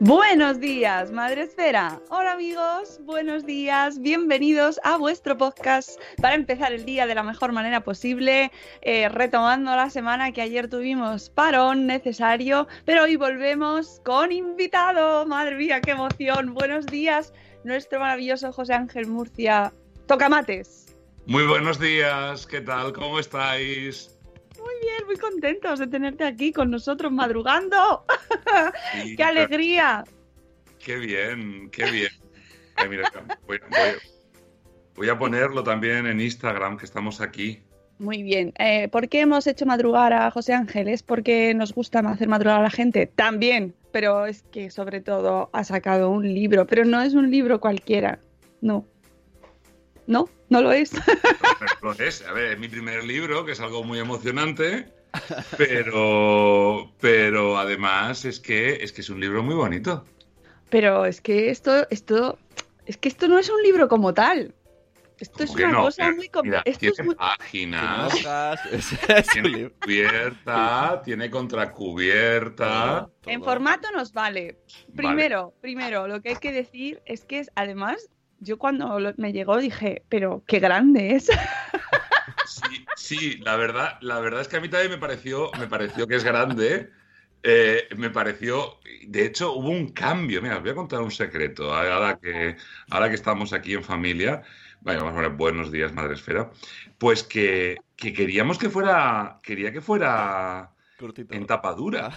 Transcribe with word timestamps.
Buenos 0.00 0.60
días, 0.60 1.10
Madre 1.10 1.42
Esfera. 1.42 2.00
Hola 2.08 2.34
amigos, 2.34 3.00
buenos 3.02 3.44
días, 3.44 4.00
bienvenidos 4.00 4.78
a 4.84 4.96
vuestro 4.96 5.36
podcast 5.36 5.98
para 6.22 6.36
empezar 6.36 6.72
el 6.72 6.84
día 6.84 7.04
de 7.08 7.16
la 7.16 7.24
mejor 7.24 7.50
manera 7.50 7.82
posible, 7.82 8.52
eh, 8.82 9.08
retomando 9.08 9.74
la 9.74 9.90
semana 9.90 10.30
que 10.30 10.40
ayer 10.40 10.68
tuvimos 10.68 11.30
parón 11.30 11.88
necesario, 11.88 12.68
pero 12.84 13.02
hoy 13.02 13.16
volvemos 13.16 14.00
con 14.04 14.30
invitado. 14.30 15.26
Madre 15.26 15.56
mía, 15.56 15.80
qué 15.80 15.90
emoción. 15.90 16.54
Buenos 16.54 16.86
días, 16.86 17.32
nuestro 17.64 17.98
maravilloso 17.98 18.52
José 18.52 18.74
Ángel 18.74 19.08
Murcia. 19.08 19.72
Toca 20.06 20.28
mates. 20.28 20.94
Muy 21.26 21.44
buenos 21.44 21.80
días, 21.80 22.46
¿qué 22.46 22.60
tal? 22.60 22.92
¿Cómo 22.92 23.18
estáis? 23.18 24.16
Muy 24.58 24.74
bien, 24.82 25.06
muy 25.06 25.16
contentos 25.16 25.78
de 25.78 25.86
tenerte 25.86 26.24
aquí 26.24 26.52
con 26.52 26.70
nosotros 26.70 27.10
madrugando. 27.12 28.04
Sí, 29.02 29.14
¡Qué 29.16 29.22
alegría! 29.24 30.04
Qué 30.78 30.96
bien, 30.96 31.70
qué 31.70 31.90
bien. 31.90 32.10
Ay, 32.76 32.88
mira, 32.88 33.10
voy, 33.46 33.58
voy- 33.70 33.98
voy 34.94 35.08
a 35.08 35.18
ponerlo 35.18 35.62
también 35.62 36.06
en 36.06 36.20
Instagram, 36.20 36.76
que 36.76 36.84
estamos 36.84 37.20
aquí. 37.20 37.62
Muy 37.98 38.22
bien. 38.22 38.52
Eh, 38.58 38.88
¿Por 38.88 39.08
qué 39.08 39.20
hemos 39.22 39.46
hecho 39.48 39.66
madrugar 39.66 40.12
a 40.12 40.30
José 40.30 40.52
Ángel? 40.54 40.88
¿Es 40.88 41.02
porque 41.02 41.52
nos 41.54 41.74
gusta 41.74 41.98
hacer 42.00 42.28
madrugar 42.28 42.60
a 42.60 42.62
la 42.62 42.70
gente? 42.70 43.06
También, 43.06 43.74
pero 43.90 44.24
es 44.26 44.42
que 44.52 44.70
sobre 44.70 45.00
todo 45.00 45.50
ha 45.52 45.64
sacado 45.64 46.08
un 46.10 46.22
libro, 46.32 46.66
pero 46.66 46.84
no 46.84 47.02
es 47.02 47.14
un 47.14 47.28
libro 47.30 47.58
cualquiera. 47.60 48.20
No. 48.60 48.86
No, 50.08 50.28
no 50.48 50.60
lo 50.62 50.72
es. 50.72 50.90
Lo 51.82 51.92
es, 51.92 52.26
a 52.26 52.32
ver, 52.32 52.52
es 52.52 52.58
mi 52.58 52.66
primer 52.68 53.04
libro, 53.04 53.44
que 53.44 53.52
es 53.52 53.60
algo 53.60 53.84
muy 53.84 53.98
emocionante, 54.00 54.86
pero, 55.56 56.90
pero 57.00 57.56
además 57.58 58.24
es 58.24 58.40
que, 58.40 58.82
es 58.82 58.92
que 58.92 59.02
es 59.02 59.10
un 59.10 59.20
libro 59.20 59.42
muy 59.42 59.54
bonito. 59.54 60.04
Pero 60.70 61.04
es 61.06 61.20
que 61.20 61.50
esto, 61.50 61.86
esto, 61.90 62.38
es 62.86 62.96
que 62.96 63.08
esto 63.08 63.28
no 63.28 63.38
es 63.38 63.48
un 63.50 63.62
libro 63.62 63.88
como 63.88 64.12
tal. 64.14 64.54
Esto 65.20 65.42
es 65.44 65.50
¿Cómo 65.50 65.56
que 65.58 65.64
una 65.64 65.72
no? 65.72 65.82
cosa 65.82 66.04
Mira, 66.04 66.16
muy 66.16 66.28
com- 66.28 66.44
mira, 66.46 66.62
esto 66.64 66.78
tiene 66.80 66.94
es 66.98 67.04
muy- 67.04 67.14
páginas, 67.14 68.12
tiene 69.32 69.70
cubierta, 69.82 71.02
tiene 71.04 71.30
contracubierta. 71.30 73.08
En 73.26 73.42
formato 73.42 73.90
nos 73.92 74.12
vale. 74.12 74.58
Primero, 74.94 75.54
primero, 75.60 76.06
lo 76.08 76.22
que 76.22 76.30
hay 76.30 76.36
que 76.36 76.52
decir 76.52 77.02
es 77.04 77.24
que 77.24 77.40
es, 77.40 77.50
además, 77.56 78.08
yo 78.40 78.58
cuando 78.58 78.98
lo- 79.00 79.14
me 79.16 79.32
llegó 79.32 79.56
dije, 79.58 80.04
pero 80.08 80.42
qué 80.46 80.58
grande 80.60 81.14
es. 81.16 81.28
Sí, 82.46 82.84
sí, 82.96 83.36
la 83.38 83.56
verdad, 83.56 83.98
la 84.00 84.20
verdad 84.20 84.40
es 84.40 84.48
que 84.48 84.56
a 84.56 84.60
mí 84.60 84.68
también 84.68 84.90
me 84.92 84.98
pareció, 84.98 85.50
me 85.58 85.66
pareció 85.66 86.06
que 86.06 86.16
es 86.16 86.24
grande. 86.24 86.90
eh, 87.42 87.86
me 87.96 88.10
pareció, 88.10 88.78
de 89.06 89.26
hecho, 89.26 89.52
hubo 89.52 89.68
un 89.68 89.92
cambio. 89.92 90.40
Mira, 90.42 90.56
os 90.56 90.62
voy 90.62 90.70
a 90.70 90.74
contar 90.74 91.00
un 91.02 91.10
secreto. 91.10 91.72
Ahora 91.74 92.18
que, 92.18 92.56
ahora 92.90 93.08
que 93.10 93.14
estamos 93.14 93.52
aquí 93.52 93.74
en 93.74 93.84
familia, 93.84 94.42
vaya, 94.80 94.98
vamos 94.98 95.12
a 95.12 95.16
poner 95.16 95.30
buenos 95.32 95.70
días, 95.70 95.92
Madre 95.92 96.14
Esfera. 96.14 96.50
Pues 96.98 97.22
que, 97.22 97.76
que 97.96 98.12
queríamos 98.14 98.58
que 98.58 98.70
fuera, 98.70 99.38
quería 99.42 99.70
que 99.72 99.80
fuera 99.82 100.70
Cortito. 100.98 101.34
en 101.34 101.46
tapa 101.46 101.74
dura. 101.74 102.10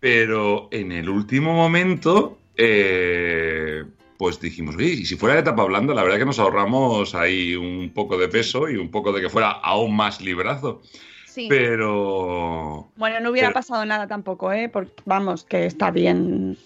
Pero 0.00 0.68
en 0.72 0.92
el 0.92 1.08
último 1.08 1.52
momento, 1.54 2.38
eh, 2.56 3.84
pues 4.22 4.38
dijimos, 4.38 4.76
oye, 4.76 4.86
y 4.86 5.04
si 5.04 5.16
fuera 5.16 5.34
de 5.34 5.42
tapa 5.42 5.64
blanda, 5.64 5.94
la 5.94 6.04
verdad 6.04 6.16
que 6.18 6.24
nos 6.24 6.38
ahorramos 6.38 7.12
ahí 7.16 7.56
un 7.56 7.90
poco 7.92 8.16
de 8.16 8.28
peso 8.28 8.68
y 8.70 8.76
un 8.76 8.88
poco 8.88 9.12
de 9.12 9.20
que 9.20 9.28
fuera 9.28 9.50
aún 9.50 9.96
más 9.96 10.20
librazo. 10.20 10.80
Sí. 11.26 11.46
Pero 11.48 12.88
Bueno, 12.94 13.18
no 13.18 13.30
hubiera 13.30 13.48
Pero- 13.48 13.54
pasado 13.54 13.84
nada 13.84 14.06
tampoco, 14.06 14.52
¿eh? 14.52 14.68
Porque, 14.68 14.92
vamos, 15.06 15.42
que 15.42 15.66
está 15.66 15.90
bien. 15.90 16.56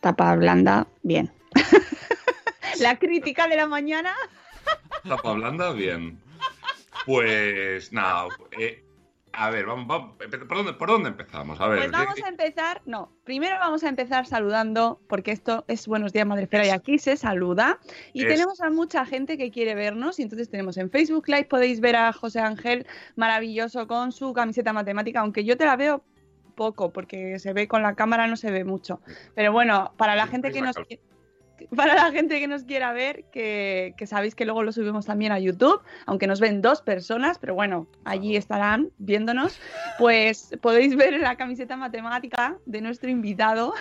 Tapa 0.00 0.34
blanda, 0.34 0.88
bien. 1.04 1.30
La 2.80 2.98
crítica 2.98 3.46
de 3.46 3.54
la 3.54 3.68
mañana. 3.68 4.12
tapa 5.06 5.32
blanda, 5.34 5.70
bien. 5.74 6.18
Pues 7.06 7.92
nada, 7.92 8.26
eh, 8.58 8.82
a 9.36 9.50
ver, 9.50 9.66
vamos, 9.66 9.86
vamos, 9.86 10.16
¿por 10.48 10.56
dónde, 10.56 10.72
por 10.72 10.88
dónde 10.88 11.10
empezamos? 11.10 11.60
A 11.60 11.68
ver, 11.68 11.78
Pues 11.78 11.92
vamos 11.92 12.22
a 12.24 12.28
empezar. 12.28 12.82
No, 12.86 13.12
primero 13.24 13.56
vamos 13.58 13.84
a 13.84 13.88
empezar 13.88 14.26
saludando, 14.26 15.00
porque 15.08 15.30
esto 15.32 15.64
es 15.68 15.86
Buenos 15.86 16.12
Días, 16.12 16.26
Madre 16.26 16.44
Esfera, 16.44 16.66
y 16.66 16.70
aquí 16.70 16.98
se 16.98 17.16
saluda. 17.16 17.78
Y 18.12 18.22
Es- 18.22 18.28
tenemos 18.28 18.60
a 18.60 18.70
mucha 18.70 19.04
gente 19.04 19.36
que 19.36 19.50
quiere 19.50 19.74
vernos, 19.74 20.18
y 20.18 20.22
entonces 20.22 20.48
tenemos 20.48 20.76
en 20.78 20.90
Facebook 20.90 21.28
Live, 21.28 21.44
podéis 21.44 21.80
ver 21.80 21.96
a 21.96 22.12
José 22.12 22.40
Ángel 22.40 22.86
maravilloso 23.14 23.86
con 23.86 24.12
su 24.12 24.32
camiseta 24.32 24.72
matemática, 24.72 25.20
aunque 25.20 25.44
yo 25.44 25.56
te 25.56 25.64
la 25.66 25.76
veo 25.76 26.02
poco, 26.54 26.90
porque 26.90 27.38
se 27.38 27.52
ve 27.52 27.68
con 27.68 27.82
la 27.82 27.94
cámara, 27.94 28.26
no 28.26 28.36
se 28.36 28.50
ve 28.50 28.64
mucho. 28.64 29.00
Pero 29.34 29.52
bueno, 29.52 29.92
para 29.98 30.16
la 30.16 30.26
gente 30.26 30.50
que 30.50 30.62
nos 30.62 30.74
para 31.74 31.94
la 31.94 32.10
gente 32.10 32.38
que 32.40 32.48
nos 32.48 32.64
quiera 32.64 32.92
ver, 32.92 33.24
que, 33.32 33.94
que 33.96 34.06
sabéis 34.06 34.34
que 34.34 34.44
luego 34.44 34.62
lo 34.62 34.72
subimos 34.72 35.06
también 35.06 35.32
a 35.32 35.38
YouTube, 35.38 35.80
aunque 36.06 36.26
nos 36.26 36.40
ven 36.40 36.62
dos 36.62 36.82
personas, 36.82 37.38
pero 37.38 37.54
bueno, 37.54 37.86
allí 38.04 38.36
estarán 38.36 38.90
viéndonos, 38.98 39.58
pues 39.98 40.50
podéis 40.60 40.96
ver 40.96 41.20
la 41.20 41.36
camiseta 41.36 41.76
matemática 41.76 42.56
de 42.66 42.80
nuestro 42.80 43.10
invitado, 43.10 43.74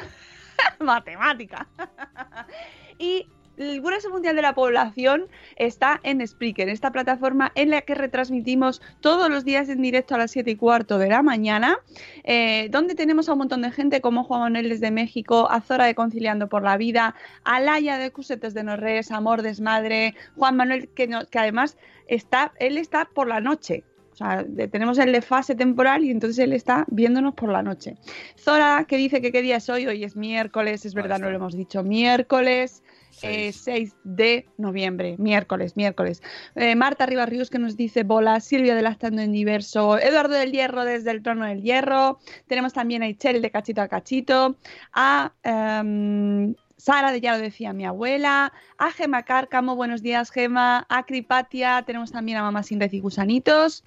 matemática. 0.79 1.67
y 2.97 3.27
el 3.57 3.81
grueso 3.81 4.09
mundial 4.09 4.35
de 4.35 4.41
la 4.41 4.53
población 4.53 5.27
está 5.55 5.99
en 6.03 6.25
Spreaker, 6.25 6.69
esta 6.69 6.91
plataforma 6.91 7.51
en 7.55 7.69
la 7.69 7.81
que 7.81 7.95
retransmitimos 7.95 8.81
todos 8.99 9.29
los 9.29 9.45
días 9.45 9.69
en 9.69 9.81
directo 9.81 10.15
a 10.15 10.17
las 10.17 10.31
7 10.31 10.51
y 10.51 10.55
cuarto 10.55 10.97
de 10.97 11.09
la 11.09 11.23
mañana, 11.23 11.77
eh, 12.23 12.67
donde 12.71 12.95
tenemos 12.95 13.29
a 13.29 13.33
un 13.33 13.39
montón 13.39 13.61
de 13.61 13.71
gente 13.71 14.01
como 14.01 14.23
Juan 14.23 14.41
Manuel 14.41 14.69
desde 14.69 14.91
México, 14.91 15.47
a 15.49 15.61
Zora 15.61 15.85
de 15.85 15.95
Conciliando 15.95 16.49
por 16.49 16.63
la 16.63 16.77
Vida, 16.77 17.15
a 17.43 17.59
Laia 17.59 17.97
de 17.97 18.11
Cusetes 18.11 18.53
de 18.53 18.63
Norres, 18.63 19.11
Amor 19.11 19.41
Desmadre, 19.41 20.15
Juan 20.35 20.55
Manuel 20.55 20.89
que, 20.89 21.07
que 21.29 21.39
además 21.39 21.77
está, 22.07 22.53
él 22.59 22.77
está 22.77 23.05
por 23.05 23.27
la 23.27 23.39
noche. 23.39 23.83
O 24.15 24.17
sea, 24.17 24.45
tenemos 24.71 24.97
el 24.97 25.11
de 25.11 25.21
fase 25.21 25.55
temporal 25.55 26.03
y 26.03 26.09
entonces 26.09 26.39
él 26.39 26.53
está 26.53 26.85
viéndonos 26.89 27.35
por 27.35 27.51
la 27.51 27.61
noche. 27.61 27.97
Zora, 28.37 28.85
que 28.87 28.97
dice 28.97 29.21
que 29.21 29.31
qué 29.31 29.41
día 29.41 29.57
es 29.57 29.69
hoy, 29.69 29.85
hoy 29.85 30.03
es 30.03 30.15
miércoles, 30.15 30.85
es 30.85 30.93
verdad, 30.93 31.19
no 31.19 31.29
lo 31.29 31.35
hemos 31.35 31.55
dicho, 31.55 31.83
miércoles 31.83 32.81
eh, 33.21 33.51
6 33.53 33.95
de 34.03 34.47
noviembre, 34.57 35.15
miércoles, 35.17 35.77
miércoles. 35.77 36.21
Eh, 36.55 36.75
Marta 36.75 37.05
Ribarrius 37.05 37.49
que 37.49 37.59
nos 37.59 37.77
dice 37.77 38.03
bola, 38.03 38.39
Silvia 38.39 38.75
de 38.75 38.81
Lactando 38.81 39.21
en 39.21 39.31
Diverso, 39.31 39.97
Eduardo 39.97 40.35
del 40.35 40.51
Hierro 40.51 40.83
desde 40.83 41.11
el 41.11 41.21
Trono 41.21 41.45
del 41.45 41.61
Hierro, 41.61 42.19
tenemos 42.47 42.73
también 42.73 43.03
a 43.03 43.07
Ichel 43.07 43.41
de 43.41 43.51
Cachito 43.51 43.81
a 43.81 43.87
Cachito, 43.87 44.57
a 44.93 45.31
em, 45.43 46.55
Sara 46.77 47.11
de 47.11 47.21
Ya 47.21 47.37
lo 47.37 47.41
decía 47.41 47.73
mi 47.73 47.85
abuela, 47.85 48.51
a 48.77 48.91
Gema 48.91 49.23
Cárcamo, 49.23 49.75
buenos 49.75 50.01
días 50.01 50.29
Gema, 50.29 50.85
a 50.89 51.05
Cripatia, 51.05 51.83
tenemos 51.85 52.11
también 52.11 52.37
a 52.37 52.43
Mamá 52.43 52.63
Sin 52.63 52.79
Red 52.79 52.91
y 52.91 52.99
Gusanitos, 52.99 53.83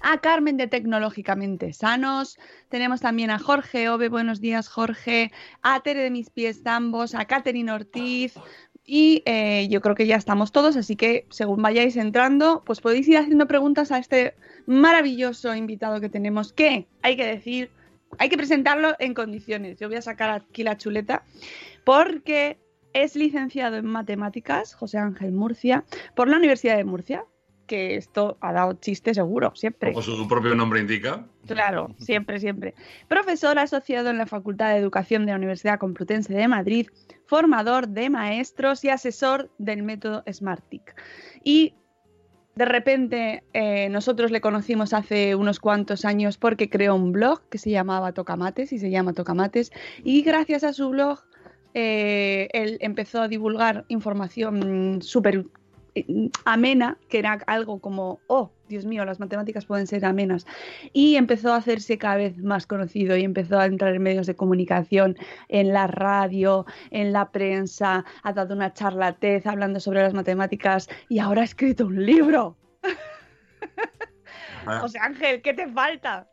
a 0.00 0.18
Carmen 0.20 0.56
de 0.56 0.66
Tecnológicamente 0.66 1.72
Sanos, 1.72 2.38
tenemos 2.68 3.00
también 3.00 3.30
a 3.30 3.38
Jorge 3.38 3.88
Ove, 3.88 4.08
buenos 4.08 4.40
días 4.40 4.68
Jorge, 4.68 5.32
a 5.62 5.80
Tere 5.80 6.02
de 6.02 6.10
Mis 6.10 6.30
Pies 6.30 6.62
Tambos, 6.62 7.14
a 7.14 7.24
Catherine 7.24 7.72
Ortiz. 7.72 8.34
Y 8.86 9.22
eh, 9.24 9.66
yo 9.70 9.80
creo 9.80 9.94
que 9.94 10.06
ya 10.06 10.16
estamos 10.16 10.52
todos, 10.52 10.76
así 10.76 10.94
que 10.94 11.26
según 11.30 11.62
vayáis 11.62 11.96
entrando, 11.96 12.62
pues 12.66 12.82
podéis 12.82 13.08
ir 13.08 13.16
haciendo 13.16 13.46
preguntas 13.46 13.90
a 13.90 13.98
este 13.98 14.34
maravilloso 14.66 15.54
invitado 15.54 16.00
que 16.02 16.10
tenemos, 16.10 16.52
que 16.52 16.86
hay 17.00 17.16
que 17.16 17.24
decir, 17.24 17.70
hay 18.18 18.28
que 18.28 18.36
presentarlo 18.36 18.94
en 18.98 19.14
condiciones. 19.14 19.78
Yo 19.78 19.88
voy 19.88 19.96
a 19.96 20.02
sacar 20.02 20.30
aquí 20.30 20.62
la 20.64 20.76
chuleta 20.76 21.24
porque 21.84 22.58
es 22.92 23.16
licenciado 23.16 23.76
en 23.76 23.86
matemáticas, 23.86 24.74
José 24.74 24.98
Ángel 24.98 25.32
Murcia, 25.32 25.84
por 26.14 26.28
la 26.28 26.36
Universidad 26.36 26.76
de 26.76 26.84
Murcia, 26.84 27.24
que 27.66 27.96
esto 27.96 28.36
ha 28.40 28.52
dado 28.52 28.74
chiste 28.74 29.14
seguro, 29.14 29.52
siempre. 29.54 29.92
Como 29.92 30.02
su 30.02 30.28
propio 30.28 30.54
nombre 30.54 30.80
indica. 30.80 31.26
Claro, 31.46 31.94
siempre, 31.98 32.40
siempre. 32.40 32.74
Profesor 33.08 33.58
asociado 33.58 34.10
en 34.10 34.18
la 34.18 34.26
Facultad 34.26 34.70
de 34.70 34.78
Educación 34.78 35.26
de 35.26 35.32
la 35.32 35.38
Universidad 35.38 35.78
Complutense 35.78 36.34
de 36.34 36.48
Madrid, 36.48 36.88
formador 37.26 37.88
de 37.88 38.10
maestros 38.10 38.84
y 38.84 38.90
asesor 38.90 39.50
del 39.58 39.82
método 39.82 40.22
SmartTIC. 40.30 40.94
Y 41.42 41.74
de 42.54 42.64
repente 42.64 43.42
eh, 43.52 43.88
nosotros 43.88 44.30
le 44.30 44.40
conocimos 44.40 44.92
hace 44.92 45.34
unos 45.34 45.58
cuantos 45.58 46.04
años 46.04 46.38
porque 46.38 46.70
creó 46.70 46.94
un 46.94 47.12
blog 47.12 47.42
que 47.48 47.58
se 47.58 47.70
llamaba 47.70 48.12
Tocamates 48.12 48.72
y 48.72 48.78
se 48.78 48.90
llama 48.90 49.12
Tocamates. 49.12 49.72
Y 50.04 50.22
gracias 50.22 50.62
a 50.64 50.72
su 50.72 50.90
blog 50.90 51.24
eh, 51.74 52.48
él 52.52 52.78
empezó 52.80 53.20
a 53.20 53.28
divulgar 53.28 53.84
información 53.88 55.02
súper 55.02 55.44
amena, 56.44 56.98
que 57.08 57.18
era 57.18 57.32
algo 57.46 57.80
como, 57.80 58.20
oh, 58.26 58.52
Dios 58.68 58.84
mío, 58.84 59.04
las 59.04 59.20
matemáticas 59.20 59.66
pueden 59.66 59.86
ser 59.86 60.04
amenas. 60.04 60.46
Y 60.92 61.16
empezó 61.16 61.52
a 61.52 61.56
hacerse 61.56 61.98
cada 61.98 62.16
vez 62.16 62.38
más 62.38 62.66
conocido 62.66 63.16
y 63.16 63.24
empezó 63.24 63.58
a 63.58 63.66
entrar 63.66 63.94
en 63.94 64.02
medios 64.02 64.26
de 64.26 64.34
comunicación, 64.34 65.16
en 65.48 65.72
la 65.72 65.86
radio, 65.86 66.66
en 66.90 67.12
la 67.12 67.30
prensa, 67.30 68.04
ha 68.22 68.32
dado 68.32 68.54
una 68.54 68.72
charla 68.72 69.12
TED 69.12 69.46
hablando 69.46 69.80
sobre 69.80 70.02
las 70.02 70.14
matemáticas 70.14 70.88
y 71.08 71.18
ahora 71.18 71.42
ha 71.42 71.44
escrito 71.44 71.86
un 71.86 72.04
libro. 72.04 72.56
Ah, 74.66 74.80
José 74.80 74.98
Ángel, 74.98 75.42
¿qué 75.42 75.52
te 75.52 75.68
falta? 75.68 76.26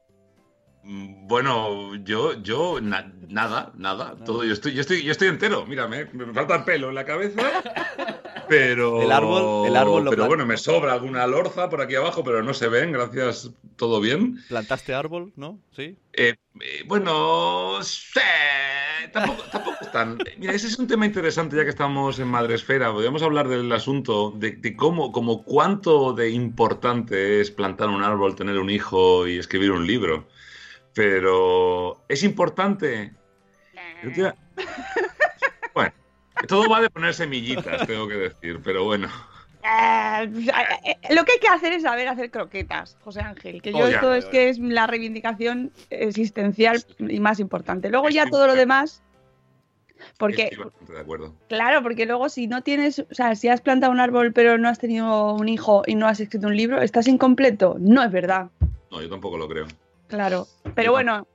Mm, 0.83 1.27
Bueno, 1.27 1.95
yo, 1.95 2.41
yo, 2.41 2.79
na- 2.81 3.11
nada, 3.27 3.71
nada. 3.77 4.15
Todo, 4.25 4.43
yo 4.43 4.53
estoy, 4.53 4.73
yo 4.73 4.81
estoy, 4.81 5.03
yo 5.03 5.11
estoy 5.11 5.27
entero. 5.29 5.65
Mírame, 5.65 6.05
me 6.13 6.33
falta 6.33 6.55
el 6.55 6.63
pelo 6.63 6.89
en 6.89 6.95
la 6.95 7.05
cabeza. 7.05 7.41
Pero. 8.49 9.01
El 9.01 9.11
árbol- 9.11 9.67
el 9.67 9.75
árbol 9.77 10.03
lo 10.03 10.09
Pero 10.09 10.25
bueno, 10.27 10.45
me 10.45 10.57
sobra 10.57 10.93
alguna 10.93 11.25
lorza 11.25 11.69
por 11.69 11.81
aquí 11.81 11.95
abajo, 11.95 12.21
pero 12.23 12.43
no 12.43 12.53
se 12.53 12.67
ven, 12.67 12.91
gracias, 12.91 13.49
todo 13.77 14.01
bien. 14.01 14.39
¿Plantaste 14.49 14.93
árbol, 14.93 15.31
no? 15.37 15.59
¿Sí? 15.73 15.95
Eh, 16.11 16.35
eh, 16.59 16.83
bueno, 16.85 17.81
sí, 17.81 18.19
tampoco, 19.13 19.43
tampoco 19.51 19.77
es 19.79 19.91
tan. 19.93 20.17
Mira, 20.37 20.51
ese 20.53 20.67
es 20.67 20.77
un 20.79 20.87
tema 20.87 21.05
interesante 21.05 21.55
ya 21.55 21.63
que 21.63 21.69
estamos 21.69 22.19
en 22.19 22.27
Madresfera. 22.27 22.91
Podríamos 22.91 23.21
hablar 23.23 23.47
del 23.47 23.71
asunto 23.71 24.31
de, 24.35 24.51
de 24.51 24.75
cómo, 24.75 25.13
como 25.13 25.43
cuánto 25.43 26.11
de 26.11 26.31
importante 26.31 27.39
es 27.39 27.51
plantar 27.51 27.87
un 27.87 28.03
árbol, 28.03 28.35
tener 28.35 28.57
un 28.59 28.69
hijo 28.69 29.27
y 29.27 29.37
escribir 29.37 29.71
un 29.71 29.87
libro. 29.87 30.27
Pero, 30.93 32.03
¿es 32.07 32.23
importante? 32.23 33.13
Te- 34.13 34.33
Bueno, 35.73 35.91
todo 36.47 36.69
va 36.69 36.81
de 36.81 36.89
poner 36.89 37.13
semillitas, 37.13 37.87
tengo 37.87 38.07
que 38.07 38.15
decir, 38.15 38.59
pero 38.63 38.83
bueno. 38.83 39.07
Eh, 39.63 40.27
lo 41.11 41.23
que 41.23 41.33
hay 41.33 41.39
que 41.39 41.47
hacer 41.47 41.71
es 41.73 41.83
saber 41.83 42.07
hacer 42.07 42.31
croquetas, 42.31 42.97
José 43.01 43.21
Ángel. 43.21 43.61
Que 43.61 43.71
yo 43.71 43.77
Oh, 43.77 43.87
ya, 43.89 43.95
esto 43.95 44.11
ya, 44.11 44.17
es 44.17 44.25
que 44.25 44.49
es 44.49 44.59
la 44.59 44.87
reivindicación 44.87 45.71
existencial 45.91 46.83
y 46.97 47.19
más 47.19 47.39
importante. 47.39 47.89
Luego 47.89 48.09
ya 48.09 48.25
todo 48.27 48.47
lo 48.47 48.55
demás. 48.55 49.03
Porque, 50.17 50.49
de 50.87 50.99
acuerdo. 50.99 51.35
claro, 51.47 51.83
porque 51.83 52.07
luego 52.07 52.27
si 52.29 52.47
no 52.47 52.63
tienes, 52.63 52.97
o 52.99 53.13
sea, 53.13 53.35
si 53.35 53.49
has 53.49 53.61
plantado 53.61 53.91
un 53.91 53.99
árbol 53.99 54.33
pero 54.33 54.57
no 54.57 54.67
has 54.67 54.79
tenido 54.79 55.35
un 55.35 55.47
hijo 55.47 55.83
y 55.85 55.93
no 55.93 56.07
has 56.07 56.19
escrito 56.19 56.47
un 56.47 56.57
libro, 56.57 56.81
¿estás 56.81 57.07
incompleto? 57.07 57.75
No 57.79 58.01
es 58.01 58.11
verdad. 58.11 58.49
No, 58.89 58.99
yo 58.99 59.09
tampoco 59.09 59.37
lo 59.37 59.47
creo. 59.47 59.67
Claro. 60.11 60.45
Pero 60.75 60.91
bueno, 60.91 61.25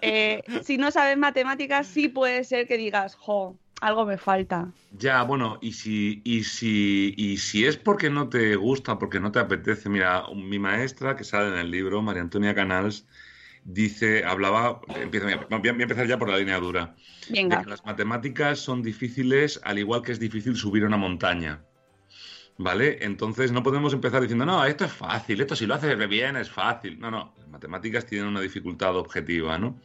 eh, 0.00 0.42
si 0.62 0.78
no 0.78 0.90
sabes 0.92 1.18
matemáticas, 1.18 1.88
sí 1.88 2.08
puede 2.08 2.44
ser 2.44 2.68
que 2.68 2.76
digas, 2.76 3.16
jo, 3.16 3.58
algo 3.80 4.06
me 4.06 4.16
falta. 4.16 4.68
Ya, 4.92 5.22
bueno, 5.24 5.58
y 5.60 5.72
si, 5.72 6.22
y 6.24 6.44
si, 6.44 7.14
y 7.16 7.36
si 7.38 7.66
es 7.66 7.76
porque 7.76 8.08
no 8.08 8.28
te 8.28 8.54
gusta, 8.54 8.98
porque 8.98 9.18
no 9.18 9.32
te 9.32 9.40
apetece, 9.40 9.88
mira, 9.88 10.24
mi 10.34 10.58
maestra 10.58 11.16
que 11.16 11.24
sale 11.24 11.48
en 11.48 11.58
el 11.58 11.70
libro, 11.70 12.00
María 12.00 12.22
Antonia 12.22 12.54
Canals, 12.54 13.06
dice, 13.64 14.24
hablaba, 14.24 14.80
empieza, 14.94 15.26
voy 15.50 15.68
a 15.68 15.70
empezar 15.70 16.06
ya 16.06 16.16
por 16.16 16.30
la 16.30 16.38
línea 16.38 16.60
dura, 16.60 16.94
de 17.28 17.34
Venga. 17.42 17.62
que 17.62 17.70
las 17.70 17.84
matemáticas 17.84 18.60
son 18.60 18.82
difíciles 18.82 19.60
al 19.64 19.80
igual 19.80 20.02
que 20.02 20.12
es 20.12 20.20
difícil 20.20 20.54
subir 20.54 20.84
una 20.84 20.96
montaña. 20.96 21.65
¿Vale? 22.58 23.04
Entonces 23.04 23.52
no 23.52 23.62
podemos 23.62 23.92
empezar 23.92 24.22
diciendo, 24.22 24.46
no, 24.46 24.64
esto 24.64 24.86
es 24.86 24.92
fácil, 24.92 25.40
esto 25.40 25.54
si 25.54 25.66
lo 25.66 25.74
haces 25.74 26.08
bien 26.08 26.36
es 26.36 26.50
fácil. 26.50 26.98
No, 26.98 27.10
no, 27.10 27.34
las 27.36 27.48
matemáticas 27.48 28.06
tienen 28.06 28.28
una 28.28 28.40
dificultad 28.40 28.96
objetiva, 28.96 29.58
¿no? 29.58 29.78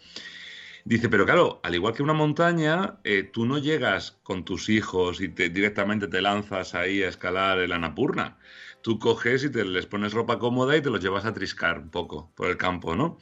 Dice, 0.84 1.10
pero 1.10 1.26
claro, 1.26 1.60
al 1.64 1.76
igual 1.76 1.94
que 1.94 2.02
una 2.02 2.14
montaña, 2.14 3.00
eh, 3.04 3.24
tú 3.24 3.46
no 3.46 3.60
llegas 3.60 4.20
con 4.24 4.44
tus 4.46 4.68
hijos 4.70 5.22
y 5.22 5.30
te, 5.30 5.50
directamente 5.50 6.08
te 6.08 6.22
lanzas 6.22 6.74
ahí 6.74 7.04
a 7.04 7.10
escalar 7.10 7.60
el 7.60 7.72
Annapurna. 7.72 8.38
Tú 8.82 8.98
coges 8.98 9.44
y 9.44 9.52
te 9.52 9.64
les 9.64 9.86
pones 9.86 10.14
ropa 10.14 10.40
cómoda 10.40 10.76
y 10.76 10.82
te 10.82 10.90
los 10.90 11.02
llevas 11.02 11.26
a 11.26 11.34
triscar 11.34 11.78
un 11.80 11.90
poco 11.92 12.32
por 12.36 12.50
el 12.50 12.58
campo, 12.58 12.96
¿no? 12.96 13.20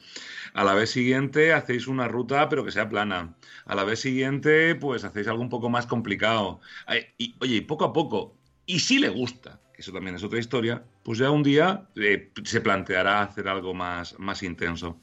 A 0.54 0.64
la 0.64 0.72
vez 0.74 0.90
siguiente 0.90 1.52
hacéis 1.52 1.86
una 1.86 2.08
ruta, 2.08 2.48
pero 2.48 2.64
que 2.64 2.72
sea 2.72 2.88
plana. 2.88 3.36
A 3.66 3.74
la 3.74 3.84
vez 3.84 4.00
siguiente, 4.00 4.74
pues 4.74 5.04
hacéis 5.04 5.28
algo 5.28 5.42
un 5.42 5.50
poco 5.50 5.68
más 5.68 5.86
complicado. 5.86 6.60
Y, 7.18 7.36
oye, 7.40 7.56
y 7.56 7.60
poco 7.60 7.84
a 7.84 7.92
poco, 7.92 8.39
y 8.74 8.78
si 8.80 8.98
le 8.98 9.08
gusta, 9.08 9.60
eso 9.74 9.92
también 9.92 10.16
es 10.16 10.22
otra 10.24 10.38
historia, 10.38 10.84
pues 11.02 11.18
ya 11.18 11.30
un 11.30 11.42
día 11.42 11.88
eh, 11.96 12.32
se 12.44 12.60
planteará 12.60 13.22
hacer 13.22 13.48
algo 13.48 13.74
más, 13.74 14.18
más 14.18 14.42
intenso. 14.42 15.00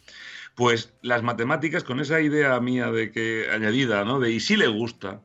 Pues 0.55 0.93
las 1.01 1.23
matemáticas, 1.23 1.83
con 1.83 1.99
esa 1.99 2.21
idea 2.21 2.59
mía 2.61 2.91
de 2.91 3.11
que 3.11 3.47
añadida, 3.51 4.05
¿no? 4.05 4.19
De 4.19 4.31
y 4.31 4.39
si 4.39 4.57
le 4.57 4.67
gusta, 4.67 5.23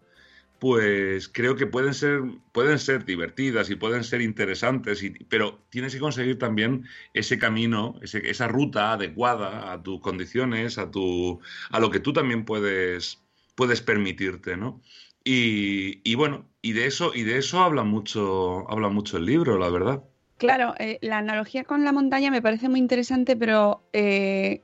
pues 0.59 1.29
creo 1.29 1.57
que 1.57 1.67
pueden 1.67 1.95
ser, 1.95 2.21
pueden 2.53 2.79
ser 2.79 3.05
divertidas 3.05 3.69
y 3.71 3.75
pueden 3.77 4.05
ser 4.05 4.21
interesantes, 4.23 5.03
y- 5.03 5.11
pero 5.29 5.65
tienes 5.71 5.93
que 5.95 6.01
conseguir 6.01 6.39
también 6.39 6.87
ese 7.15 7.39
camino, 7.39 7.99
esa 8.03 8.49
ruta 8.49 8.93
adecuada 8.93 9.73
a 9.73 9.83
tus 9.83 10.01
condiciones, 10.01 10.79
a, 10.79 10.91
tu, 10.91 11.41
a 11.71 11.81
lo 11.81 11.91
que 11.91 12.01
tú 12.01 12.13
también 12.13 12.45
puedes, 12.45 13.25
puedes 13.57 13.81
permitirte, 13.83 14.57
¿no? 14.57 14.83
Y, 15.25 16.01
y 16.09 16.15
bueno, 16.15 16.47
y 16.63 16.73
de 16.73 16.87
eso, 16.87 17.13
y 17.15 17.23
de 17.23 17.39
eso 17.39 17.61
habla 17.63 17.85
mucho, 17.85 18.69
habla 18.71 18.89
mucho 18.89 19.17
el 19.19 19.27
libro, 19.27 19.59
la 19.59 19.69
verdad. 19.69 20.03
Claro, 20.39 20.75
eh, 20.79 20.99
la 21.03 21.19
analogía 21.19 21.65
con 21.65 21.85
la 21.85 21.93
montaña 21.93 22.31
me 22.31 22.43
parece 22.43 22.69
muy 22.69 22.81
interesante, 22.81 23.37
pero 23.37 23.83
eh, 23.93 24.61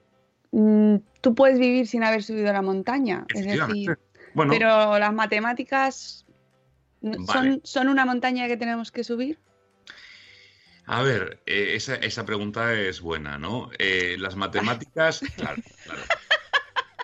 mm, 0.50 0.96
tú 1.20 1.34
puedes 1.34 1.58
vivir 1.60 1.86
sin 1.86 2.02
haber 2.02 2.22
subido 2.24 2.50
a 2.50 2.52
la 2.52 2.62
montaña. 2.62 3.24
Es 3.32 3.46
decir, 3.46 3.96
Bueno, 4.34 4.52
pero 4.52 4.98
las 4.98 5.12
matemáticas 5.12 6.24
Vale. 7.00 7.26
son, 7.26 7.60
son 7.62 7.88
una 7.88 8.04
montaña 8.04 8.48
que 8.48 8.56
tenemos 8.56 8.90
que 8.90 9.04
subir. 9.04 9.38
a 10.86 11.02
ver, 11.02 11.40
eh, 11.46 11.74
esa, 11.74 11.94
esa 11.96 12.24
pregunta 12.24 12.72
es 12.74 13.00
buena, 13.00 13.38
¿no? 13.38 13.70
Eh, 13.78 14.16
las 14.18 14.34
matemáticas, 14.34 15.20
claro, 15.36 15.62
claro. 15.84 16.02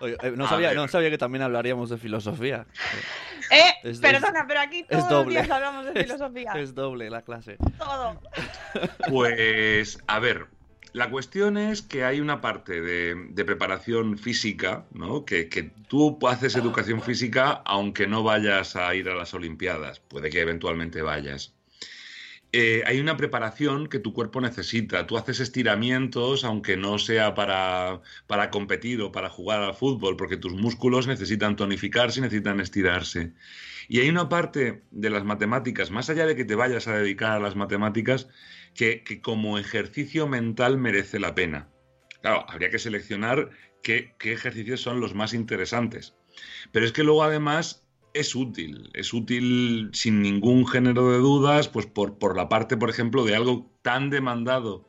Oye, 0.00 0.16
eh, 0.20 0.32
no, 0.36 0.46
A 0.46 0.48
sabía, 0.48 0.68
ver. 0.68 0.76
no 0.76 0.88
sabía 0.88 1.10
que 1.10 1.18
también 1.18 1.42
hablaríamos 1.42 1.90
de 1.90 1.98
filosofía. 1.98 2.66
Eh, 3.50 3.62
Es- 3.84 3.98
perdona, 4.00 4.44
pero 4.46 4.60
aquí 4.60 4.80
es 4.80 4.86
todos 4.88 5.02
los 5.02 5.08
doble. 5.10 5.30
días 5.34 5.50
hablamos 5.50 5.86
de 5.86 5.92
filosofía. 6.04 6.52
Es 6.56 6.74
doble 6.74 7.10
la 7.10 7.22
clase. 7.22 7.56
Todo. 7.78 8.20
Pues, 9.08 9.98
a 10.06 10.18
ver, 10.18 10.46
la 10.92 11.10
cuestión 11.10 11.56
es 11.56 11.82
que 11.82 12.04
hay 12.04 12.20
una 12.20 12.40
parte 12.40 12.80
de, 12.80 13.14
de 13.30 13.44
preparación 13.44 14.18
física, 14.18 14.84
¿no? 14.92 15.24
Que, 15.24 15.48
que 15.48 15.64
tú 15.88 16.18
haces 16.28 16.54
educación 16.56 17.02
física 17.02 17.62
aunque 17.64 18.06
no 18.06 18.22
vayas 18.22 18.76
a 18.76 18.94
ir 18.94 19.08
a 19.08 19.14
las 19.14 19.34
Olimpiadas, 19.34 20.00
puede 20.00 20.30
que 20.30 20.40
eventualmente 20.40 21.02
vayas. 21.02 21.53
Eh, 22.56 22.84
hay 22.86 23.00
una 23.00 23.16
preparación 23.16 23.88
que 23.88 23.98
tu 23.98 24.12
cuerpo 24.12 24.40
necesita. 24.40 25.08
Tú 25.08 25.16
haces 25.16 25.40
estiramientos, 25.40 26.44
aunque 26.44 26.76
no 26.76 27.00
sea 27.00 27.34
para, 27.34 28.00
para 28.28 28.50
competir 28.50 29.02
o 29.02 29.10
para 29.10 29.28
jugar 29.28 29.60
al 29.60 29.74
fútbol, 29.74 30.16
porque 30.16 30.36
tus 30.36 30.52
músculos 30.52 31.08
necesitan 31.08 31.56
tonificarse 31.56 32.20
y 32.20 32.22
necesitan 32.22 32.60
estirarse. 32.60 33.32
Y 33.88 33.98
hay 33.98 34.08
una 34.08 34.28
parte 34.28 34.84
de 34.92 35.10
las 35.10 35.24
matemáticas, 35.24 35.90
más 35.90 36.08
allá 36.10 36.26
de 36.26 36.36
que 36.36 36.44
te 36.44 36.54
vayas 36.54 36.86
a 36.86 36.96
dedicar 36.96 37.32
a 37.32 37.40
las 37.40 37.56
matemáticas, 37.56 38.28
que, 38.72 39.02
que 39.02 39.20
como 39.20 39.58
ejercicio 39.58 40.28
mental 40.28 40.78
merece 40.78 41.18
la 41.18 41.34
pena. 41.34 41.70
Claro, 42.22 42.46
habría 42.48 42.70
que 42.70 42.78
seleccionar 42.78 43.50
qué, 43.82 44.14
qué 44.20 44.32
ejercicios 44.32 44.80
son 44.80 45.00
los 45.00 45.12
más 45.12 45.34
interesantes. 45.34 46.14
Pero 46.70 46.86
es 46.86 46.92
que 46.92 47.02
luego 47.02 47.24
además 47.24 47.83
es 48.14 48.34
útil, 48.34 48.90
es 48.94 49.12
útil 49.12 49.90
sin 49.92 50.22
ningún 50.22 50.66
género 50.66 51.10
de 51.10 51.18
dudas, 51.18 51.68
pues 51.68 51.86
por, 51.86 52.18
por 52.18 52.36
la 52.36 52.48
parte, 52.48 52.76
por 52.76 52.90
ejemplo, 52.90 53.24
de 53.24 53.36
algo 53.36 53.70
tan 53.82 54.10
demandado 54.10 54.86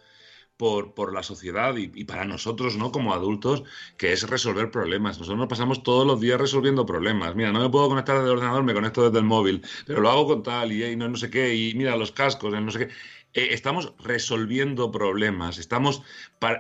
por, 0.58 0.94
por 0.94 1.14
la 1.14 1.24
sociedad 1.24 1.76
y, 1.76 2.06
para 2.06 2.26
nosotros, 2.26 2.78
¿no? 2.78 2.92
Como 2.92 3.14
adultos, 3.14 3.64
que 3.98 4.14
es 4.14 4.30
resolver 4.30 4.72
problemas. 4.72 5.18
Nosotros 5.18 5.40
nos 5.40 5.50
pasamos 5.50 5.84
todos 5.84 6.08
los 6.08 6.22
días 6.22 6.40
resolviendo 6.40 6.86
problemas. 6.86 7.36
Mira, 7.36 7.52
no 7.52 7.60
me 7.60 7.70
puedo 7.70 7.90
conectar 7.90 8.16
desde 8.16 8.30
el 8.32 8.38
ordenador, 8.38 8.64
me 8.64 8.74
conecto 8.74 9.04
desde 9.04 9.20
el 9.20 9.26
móvil, 9.26 9.62
pero 9.86 10.02
lo 10.02 10.10
hago 10.10 10.28
con 10.28 10.44
tal 10.44 10.72
y, 10.72 10.84
y 10.84 10.96
no, 10.96 11.10
no 11.10 11.18
sé 11.18 11.30
qué, 11.30 11.56
y 11.56 11.74
mira 11.76 11.98
los 11.98 12.12
cascos, 12.12 12.54
no 12.54 12.72
sé 12.72 12.88
qué. 12.88 12.94
Eh, 13.34 13.54
estamos 13.54 13.94
resolviendo 14.00 14.92
problemas, 14.92 15.58
estamos 15.58 16.04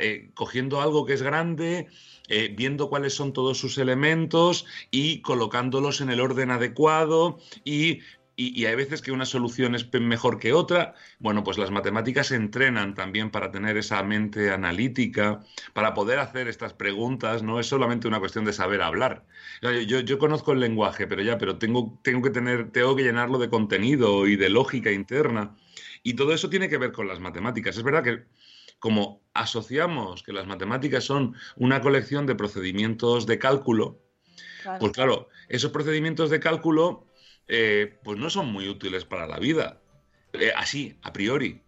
eh, 0.02 0.30
cogiendo 0.34 0.82
algo 0.82 1.06
que 1.06 1.14
es 1.14 1.22
grande, 1.22 1.88
eh, 2.30 2.54
viendo 2.56 2.90
cuáles 2.90 3.14
son 3.14 3.34
todos 3.34 3.58
sus 3.58 3.78
elementos 3.78 4.66
y 4.92 5.22
colocándolos 5.22 6.02
en 6.02 6.10
el 6.10 6.20
orden 6.22 6.52
adecuado 6.52 7.40
y, 7.64 8.00
y- 8.36 8.66
hay 8.66 8.76
veces 8.76 9.02
que 9.02 9.12
una 9.12 9.26
solución 9.26 9.76
es 9.76 9.88
mejor 9.94 10.40
que 10.40 10.54
otra. 10.54 10.96
Bueno, 11.20 11.44
pues 11.44 11.58
las 11.58 11.72
matemáticas 11.72 12.32
entrenan 12.32 12.94
también 12.96 13.32
para 13.32 13.52
tener 13.52 13.78
esa 13.78 14.02
mente 14.04 14.52
analítica, 14.52 15.40
para 15.74 15.94
poder 15.94 16.20
hacer 16.20 16.48
estas 16.48 16.74
preguntas, 16.74 17.44
no 17.44 17.60
es 17.60 17.68
solamente 17.68 18.08
una 18.08 18.20
cuestión 18.20 18.46
de 18.46 18.54
saber 18.54 18.82
hablar. 18.82 19.26
Yo, 19.62 19.72
yo- 19.72 20.00
yo 20.02 20.20
conozco 20.20 20.52
el 20.52 20.60
lenguaje, 20.60 21.08
pero 21.08 21.22
ya, 21.22 21.38
pero 21.38 21.58
tengo, 21.58 22.00
tengo 22.04 22.22
que 22.22 22.30
tener, 22.32 22.72
tengo 22.72 22.96
que 22.96 23.04
llenarlo 23.04 23.38
de 23.38 23.50
contenido 23.50 24.28
y 24.28 24.36
de 24.36 24.50
lógica 24.50 24.92
interna. 24.92 25.56
Y 26.04 26.14
todo 26.16 26.34
eso 26.34 26.50
tiene 26.50 26.70
que 26.70 26.78
ver 26.78 26.92
con 26.92 27.08
las 27.08 27.20
matemáticas. 27.20 27.78
Es 27.78 27.84
verdad 27.84 28.04
que 28.04 28.26
como 28.86 29.24
asociamos 29.34 30.22
que 30.22 30.32
las 30.32 30.46
matemáticas 30.46 31.04
son 31.04 31.34
una 31.56 31.82
colección 31.82 32.28
de 32.28 32.36
procedimientos 32.36 33.26
de 33.26 33.40
cálculo, 33.40 34.00
Claro. 34.62 34.78
pues 34.80 34.92
claro, 34.92 35.30
esos 35.50 35.72
procedimientos 35.72 36.30
de 36.30 36.40
cálculo 36.40 37.08
eh, 37.48 37.98
pues 38.04 38.20
no 38.20 38.30
son 38.30 38.52
muy 38.52 38.70
útiles 38.70 39.04
para 39.04 39.26
la 39.26 39.40
vida. 39.40 39.82
Eh, 40.34 40.52
así, 40.56 41.00
a 41.02 41.12
priori. 41.14 41.62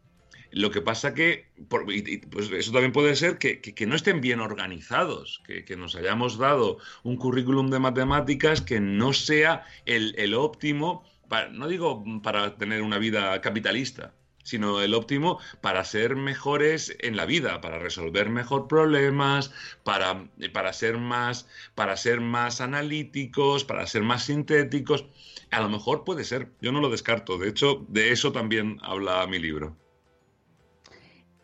Lo 0.51 0.69
que 0.69 0.81
pasa 0.81 1.15
que, 1.15 1.47
por- 1.69 1.91
y- 1.91 2.03
y, 2.05 2.17
pues 2.19 2.51
eso 2.51 2.71
también 2.71 2.91
puede 2.91 3.15
ser 3.15 3.39
que, 3.39 3.61
que- 3.61 3.73
que 3.73 3.87
no 3.87 3.95
estén 3.95 4.21
bien 4.21 4.39
organizados, 4.39 5.41
que, 5.43 5.65
que 5.65 5.75
nos 5.75 5.95
hayamos 5.95 6.37
dado 6.37 6.77
un 7.03 7.17
currículum 7.17 7.71
de 7.71 7.79
matemáticas 7.79 8.61
que 8.61 8.79
no 8.79 9.11
sea 9.13 9.65
el, 9.87 10.13
el 10.19 10.35
óptimo, 10.35 11.03
para- 11.29 11.49
no 11.49 11.67
digo 11.67 12.03
para 12.21 12.57
tener 12.57 12.83
una 12.83 12.99
vida 12.99 13.41
capitalista, 13.41 14.13
sino 14.47 14.81
el 14.81 14.93
óptimo 14.93 15.39
para 15.59 15.83
ser 15.83 16.15
mejores 16.15 16.95
en 17.01 17.17
la 17.17 17.25
vida, 17.25 17.59
para 17.59 17.79
resolver 17.79 18.29
mejor 18.29 18.67
problemas, 18.69 19.51
para, 19.83 20.29
para, 20.53 20.71
ser, 20.71 20.97
más, 20.97 21.47
para 21.75 21.97
ser 21.97 22.21
más 22.21 22.61
analíticos, 22.61 23.65
para 23.65 23.85
ser 23.85 24.03
más 24.03 24.23
sintéticos. 24.23 25.05
A 25.51 25.59
lo 25.59 25.67
mejor 25.69 26.05
puede 26.05 26.23
ser, 26.23 26.49
yo 26.61 26.71
no 26.71 26.79
lo 26.79 26.89
descarto. 26.89 27.37
De 27.37 27.49
hecho, 27.49 27.85
de 27.89 28.11
eso 28.13 28.31
también 28.31 28.79
habla 28.81 29.27
mi 29.27 29.37
libro. 29.37 29.75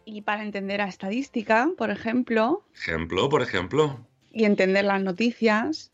Y 0.06 0.22
para 0.22 0.44
entender 0.44 0.80
a 0.82 0.88
estadística, 0.88 1.70
por 1.78 1.90
ejemplo, 1.92 2.64
Ejemplo, 2.76 3.28
por 3.30 3.42
ejemplo, 3.42 4.06
y 4.32 4.46
entender 4.46 4.86
las 4.86 5.02
noticias. 5.02 5.92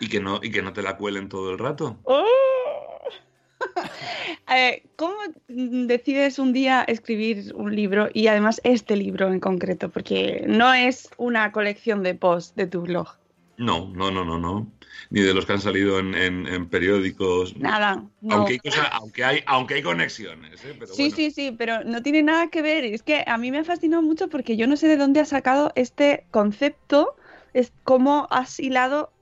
y 0.00 0.08
que 0.08 0.20
no, 0.20 0.40
y 0.42 0.50
que 0.50 0.62
no 0.62 0.72
te 0.72 0.82
la 0.82 0.96
cuelen 0.96 1.28
todo 1.28 1.50
el 1.52 1.58
rato. 1.58 1.98
¡Oh! 2.04 2.24
Eh, 4.50 4.82
¿Cómo 4.96 5.14
decides 5.48 6.38
un 6.38 6.52
día 6.54 6.82
escribir 6.82 7.52
un 7.54 7.74
libro 7.76 8.08
y 8.14 8.28
además 8.28 8.60
este 8.64 8.96
libro 8.96 9.30
en 9.30 9.40
concreto? 9.40 9.90
Porque 9.90 10.44
no 10.46 10.72
es 10.72 11.10
una 11.18 11.52
colección 11.52 12.02
de 12.02 12.14
posts 12.14 12.54
de 12.56 12.66
tu 12.66 12.80
blog. 12.82 13.08
No, 13.58 13.90
no, 13.94 14.10
no, 14.10 14.24
no, 14.24 14.38
no. 14.38 14.66
Ni 15.10 15.20
de 15.20 15.34
los 15.34 15.44
que 15.44 15.52
han 15.52 15.60
salido 15.60 15.98
en, 15.98 16.14
en- 16.14 16.46
en 16.46 16.68
periódicos. 16.68 17.56
Nada. 17.58 18.04
no. 18.22 18.36
Aunque, 18.36 18.52
hay 18.54 18.58
cosa- 18.60 18.86
aunque, 18.88 19.24
hay, 19.24 19.40
aunque 19.46 19.74
hay 19.74 19.82
conexiones. 19.82 20.64
¿eh? 20.64 20.74
Pero 20.78 20.94
Sí, 20.94 21.02
bueno. 21.02 21.16
sí, 21.16 21.30
sí, 21.30 21.54
pero 21.58 21.84
no 21.84 22.02
tiene 22.02 22.22
nada 22.22 22.48
que 22.48 22.62
ver. 22.62 22.84
Es 22.84 23.02
que 23.02 23.24
a 23.26 23.36
mí 23.36 23.50
me 23.50 23.58
ha 23.58 23.64
fascinado 23.64 24.02
mucho 24.02 24.28
porque 24.28 24.56
yo 24.56 24.66
no 24.66 24.76
sé 24.76 24.86
de 24.88 24.96
dónde 24.96 25.20
has 25.20 25.28
sacado 25.30 25.72
este 25.74 26.24
concepto, 26.30 27.16
es 27.52 27.72
cómo 27.84 28.28
has 28.30 28.58
hilado 28.60 29.12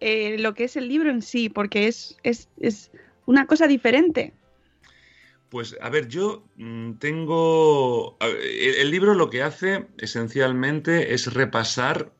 eh, 0.00 0.36
lo 0.38 0.52
que 0.54 0.64
es 0.64 0.76
el 0.76 0.88
libro 0.88 1.10
en 1.10 1.22
sí, 1.22 1.48
porque 1.48 1.86
es, 1.86 2.16
es, 2.24 2.48
es 2.60 2.90
una 3.30 3.46
cosa 3.46 3.66
diferente. 3.68 4.34
Pues 5.48 5.76
a 5.80 5.88
ver, 5.88 6.08
yo 6.08 6.44
mm, 6.56 6.94
tengo... 6.94 8.18
el 8.20 8.90
libro 8.90 9.14
lo 9.14 9.30
que 9.30 9.42
hace 9.42 9.86
esencialmente 9.98 11.14
es 11.14 11.32
repasar 11.32 12.12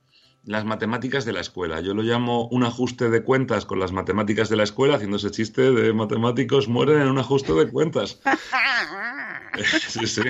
las 0.45 0.65
matemáticas 0.65 1.25
de 1.25 1.33
la 1.33 1.41
escuela. 1.41 1.81
Yo 1.81 1.95
lo 1.95 2.03
llamo 2.03 2.49
un 2.49 2.65
ajuste 2.65 3.11
de 3.11 3.23
cuentas 3.23 3.67
con 3.67 3.79
las 3.79 3.93
matemáticas 3.93 4.49
de 4.49 4.57
la 4.57 4.63
escuela, 4.63 4.95
haciendo 4.95 5.17
ese 5.17 5.31
chiste 5.31 5.71
de 5.71 5.93
matemáticos 5.93 6.69
mueren 6.69 7.03
en 7.03 7.09
un 7.09 7.19
ajuste 7.19 7.53
de 7.53 7.69
cuentas. 7.69 8.21
Sí, 9.89 10.07
sí. 10.07 10.23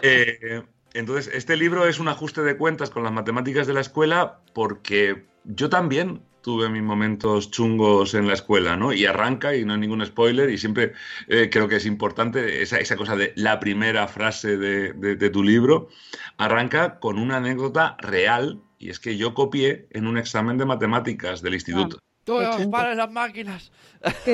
Eh, 0.00 0.62
entonces, 0.94 1.32
este 1.34 1.56
libro 1.56 1.86
es 1.86 1.98
un 1.98 2.06
ajuste 2.06 2.42
de 2.42 2.56
cuentas 2.56 2.88
con 2.88 3.02
las 3.02 3.12
matemáticas 3.12 3.66
de 3.66 3.74
la 3.74 3.80
escuela 3.80 4.40
porque 4.54 5.26
yo 5.44 5.68
también 5.68 6.22
tuve 6.44 6.68
mis 6.68 6.82
momentos 6.82 7.50
chungos 7.50 8.12
en 8.12 8.28
la 8.28 8.34
escuela, 8.34 8.76
¿no? 8.76 8.92
Y 8.92 9.06
arranca, 9.06 9.56
y 9.56 9.64
no 9.64 9.72
hay 9.72 9.80
ningún 9.80 10.04
spoiler, 10.04 10.50
y 10.50 10.58
siempre 10.58 10.92
eh, 11.26 11.48
creo 11.50 11.68
que 11.68 11.76
es 11.76 11.86
importante 11.86 12.60
esa, 12.60 12.76
esa 12.76 12.96
cosa 12.96 13.16
de 13.16 13.32
la 13.34 13.58
primera 13.58 14.06
frase 14.08 14.58
de, 14.58 14.92
de- 14.92 15.16
de 15.16 15.30
tu 15.30 15.42
libro, 15.42 15.88
arranca 16.36 17.00
con 17.00 17.18
una 17.18 17.38
anécdota 17.38 17.96
real, 17.98 18.60
y 18.78 18.90
es 18.90 19.00
que 19.00 19.16
yo 19.16 19.32
copié 19.32 19.86
en 19.90 20.06
un 20.06 20.18
examen 20.18 20.58
de 20.58 20.66
matemáticas 20.66 21.40
del 21.40 21.54
instituto. 21.54 21.98
¡Todos, 22.24 22.56
chungo. 22.56 22.70
paren 22.72 22.98
las 22.98 23.10
máquinas! 23.10 23.72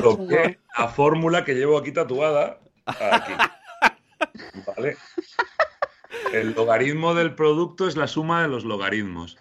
Copié 0.02 0.59
la 0.76 0.88
fórmula 0.88 1.45
que 1.45 1.55
llevo 1.55 1.79
aquí 1.79 1.93
tatuada. 1.93 2.59
Aquí. 2.87 3.33
¿Vale? 4.67 4.97
El 6.33 6.55
logaritmo 6.55 7.14
del 7.14 7.37
producto 7.37 7.87
es 7.87 7.97
la 7.97 8.09
suma 8.09 8.43
de 8.43 8.49
los 8.49 8.64
logaritmos. 8.64 9.38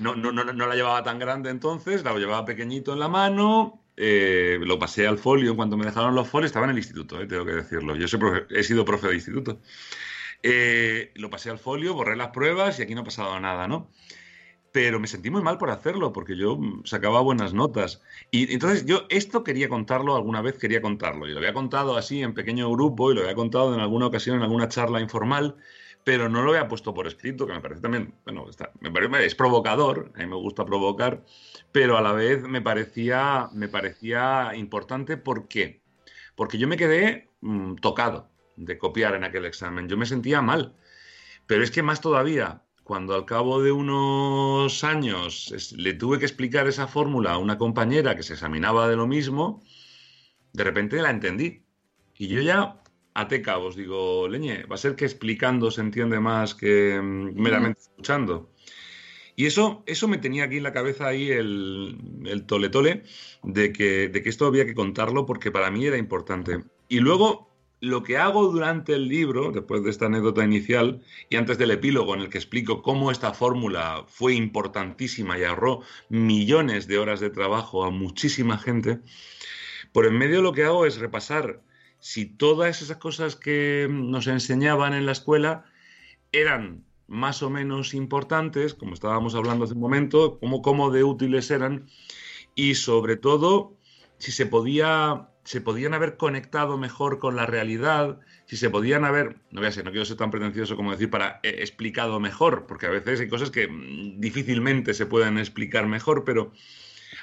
No, 0.00 0.14
no, 0.16 0.32
no, 0.32 0.44
no 0.44 0.66
la 0.66 0.74
llevaba 0.74 1.02
tan 1.02 1.18
grande 1.18 1.50
entonces, 1.50 2.02
la 2.02 2.14
llevaba 2.14 2.44
pequeñito 2.44 2.92
en 2.92 2.98
la 3.00 3.08
mano. 3.08 3.82
eh, 3.98 4.58
lo 4.60 4.78
pasé 4.78 5.06
al 5.06 5.18
folio 5.18 5.50
en 5.50 5.56
cuanto 5.56 5.76
me 5.76 5.84
dejaron 5.86 6.14
los 6.14 6.28
folios. 6.28 6.48
Estaba 6.50 6.64
en 6.66 6.70
el 6.72 6.78
instituto, 6.78 7.20
eh, 7.20 7.26
tengo 7.26 7.44
que 7.46 7.52
decirlo. 7.52 7.96
Yo 7.96 8.08
soy 8.08 8.20
profe- 8.20 8.46
he 8.50 8.62
sido 8.62 8.84
profe 8.84 9.08
de 9.08 9.14
instituto. 9.14 9.60
Eh, 10.42 11.12
lo 11.16 11.30
pasé 11.30 11.50
al 11.50 11.58
folio, 11.58 11.94
borré 11.94 12.16
las 12.16 12.28
pruebas 12.30 12.78
y 12.78 12.82
aquí 12.82 12.94
no 12.94 13.02
ha 13.02 13.04
pasado 13.04 13.38
nada, 13.40 13.68
¿no? 13.68 13.90
Pero 14.72 15.00
me 15.00 15.08
sentí 15.08 15.30
muy 15.30 15.42
mal 15.42 15.58
por 15.58 15.70
hacerlo, 15.70 16.12
porque 16.12 16.36
yo 16.36 16.56
mm, 16.58 16.84
sacaba 16.86 17.20
buenas 17.22 17.54
notas. 17.54 18.02
Y 18.30 18.52
entonces 18.52 18.86
yo 18.86 19.06
esto 19.10 19.44
quería 19.44 19.68
contarlo, 19.68 20.16
alguna 20.16 20.42
vez 20.42 20.58
quería 20.58 20.82
contarlo. 20.82 21.26
Y 21.28 21.32
lo 21.32 21.38
había 21.38 21.54
contado 21.54 21.96
así 21.96 22.22
en 22.22 22.34
pequeño 22.34 22.70
grupo 22.70 23.12
y 23.12 23.14
lo 23.14 23.22
había 23.22 23.34
contado 23.34 23.74
en 23.74 23.80
alguna 23.80 24.06
ocasión, 24.06 24.36
en 24.36 24.42
alguna 24.42 24.68
charla 24.68 25.00
informal, 25.00 25.56
pero 26.06 26.28
no 26.28 26.42
lo 26.42 26.50
había 26.52 26.68
puesto 26.68 26.94
por 26.94 27.08
escrito, 27.08 27.46
que 27.48 27.52
me 27.52 27.60
parece 27.60 27.80
también, 27.80 28.14
bueno, 28.24 28.48
está- 28.48 28.70
me 28.80 28.92
parece, 28.92 29.26
es 29.26 29.34
provocador, 29.34 30.12
a 30.14 30.18
mí 30.20 30.26
me 30.26 30.36
gusta 30.36 30.64
provocar, 30.64 31.24
pero 31.72 31.96
a 31.98 32.00
la 32.00 32.12
vez 32.12 32.42
me 32.44 32.62
parecía, 32.62 33.48
me 33.52 33.66
parecía 33.68 34.52
importante. 34.54 35.16
¿Por 35.16 35.48
qué? 35.48 35.82
Porque 36.36 36.58
yo 36.58 36.68
me 36.68 36.76
quedé 36.76 37.30
mm, 37.40 37.76
tocado 37.76 38.30
de 38.56 38.78
copiar 38.78 39.16
en 39.16 39.24
aquel 39.24 39.46
examen. 39.46 39.88
Yo 39.88 39.96
me 39.96 40.06
sentía 40.06 40.40
mal. 40.42 40.76
Pero 41.46 41.64
es 41.64 41.70
que 41.72 41.82
más 41.82 42.00
todavía, 42.00 42.62
cuando 42.84 43.14
al 43.14 43.24
cabo 43.26 43.62
de 43.62 43.72
unos 43.72 44.84
años 44.84 45.72
le 45.76 45.94
tuve 45.94 46.18
que 46.20 46.26
explicar 46.26 46.68
esa 46.68 46.86
fórmula 46.88 47.32
a 47.32 47.38
una 47.38 47.58
compañera 47.58 48.16
que 48.16 48.22
se 48.24 48.34
examinaba 48.34 48.88
de 48.88 48.96
lo 48.96 49.06
mismo, 49.08 49.62
de 50.52 50.64
repente 50.64 51.00
la 51.02 51.10
entendí. 51.10 51.64
Y 52.14 52.28
yo 52.28 52.40
ya 52.40 52.82
até 53.16 53.40
cabos, 53.42 53.76
digo, 53.76 54.28
leñe, 54.28 54.64
va 54.64 54.74
a 54.74 54.78
ser 54.78 54.94
que 54.94 55.06
explicando 55.06 55.70
se 55.70 55.80
entiende 55.80 56.20
más 56.20 56.54
que 56.54 57.00
mm, 57.00 57.40
meramente 57.40 57.80
escuchando. 57.80 58.50
Y 59.34 59.46
eso, 59.46 59.82
eso 59.86 60.08
me 60.08 60.18
tenía 60.18 60.44
aquí 60.44 60.58
en 60.58 60.62
la 60.62 60.72
cabeza 60.72 61.06
ahí 61.08 61.30
el, 61.30 61.98
el 62.24 62.46
tole 62.46 62.68
tole 62.68 63.02
de 63.42 63.72
que, 63.72 64.08
de 64.08 64.22
que 64.22 64.28
esto 64.28 64.46
había 64.46 64.66
que 64.66 64.74
contarlo 64.74 65.26
porque 65.26 65.50
para 65.50 65.70
mí 65.70 65.84
era 65.86 65.98
importante. 65.98 66.64
Y 66.88 67.00
luego 67.00 67.46
lo 67.80 68.02
que 68.02 68.16
hago 68.16 68.50
durante 68.50 68.94
el 68.94 69.08
libro, 69.08 69.52
después 69.52 69.82
de 69.82 69.90
esta 69.90 70.06
anécdota 70.06 70.44
inicial 70.44 71.02
y 71.28 71.36
antes 71.36 71.58
del 71.58 71.70
epílogo 71.70 72.14
en 72.14 72.20
el 72.20 72.30
que 72.30 72.38
explico 72.38 72.82
cómo 72.82 73.10
esta 73.10 73.34
fórmula 73.34 74.04
fue 74.08 74.34
importantísima 74.34 75.38
y 75.38 75.44
ahorró 75.44 75.82
millones 76.08 76.86
de 76.86 76.98
horas 76.98 77.20
de 77.20 77.30
trabajo 77.30 77.84
a 77.84 77.90
muchísima 77.90 78.56
gente, 78.58 79.00
por 79.92 80.06
en 80.06 80.16
medio 80.16 80.40
lo 80.40 80.52
que 80.52 80.64
hago 80.64 80.86
es 80.86 80.98
repasar 80.98 81.62
si 81.98 82.26
todas 82.26 82.82
esas 82.82 82.96
cosas 82.98 83.36
que 83.36 83.88
nos 83.90 84.26
enseñaban 84.26 84.94
en 84.94 85.06
la 85.06 85.12
escuela 85.12 85.64
eran 86.32 86.84
más 87.08 87.42
o 87.42 87.50
menos 87.50 87.94
importantes, 87.94 88.74
como 88.74 88.94
estábamos 88.94 89.34
hablando 89.34 89.64
hace 89.64 89.74
un 89.74 89.80
momento, 89.80 90.38
cómo, 90.38 90.62
cómo 90.62 90.90
de 90.90 91.04
útiles 91.04 91.50
eran 91.50 91.86
y 92.54 92.74
sobre 92.74 93.16
todo 93.16 93.76
si 94.18 94.32
se 94.32 94.46
podía 94.46 95.28
se 95.46 95.60
podían 95.60 95.94
haber 95.94 96.16
conectado 96.16 96.76
mejor 96.76 97.20
con 97.20 97.36
la 97.36 97.46
realidad, 97.46 98.18
si 98.46 98.56
se 98.56 98.68
podían 98.68 99.04
haber, 99.04 99.36
no 99.52 99.60
voy 99.60 99.68
a 99.68 99.72
ser, 99.72 99.84
no 99.84 99.92
quiero 99.92 100.04
ser 100.04 100.16
tan 100.16 100.32
pretencioso 100.32 100.74
como 100.74 100.90
decir 100.90 101.08
para 101.08 101.38
eh, 101.44 101.58
explicado 101.60 102.18
mejor, 102.18 102.66
porque 102.66 102.86
a 102.86 102.90
veces 102.90 103.20
hay 103.20 103.28
cosas 103.28 103.52
que 103.52 103.68
mm, 103.68 104.18
difícilmente 104.18 104.92
se 104.92 105.06
pueden 105.06 105.38
explicar 105.38 105.86
mejor, 105.86 106.24
pero 106.24 106.52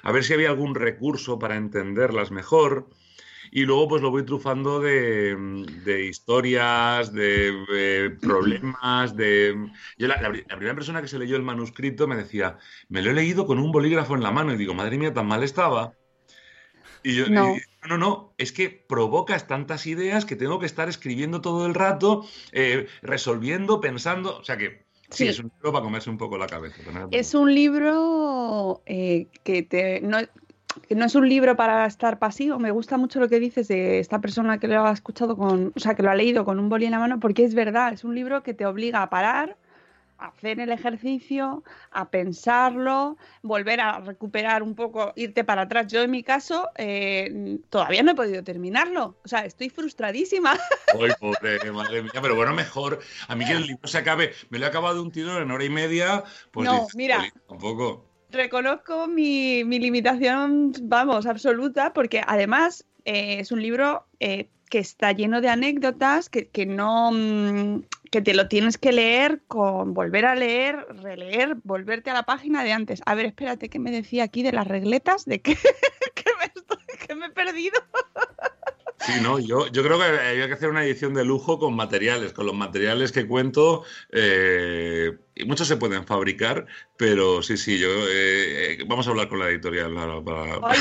a 0.03 0.13
ver 0.13 0.23
si 0.23 0.33
había 0.33 0.49
algún 0.49 0.73
recurso 0.73 1.37
para 1.37 1.57
entenderlas 1.57 2.31
mejor. 2.31 2.87
Y 3.55 3.65
luego 3.65 3.87
pues 3.87 4.01
lo 4.01 4.09
voy 4.09 4.25
trufando 4.25 4.79
de, 4.79 5.35
de 5.85 6.05
historias, 6.07 7.13
de, 7.13 7.51
de, 7.71 8.09
problemas, 8.19 9.15
de... 9.15 9.69
Yo 9.95 10.07
la, 10.07 10.19
la, 10.19 10.29
la, 10.29 10.55
primera 10.55 10.73
persona 10.73 11.03
que 11.03 11.07
se 11.07 11.19
leyó 11.19 11.35
el 11.35 11.43
manuscrito 11.43 12.07
me 12.07 12.15
decía, 12.15 12.57
me 12.89 13.03
lo 13.03 13.11
he 13.11 13.13
leído 13.13 13.45
con 13.45 13.59
un 13.59 13.71
bolígrafo 13.71 14.15
en 14.15 14.23
la 14.23 14.31
mano 14.31 14.51
y 14.53 14.57
digo, 14.57 14.73
madre 14.73 14.97
mía, 14.97 15.13
tan 15.13 15.27
mal 15.27 15.43
estaba. 15.43 15.93
Y 17.03 17.15
yo, 17.15 17.29
no. 17.29 17.55
Y, 17.55 17.61
no, 17.87 17.99
no, 17.99 18.33
es 18.39 18.53
que 18.53 18.71
provocas 18.71 19.45
tantas 19.45 19.85
ideas 19.85 20.25
que 20.25 20.35
tengo 20.35 20.57
que 20.57 20.65
estar 20.65 20.89
escribiendo 20.89 21.39
todo 21.39 21.67
el 21.67 21.75
rato, 21.75 22.25
eh, 22.53 22.87
resolviendo, 23.03 23.79
pensando, 23.79 24.39
o 24.39 24.43
sea 24.43 24.57
que 24.57 24.87
sí, 25.11 25.25
sí, 25.25 25.27
es 25.27 25.37
un 25.37 25.51
libro 25.53 25.71
para 25.71 25.83
comerse 25.83 26.09
un 26.09 26.17
poco 26.17 26.39
la 26.39 26.47
cabeza. 26.47 26.81
Es 27.11 27.35
un 27.35 27.53
libro 27.53 28.81
eh, 28.87 29.27
que 29.43 29.61
te... 29.61 30.01
No, 30.01 30.17
no 30.89 31.05
es 31.05 31.15
un 31.15 31.27
libro 31.27 31.55
para 31.55 31.85
estar 31.85 32.19
pasivo. 32.19 32.59
Me 32.59 32.71
gusta 32.71 32.97
mucho 32.97 33.19
lo 33.19 33.29
que 33.29 33.39
dices 33.39 33.67
de 33.67 33.99
esta 33.99 34.19
persona 34.19 34.59
que 34.59 34.67
lo 34.67 34.85
ha 34.85 34.91
escuchado 34.91 35.37
con, 35.37 35.71
o 35.75 35.79
sea, 35.79 35.95
que 35.95 36.03
lo 36.03 36.09
ha 36.09 36.15
leído 36.15 36.45
con 36.45 36.59
un 36.59 36.69
boli 36.69 36.85
en 36.85 36.91
la 36.91 36.99
mano, 36.99 37.19
porque 37.19 37.43
es 37.43 37.53
verdad, 37.53 37.93
es 37.93 38.03
un 38.03 38.15
libro 38.15 38.43
que 38.43 38.53
te 38.53 38.65
obliga 38.65 39.01
a 39.01 39.09
parar, 39.09 39.57
a 40.17 40.27
hacer 40.27 40.59
el 40.59 40.71
ejercicio, 40.71 41.63
a 41.91 42.09
pensarlo, 42.09 43.17
volver 43.41 43.81
a 43.81 43.99
recuperar 43.99 44.63
un 44.63 44.75
poco, 44.75 45.11
irte 45.15 45.43
para 45.43 45.63
atrás. 45.63 45.87
Yo 45.91 46.01
en 46.01 46.11
mi 46.11 46.23
caso 46.23 46.69
eh, 46.77 47.59
todavía 47.69 48.03
no 48.03 48.11
he 48.11 48.15
podido 48.15 48.43
terminarlo. 48.43 49.17
O 49.23 49.27
sea, 49.27 49.45
estoy 49.45 49.69
frustradísima. 49.69 50.57
Ay, 50.99 51.11
pobre, 51.19 51.71
madre 51.71 52.03
mía. 52.03 52.19
Pero 52.21 52.35
bueno, 52.35 52.53
mejor. 52.53 52.99
A 53.27 53.35
mí 53.35 53.45
que 53.45 53.53
el 53.53 53.67
libro 53.67 53.87
se 53.87 53.97
acabe. 53.97 54.33
Me 54.49 54.59
lo 54.59 54.65
he 54.65 54.69
acabado 54.69 55.01
un 55.01 55.11
tiro 55.11 55.41
en 55.41 55.51
hora 55.51 55.63
y 55.63 55.69
media. 55.69 56.23
Pues 56.51 56.69
no, 56.69 56.87
mira. 56.95 57.31
Tampoco 57.47 58.12
reconozco 58.33 59.07
mi, 59.07 59.63
mi, 59.63 59.79
limitación, 59.79 60.73
vamos, 60.81 61.25
absoluta, 61.25 61.93
porque 61.93 62.21
además 62.25 62.85
eh, 63.05 63.39
es 63.39 63.51
un 63.51 63.61
libro 63.61 64.05
eh, 64.19 64.49
que 64.69 64.79
está 64.79 65.11
lleno 65.11 65.39
de 65.39 65.49
anécdotas 65.49 66.29
que, 66.29 66.47
que 66.47 66.65
no 66.65 67.11
mm, 67.11 67.83
que 68.13 68.21
te 68.21 68.35
lo 68.35 68.47
tienes 68.47 68.77
que 68.77 68.91
leer 68.91 69.41
con 69.47 69.95
volver 69.95 70.25
a 70.25 70.35
leer, 70.35 70.85
releer, 71.01 71.57
volverte 71.63 72.11
a 72.11 72.13
la 72.13 72.23
página 72.23 72.63
de 72.63 72.71
antes. 72.71 73.01
A 73.07 73.15
ver, 73.15 73.25
espérate, 73.25 73.69
¿qué 73.69 73.79
me 73.79 73.89
decía 73.89 74.23
aquí 74.23 74.43
de 74.43 74.51
las 74.51 74.67
regletas? 74.67 75.25
¿De 75.25 75.41
qué, 75.41 75.55
que 76.15 76.31
me, 76.37 76.45
estoy, 76.45 77.07
que 77.07 77.15
me 77.15 77.25
he 77.25 77.31
perdido? 77.31 77.79
Sí, 79.05 79.11
no, 79.21 79.37
yo, 79.37 79.67
yo 79.67 79.83
creo 79.83 79.97
que 79.97 80.05
había 80.05 80.47
que 80.47 80.53
hacer 80.53 80.69
una 80.69 80.85
edición 80.85 81.13
de 81.13 81.25
lujo 81.25 81.59
con 81.59 81.75
materiales, 81.75 82.31
con 82.31 82.45
los 82.45 82.55
materiales 82.55 83.11
que 83.11 83.27
cuento. 83.27 83.83
Eh, 84.11 85.11
y 85.35 85.45
muchos 85.45 85.67
se 85.67 85.77
pueden 85.77 86.05
fabricar, 86.05 86.67
pero 86.95 87.41
sí, 87.41 87.57
sí, 87.57 87.79
yo 87.79 87.89
eh, 88.07 88.77
vamos 88.87 89.07
a 89.07 89.09
hablar 89.09 89.27
con 89.27 89.39
la 89.39 89.49
editorial 89.49 89.93
para, 89.93 90.23
para... 90.23 90.75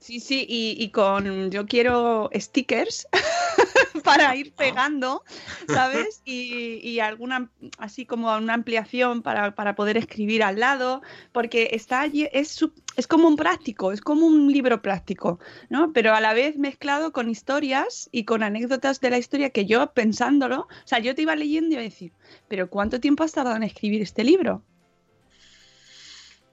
Sí, 0.00 0.20
sí, 0.20 0.44
y, 0.48 0.76
y, 0.78 0.90
con 0.90 1.50
yo 1.50 1.66
quiero 1.66 2.30
stickers 2.34 3.08
para 4.06 4.34
ir 4.36 4.54
pegando, 4.54 5.22
¿sabes? 5.68 6.22
Y, 6.28 6.80
y, 6.82 7.00
alguna 7.00 7.50
así 7.78 8.04
como 8.04 8.34
una 8.34 8.54
ampliación 8.54 9.22
para, 9.22 9.54
para, 9.54 9.74
poder 9.74 9.96
escribir 9.96 10.42
al 10.42 10.58
lado, 10.58 11.02
porque 11.32 11.70
está 11.72 12.00
allí, 12.00 12.28
es, 12.32 12.64
es 12.96 13.06
como 13.06 13.28
un 13.28 13.36
práctico, 13.36 13.92
es 13.92 14.00
como 14.00 14.26
un 14.26 14.50
libro 14.50 14.82
práctico, 14.82 15.38
¿no? 15.68 15.92
Pero 15.92 16.14
a 16.14 16.20
la 16.20 16.34
vez 16.34 16.56
mezclado 16.56 17.12
con 17.12 17.30
historias 17.30 18.08
y 18.12 18.24
con 18.24 18.42
anécdotas 18.42 19.00
de 19.00 19.10
la 19.10 19.18
historia 19.18 19.50
que 19.50 19.66
yo 19.66 19.92
pensándolo, 19.92 20.62
o 20.62 20.86
sea, 20.86 20.98
yo 20.98 21.14
te 21.14 21.22
iba 21.22 21.36
leyendo 21.36 21.70
y 21.70 21.72
iba 21.74 21.80
a 21.80 21.84
decir, 21.84 22.12
pero 22.48 22.70
¿cuánto 22.70 23.00
tiempo 23.00 23.24
has 23.24 23.32
tardado 23.32 23.56
en 23.56 23.62
escribir 23.62 24.02
este 24.02 24.24
libro? 24.24 24.62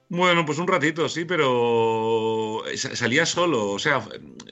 Bueno, 0.08 0.44
pues 0.44 0.58
un 0.58 0.68
ratito, 0.68 1.08
sí, 1.08 1.24
pero 1.24 2.62
salía 2.76 3.26
solo, 3.26 3.70
o 3.70 3.78
sea, 3.78 4.06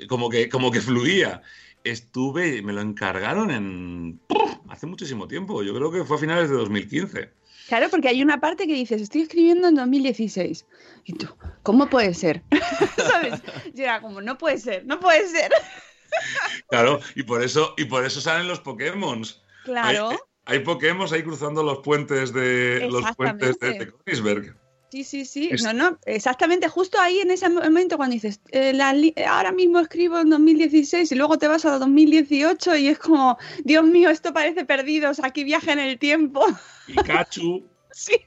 como 0.08 0.28
que, 0.28 0.48
como 0.48 0.70
que 0.70 0.80
fluía. 0.80 1.42
Estuve, 1.84 2.62
me 2.62 2.72
lo 2.72 2.80
encargaron 2.80 3.50
en 3.50 4.20
hace 4.68 4.86
muchísimo 4.86 5.28
tiempo, 5.28 5.62
yo 5.62 5.74
creo 5.74 5.92
que 5.92 6.04
fue 6.04 6.16
a 6.16 6.20
finales 6.20 6.48
de 6.48 6.56
2015. 6.56 7.30
Claro, 7.68 7.88
porque 7.90 8.08
hay 8.08 8.22
una 8.22 8.40
parte 8.40 8.66
que 8.66 8.74
dices, 8.74 9.00
estoy 9.00 9.22
escribiendo 9.22 9.68
en 9.68 9.74
2016. 9.74 10.66
Y 11.04 11.12
tú, 11.14 11.28
¿cómo 11.62 11.88
puede 11.88 12.14
ser? 12.14 12.42
¿Sabes? 12.96 13.40
Y 13.74 13.82
era 13.82 14.00
como, 14.00 14.20
no 14.20 14.38
puede 14.38 14.58
ser, 14.58 14.84
no 14.86 14.98
puede 15.00 15.28
ser. 15.28 15.50
claro, 16.68 17.00
y 17.14 17.22
por 17.22 17.42
eso, 17.42 17.74
y 17.76 17.84
por 17.84 18.04
eso 18.04 18.20
salen 18.20 18.48
los 18.48 18.60
Pokémon. 18.60 19.22
Claro. 19.64 20.10
Hay, 20.10 20.16
hay 20.46 20.58
Pokémon 20.60 21.12
ahí 21.12 21.22
cruzando 21.22 21.62
los 21.62 21.78
puentes 21.78 22.32
de 22.32 22.88
los 22.90 23.04
puentes 23.16 23.58
de, 23.58 23.78
de 23.78 23.92
Königsberg. 23.92 24.61
Sí, 24.92 25.04
sí, 25.04 25.24
sí. 25.24 25.48
Es... 25.50 25.62
No, 25.62 25.72
no, 25.72 25.98
exactamente. 26.04 26.68
Justo 26.68 27.00
ahí 27.00 27.20
en 27.20 27.30
ese 27.30 27.48
momento 27.48 27.96
cuando 27.96 28.12
dices, 28.12 28.42
eh, 28.50 28.74
la, 28.74 28.94
ahora 29.26 29.50
mismo 29.50 29.78
escribo 29.80 30.18
en 30.18 30.28
2016 30.28 31.10
y 31.10 31.14
luego 31.14 31.38
te 31.38 31.48
vas 31.48 31.64
a 31.64 31.78
2018 31.78 32.76
y 32.76 32.88
es 32.88 32.98
como, 32.98 33.38
Dios 33.64 33.86
mío, 33.86 34.10
esto 34.10 34.34
parece 34.34 34.66
perdidos, 34.66 35.18
aquí 35.20 35.44
viaja 35.44 35.72
en 35.72 35.78
el 35.78 35.98
tiempo. 35.98 36.44
Pikachu. 36.86 37.64
sí. 37.90 38.20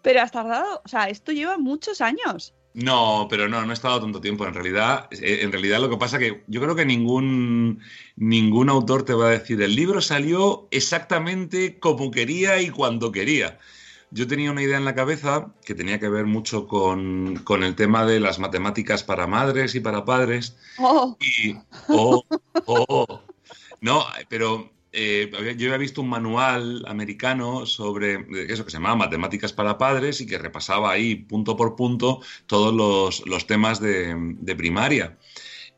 Pero 0.00 0.22
has 0.22 0.32
tardado, 0.32 0.80
o 0.82 0.88
sea, 0.88 1.10
esto 1.10 1.30
lleva 1.32 1.58
muchos 1.58 2.00
años. 2.00 2.54
No, 2.72 3.26
pero 3.28 3.46
no, 3.46 3.60
no 3.60 3.72
he 3.72 3.74
estado 3.74 4.00
tanto 4.00 4.22
tiempo. 4.22 4.46
En 4.46 4.54
realidad, 4.54 5.10
eh, 5.10 5.40
en 5.42 5.52
realidad 5.52 5.80
lo 5.80 5.90
que 5.90 5.98
pasa 5.98 6.18
que 6.18 6.44
yo 6.46 6.62
creo 6.62 6.74
que 6.74 6.86
ningún, 6.86 7.82
ningún 8.16 8.70
autor 8.70 9.04
te 9.04 9.12
va 9.12 9.26
a 9.26 9.32
decir, 9.32 9.60
el 9.60 9.76
libro 9.76 10.00
salió 10.00 10.66
exactamente 10.70 11.78
como 11.78 12.10
quería 12.10 12.58
y 12.62 12.70
cuando 12.70 13.12
quería. 13.12 13.58
Yo 14.12 14.26
tenía 14.26 14.50
una 14.50 14.62
idea 14.62 14.76
en 14.76 14.84
la 14.84 14.94
cabeza 14.94 15.54
que 15.64 15.74
tenía 15.74 15.98
que 15.98 16.08
ver 16.08 16.26
mucho 16.26 16.66
con, 16.66 17.36
con 17.44 17.64
el 17.64 17.74
tema 17.74 18.04
de 18.04 18.20
las 18.20 18.38
matemáticas 18.38 19.02
para 19.02 19.26
madres 19.26 19.74
y 19.74 19.80
para 19.80 20.04
padres. 20.04 20.56
Oh. 20.78 21.16
Y, 21.18 21.54
oh, 21.88 22.22
oh. 22.66 23.22
No, 23.80 24.04
pero 24.28 24.70
eh, 24.92 25.30
yo 25.56 25.68
había 25.68 25.78
visto 25.78 26.02
un 26.02 26.10
manual 26.10 26.84
americano 26.86 27.64
sobre 27.64 28.26
eso 28.52 28.64
que 28.64 28.70
se 28.70 28.76
llamaba 28.76 28.96
Matemáticas 28.96 29.52
para 29.52 29.78
Padres 29.78 30.20
y 30.20 30.26
que 30.26 30.36
repasaba 30.36 30.90
ahí 30.90 31.14
punto 31.14 31.56
por 31.56 31.74
punto 31.74 32.20
todos 32.46 32.74
los, 32.74 33.26
los 33.26 33.46
temas 33.46 33.80
de, 33.80 34.14
de 34.14 34.56
primaria. 34.56 35.18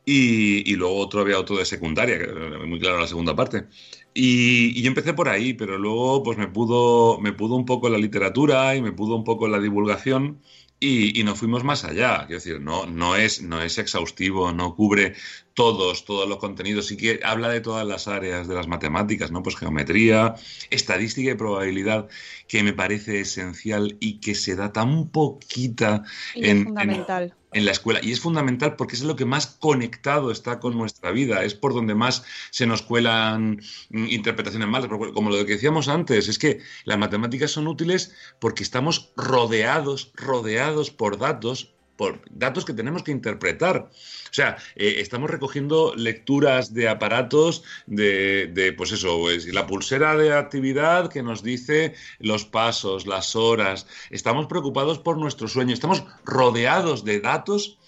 Y, 0.04 0.70
y, 0.70 0.76
luego 0.76 0.96
otro 0.96 1.20
había 1.20 1.38
otro 1.38 1.56
de 1.56 1.64
secundaria, 1.64 2.18
que 2.18 2.24
era 2.24 2.66
muy 2.66 2.78
claro 2.78 3.00
la 3.00 3.06
segunda 3.06 3.34
parte. 3.34 3.68
Y, 4.14 4.78
y, 4.78 4.82
yo 4.82 4.88
empecé 4.88 5.12
por 5.12 5.28
ahí, 5.28 5.54
pero 5.54 5.76
luego 5.76 6.22
pues 6.22 6.38
me 6.38 6.46
pudo, 6.46 7.20
me 7.20 7.32
pudo 7.32 7.56
un 7.56 7.64
poco 7.64 7.88
la 7.88 7.98
literatura 7.98 8.76
y 8.76 8.80
me 8.80 8.92
pudo 8.92 9.16
un 9.16 9.24
poco 9.24 9.48
la 9.48 9.58
divulgación 9.58 10.40
y, 10.80 11.18
y 11.18 11.24
nos 11.24 11.38
fuimos 11.38 11.64
más 11.64 11.84
allá. 11.84 12.18
Quiero 12.26 12.34
decir, 12.34 12.60
no, 12.60 12.86
no, 12.86 13.16
es, 13.16 13.42
no 13.42 13.62
es 13.62 13.78
exhaustivo, 13.78 14.52
no 14.52 14.74
cubre 14.76 15.14
todos, 15.54 16.04
todos 16.04 16.28
los 16.28 16.38
contenidos, 16.38 16.86
sí 16.86 16.96
que 16.96 17.20
habla 17.24 17.48
de 17.48 17.60
todas 17.60 17.86
las 17.86 18.08
áreas 18.08 18.48
de 18.48 18.54
las 18.54 18.66
matemáticas, 18.66 19.30
¿no? 19.30 19.42
Pues 19.42 19.56
geometría, 19.56 20.34
estadística 20.70 21.30
y 21.30 21.34
probabilidad, 21.34 22.08
que 22.48 22.62
me 22.62 22.72
parece 22.72 23.20
esencial 23.20 23.96
y 24.00 24.20
que 24.20 24.34
se 24.34 24.56
da 24.56 24.72
tan 24.72 25.08
poquita 25.08 26.02
y 26.34 26.48
en, 26.50 26.64
fundamental. 26.64 27.22
En, 27.24 27.43
en 27.54 27.64
la 27.64 27.72
escuela. 27.72 28.00
Y 28.02 28.12
es 28.12 28.20
fundamental 28.20 28.76
porque 28.76 28.96
es 28.96 29.02
lo 29.02 29.16
que 29.16 29.24
más 29.24 29.46
conectado 29.46 30.30
está 30.30 30.60
con 30.60 30.76
nuestra 30.76 31.12
vida, 31.12 31.44
es 31.44 31.54
por 31.54 31.72
donde 31.72 31.94
más 31.94 32.24
se 32.50 32.66
nos 32.66 32.82
cuelan 32.82 33.62
interpretaciones 33.90 34.68
malas. 34.68 34.88
Como 34.88 35.30
lo 35.30 35.46
que 35.46 35.52
decíamos 35.52 35.88
antes, 35.88 36.28
es 36.28 36.38
que 36.38 36.60
las 36.84 36.98
matemáticas 36.98 37.52
son 37.52 37.68
útiles 37.68 38.14
porque 38.40 38.62
estamos 38.62 39.12
rodeados, 39.16 40.12
rodeados 40.14 40.90
por 40.90 41.18
datos 41.18 41.73
por 41.96 42.20
datos 42.30 42.64
que 42.64 42.72
tenemos 42.72 43.02
que 43.02 43.12
interpretar. 43.12 43.76
O 43.78 44.34
sea, 44.34 44.56
eh, 44.76 44.96
estamos 44.98 45.30
recogiendo 45.30 45.94
lecturas 45.94 46.74
de 46.74 46.88
aparatos 46.88 47.62
de, 47.86 48.48
de, 48.48 48.72
pues 48.72 48.92
eso, 48.92 49.18
pues, 49.20 49.46
la 49.52 49.66
pulsera 49.66 50.16
de 50.16 50.32
actividad 50.32 51.08
que 51.08 51.22
nos 51.22 51.42
dice 51.42 51.94
los 52.18 52.44
pasos, 52.44 53.06
las 53.06 53.36
horas. 53.36 53.86
Estamos 54.10 54.46
preocupados 54.46 54.98
por 54.98 55.18
nuestro 55.18 55.48
sueño. 55.48 55.72
Estamos 55.72 56.04
rodeados 56.24 57.04
de 57.04 57.20
datos 57.20 57.78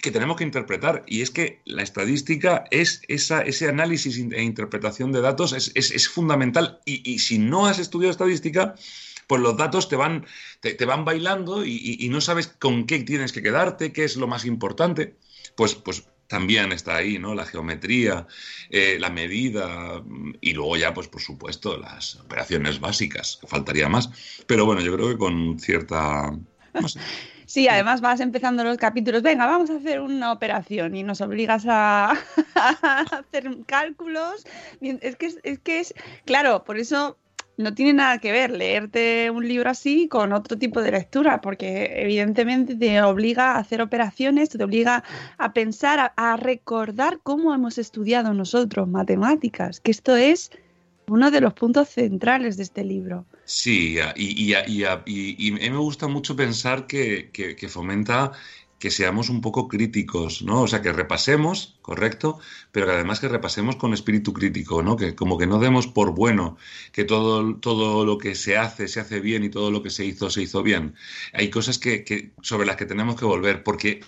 que 0.00 0.10
tenemos 0.10 0.36
que 0.36 0.44
interpretar. 0.44 1.04
Y 1.06 1.22
es 1.22 1.30
que 1.30 1.60
la 1.64 1.82
estadística 1.82 2.64
es 2.70 3.02
esa, 3.08 3.42
ese 3.42 3.68
análisis 3.68 4.16
e 4.18 4.42
interpretación 4.42 5.12
de 5.12 5.20
datos 5.20 5.52
es, 5.52 6.08
fundamental. 6.08 6.80
Y, 6.84 7.18
si 7.18 7.38
no 7.38 7.66
has 7.66 7.78
estudiado 7.78 8.10
estadística, 8.10 8.74
pues 9.28 9.40
los 9.40 9.56
datos 9.56 9.88
te 9.88 9.94
van, 9.94 10.26
te, 10.60 10.74
te 10.74 10.84
van 10.86 11.04
bailando 11.04 11.64
y, 11.64 11.96
y, 12.00 12.08
no 12.08 12.20
sabes 12.20 12.48
con 12.48 12.86
qué 12.86 12.98
tienes 13.00 13.32
que 13.32 13.42
quedarte, 13.42 13.92
qué 13.92 14.04
es 14.04 14.16
lo 14.16 14.26
más 14.26 14.44
importante. 14.44 15.16
Pues, 15.54 15.74
pues 15.74 16.08
también 16.28 16.72
está 16.72 16.96
ahí, 16.96 17.18
¿no? 17.18 17.34
La 17.34 17.44
geometría, 17.44 18.26
eh, 18.70 18.96
la 18.98 19.10
medida 19.10 20.02
y 20.40 20.52
luego 20.54 20.76
ya, 20.76 20.94
pues 20.94 21.08
por 21.08 21.20
supuesto, 21.20 21.76
las 21.76 22.16
operaciones 22.16 22.80
básicas, 22.80 23.40
faltaría 23.46 23.88
más. 23.88 24.10
Pero 24.46 24.64
bueno, 24.64 24.80
yo 24.80 24.94
creo 24.94 25.08
que 25.08 25.18
con 25.18 25.58
cierta... 25.58 26.32
Sí, 27.48 27.66
además 27.66 28.02
vas 28.02 28.20
empezando 28.20 28.62
los 28.62 28.76
capítulos, 28.76 29.22
venga, 29.22 29.46
vamos 29.46 29.70
a 29.70 29.76
hacer 29.76 30.00
una 30.00 30.32
operación 30.32 30.94
y 30.94 31.02
nos 31.02 31.22
obligas 31.22 31.64
a, 31.66 32.10
a 32.54 33.00
hacer 33.10 33.48
cálculos. 33.64 34.44
Es 34.82 35.16
que 35.16 35.24
es, 35.24 35.38
es 35.44 35.58
que 35.58 35.80
es, 35.80 35.94
claro, 36.26 36.62
por 36.64 36.76
eso 36.76 37.16
no 37.58 37.74
tiene 37.74 37.92
nada 37.92 38.18
que 38.18 38.32
ver 38.32 38.52
leerte 38.52 39.30
un 39.30 39.46
libro 39.46 39.68
así 39.68 40.08
con 40.08 40.32
otro 40.32 40.56
tipo 40.56 40.80
de 40.80 40.92
lectura, 40.92 41.40
porque 41.40 41.92
evidentemente 41.96 42.76
te 42.76 43.02
obliga 43.02 43.52
a 43.52 43.58
hacer 43.58 43.82
operaciones, 43.82 44.48
te 44.48 44.62
obliga 44.62 45.02
a 45.36 45.52
pensar, 45.52 46.12
a, 46.16 46.36
recordar 46.36 47.18
cómo 47.22 47.52
hemos 47.52 47.76
estudiado 47.76 48.32
nosotros 48.32 48.88
matemáticas, 48.88 49.80
que 49.80 49.90
esto 49.90 50.14
es 50.16 50.52
uno 51.08 51.30
de 51.32 51.40
los 51.40 51.52
puntos 51.54 51.88
centrales 51.88 52.56
de 52.56 52.62
este 52.62 52.84
libro. 52.84 53.26
Sí, 53.44 53.96
y, 54.14 54.52
y, 54.52 54.54
y, 54.66 55.48
y, 55.48 55.50
me 55.50 55.78
gusta 55.78 56.06
mucho 56.06 56.36
pensar 56.36 56.86
que, 56.86 57.30
que, 57.32 57.68
fomenta 57.68 58.32
que 58.78 58.90
seamos 58.90 59.28
un 59.28 59.40
poco 59.40 59.66
críticos, 59.66 60.42
¿no? 60.42 60.62
O 60.62 60.68
sea, 60.68 60.82
que 60.82 60.92
repasemos, 60.92 61.76
correcto, 61.82 62.38
pero 62.70 62.86
que 62.86 62.92
además 62.92 63.18
que 63.18 63.28
repasemos 63.28 63.76
con 63.76 63.92
espíritu 63.92 64.32
crítico, 64.32 64.82
¿no? 64.82 64.96
Que 64.96 65.16
como 65.16 65.36
que 65.36 65.46
no 65.46 65.58
demos 65.58 65.88
por 65.88 66.14
bueno 66.14 66.56
que 66.92 67.04
todo, 67.04 67.56
todo 67.56 68.04
lo 68.04 68.18
que 68.18 68.34
se 68.36 68.56
hace 68.56 68.86
se 68.86 69.00
hace 69.00 69.20
bien 69.20 69.42
y 69.42 69.50
todo 69.50 69.70
lo 69.70 69.82
que 69.82 69.90
se 69.90 70.04
hizo 70.04 70.30
se 70.30 70.42
hizo 70.42 70.62
bien. 70.62 70.94
Hay 71.32 71.50
cosas 71.50 71.78
que, 71.78 72.32
sobre 72.42 72.66
las 72.66 72.76
que 72.76 72.86
tenemos 72.86 73.16
que 73.16 73.24
volver, 73.24 73.64
porque 73.64 74.00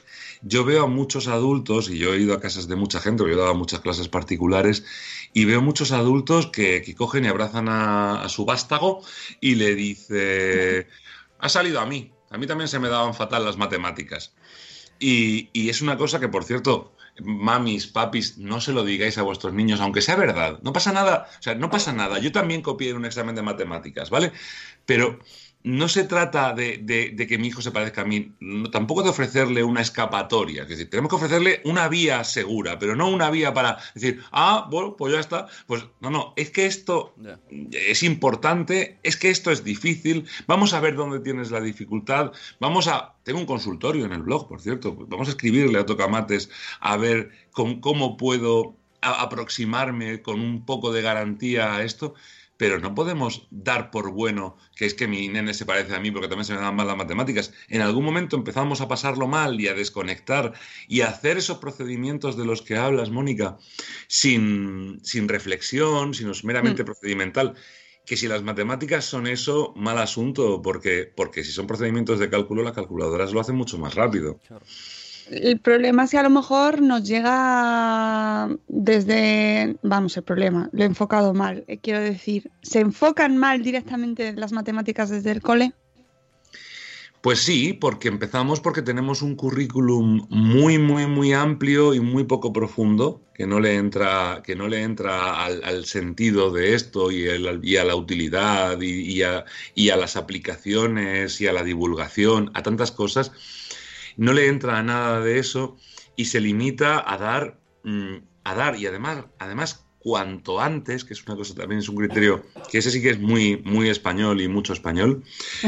yo 0.43 0.65
veo 0.65 0.85
a 0.85 0.89
muchos 0.89 1.27
adultos, 1.27 1.91
y 1.91 1.99
yo 1.99 2.15
he 2.15 2.21
ido 2.21 2.35
a 2.35 2.41
casas 2.41 2.69
de 2.69 2.77
mucha 2.77 3.01
gente, 3.01 3.25
yo 3.25 3.31
he 3.31 3.37
dado 3.37 3.55
muchas 3.55 3.81
clases 3.81 4.09
particulares, 4.09 4.85
y 5.33 5.45
veo 5.47 5.63
muchos 5.63 5.91
adultos 5.93 6.47
que, 6.47 6.83
que 6.83 6.95
cogen 6.95 7.25
y 7.25 7.29
abrazan 7.29 7.69
a, 7.69 8.23
a, 8.23 8.29
su 8.29 8.45
vástago 8.45 9.03
y 9.41 9.57
le 9.57 9.75
dice, 9.75 10.89
ha 11.39 11.49
salido 11.49 11.81
a 11.81 11.87
mí, 11.87 12.13
a 12.31 12.39
mí 12.39 12.47
también 12.47 12.69
se 12.69 12.79
me 12.79 12.89
daban 12.89 13.15
fatal 13.15 13.45
las 13.45 13.57
matemáticas. 13.57 14.33
Y, 14.99 15.51
es 15.69 15.83
una 15.83 15.97
cosa 15.97 16.21
que, 16.21 16.29
por 16.29 16.45
cierto, 16.45 16.95
mamis, 17.21 17.87
papis, 17.87 18.39
no 18.39 18.61
se 18.61 18.73
lo 18.73 18.85
digáis 18.85 19.19
a 19.19 19.23
vuestros 19.23 19.53
niños, 19.53 19.81
aunque 19.81 20.03
sea 20.03 20.17
verdad. 20.17 20.61
No 20.63 20.73
pasa 20.73 20.93
nada, 20.93 21.29
o 21.39 21.43
sea, 21.43 21.55
no 21.55 21.71
pasa 21.71 21.93
nada. 21.93 22.19
Yo 22.19 22.33
también 22.33 22.63
copié 22.63 22.95
un 22.95 23.05
examen 23.05 23.35
de 23.35 23.43
matemáticas, 23.43 24.11
¿vale? 24.11 24.33
Pero 24.87 25.19
no 25.63 25.89
se 25.89 26.05
trata 26.05 26.55
de, 26.55 26.79
de, 26.79 27.11
de, 27.11 27.27
que 27.27 27.37
mi 27.37 27.49
hijo 27.49 27.61
se 27.61 27.71
parezca 27.71 28.01
a 28.03 28.05
mí, 28.05 28.33
no, 28.41 28.71
tampoco 28.71 29.03
de 29.03 29.11
ofrecerle 29.11 29.63
una 29.63 29.83
escapatoria. 29.83 30.63
Es 30.63 30.71
decir, 30.71 30.89
tenemos 30.89 31.11
que 31.11 31.17
ofrecerle 31.17 31.61
una 31.65 31.89
vía 31.89 32.25
segura, 32.25 32.79
pero 32.79 32.97
no 32.97 33.09
una 33.09 33.31
vía 33.31 33.53
para 33.53 33.79
decir, 33.95 34.23
ah, 34.33 34.67
bueno, 34.71 34.97
pues 34.97 35.13
ya 35.13 35.21
está. 35.21 35.49
Pues 35.67 35.85
no, 36.01 36.11
no, 36.11 36.33
es 36.37 36.51
que 36.51 36.65
esto 36.67 37.15
yeah. 37.21 37.39
es 37.73 38.03
importante, 38.03 38.99
es 39.03 39.17
que 39.17 39.29
esto 39.29 39.51
es 39.51 39.63
difícil, 39.63 40.27
vamos 40.47 40.73
a 40.73 40.81
ver 40.81 40.95
dónde 40.95 41.21
tienes 41.21 41.51
la 41.51 41.61
dificultad, 41.61 42.33
vamos 42.59 42.89
a... 42.89 43.15
Tengo 43.23 43.39
un 43.39 43.47
consultorio 43.47 44.07
en 44.07 44.13
el 44.13 44.23
blog, 44.23 44.49
por 44.49 44.63
cierto, 44.63 44.97
vamos 45.09 45.29
a 45.29 45.33
escribirle 45.33 45.79
a 45.79 45.87
Tocamates 45.87 46.51
a 46.81 46.97
ver 46.97 47.31
con, 47.53 47.81
cómo 47.81 48.17
puedo 48.17 48.77
a, 49.03 49.23
aproximarme 49.23 50.23
con 50.23 50.41
un 50.41 50.65
poco 50.65 50.91
de 50.91 51.03
garantía 51.03 51.77
a 51.77 51.83
esto 51.83 52.15
pero 52.61 52.79
no 52.79 52.95
podemos 52.95 53.49
dar 53.51 53.91
por 53.91 54.11
bueno 54.11 54.59
que 54.77 54.85
es 54.85 54.93
que 54.93 55.09
mi 55.09 55.27
nene 55.29 55.55
se 55.55 55.65
parece 55.65 55.95
a 55.95 55.99
mí 55.99 56.11
porque 56.11 56.29
también 56.29 56.45
se 56.45 56.53
me 56.53 56.61
dan 56.61 56.77
mal 56.77 56.87
las 56.87 56.97
matemáticas. 56.99 57.55
En 57.69 57.81
algún 57.81 58.05
momento 58.05 58.37
empezamos 58.37 58.83
a 58.83 58.87
pasarlo 58.87 59.27
mal 59.27 59.59
y 59.59 59.69
a 59.69 59.73
desconectar 59.73 60.53
y 60.87 61.01
a 61.01 61.09
hacer 61.09 61.39
esos 61.39 61.57
procedimientos 61.57 62.37
de 62.37 62.45
los 62.45 62.61
que 62.61 62.77
hablas, 62.77 63.09
Mónica, 63.09 63.57
sin, 64.09 65.01
sin 65.03 65.27
reflexión, 65.27 66.13
sino 66.13 66.33
meramente 66.43 66.83
mm. 66.83 66.87
procedimental. 66.87 67.55
Que 68.05 68.19
si 68.19 68.29
las 68.29 68.43
matemáticas 68.43 69.07
son 69.07 69.27
eso, 69.27 69.73
mal 69.75 69.97
asunto, 69.97 70.61
porque, 70.61 71.11
porque 71.17 71.45
si 71.45 71.53
son 71.53 71.67
procedimientos 71.67 72.19
de 72.19 72.29
cálculo, 72.29 72.63
las 72.63 72.75
calculadoras 72.75 73.33
lo 73.33 73.41
hacen 73.41 73.57
mucho 73.57 73.79
más 73.79 73.95
rápido. 73.95 74.39
Claro. 74.47 74.67
El 75.31 75.61
problema 75.61 76.05
es 76.05 76.11
que 76.11 76.19
a 76.19 76.25
lo 76.25 76.31
mejor 76.31 76.83
nos 76.83 77.05
llega 77.07 78.49
desde, 78.67 79.77
vamos, 79.83 80.17
el 80.17 80.25
problema, 80.25 80.69
lo 80.73 80.83
he 80.83 80.87
enfocado 80.87 81.35
mal, 81.35 81.65
eh, 81.69 81.79
quiero 81.79 82.01
decir, 82.01 82.51
¿se 82.63 82.81
enfocan 82.81 83.37
mal 83.37 83.63
directamente 83.63 84.33
las 84.33 84.51
matemáticas 84.51 85.09
desde 85.09 85.31
el 85.31 85.41
cole? 85.41 85.73
Pues 87.21 87.41
sí, 87.41 87.75
porque 87.75 88.09
empezamos 88.09 88.61
porque 88.61 88.83
tenemos 88.83 89.23
un 89.23 89.37
currículum 89.37 90.27
muy, 90.31 90.79
muy, 90.79 91.07
muy 91.07 91.33
amplio 91.33 91.95
y 91.95 92.01
muy 92.01 92.25
poco 92.25 92.53
profundo, 92.53 93.21
que 93.35 93.47
no 93.47 93.61
le 93.61 93.77
entra, 93.77 94.43
que 94.45 94.57
no 94.57 94.67
le 94.67 94.83
entra 94.83 95.45
al, 95.45 95.85
sentido 95.85 96.51
de 96.51 96.75
esto 96.75 97.13
y, 97.13 97.25
el, 97.27 97.61
y, 97.63 97.77
a 97.77 97.85
la 97.85 97.95
utilidad 97.95 98.81
y, 98.81 99.23
a, 99.23 99.45
y 99.75 99.91
a 99.91 99.97
las 99.97 100.17
aplicaciones 100.17 101.41
y 101.41 101.47
a 101.47 101.53
la 101.53 101.63
divulgación, 101.63 102.51
a 102.55 102.63
tantas 102.63 102.91
cosas 102.91 103.33
no 104.21 104.35
le 104.35 104.49
entra 104.49 104.79
a 104.79 104.83
nada 104.83 105.21
de 105.21 105.39
eso 105.39 105.79
y 106.15 106.27
se 106.27 106.41
limita 106.41 107.03
a 107.11 107.17
dar, 107.17 107.59
mmm, 107.85 108.17
a 108.45 108.55
dar 108.55 108.77
y 108.77 108.87
además, 108.87 109.25
además 109.39 109.87
cuanto 109.99 110.61
antes, 110.61 111.07
que 111.07 111.15
es 111.15 111.25
una 111.27 111.37
cosa 111.37 111.55
también 111.55 111.79
es 111.79 111.89
un 111.89 111.97
criterio 111.97 112.43
que 112.71 112.79
ese 112.79 112.91
sí 112.91 113.01
que 113.01 113.11
es 113.11 113.19
muy, 113.19 113.57
muy 113.65 113.89
español 113.89 114.43
y 114.43 114.49
mucho 114.49 114.75
español, 114.75 115.25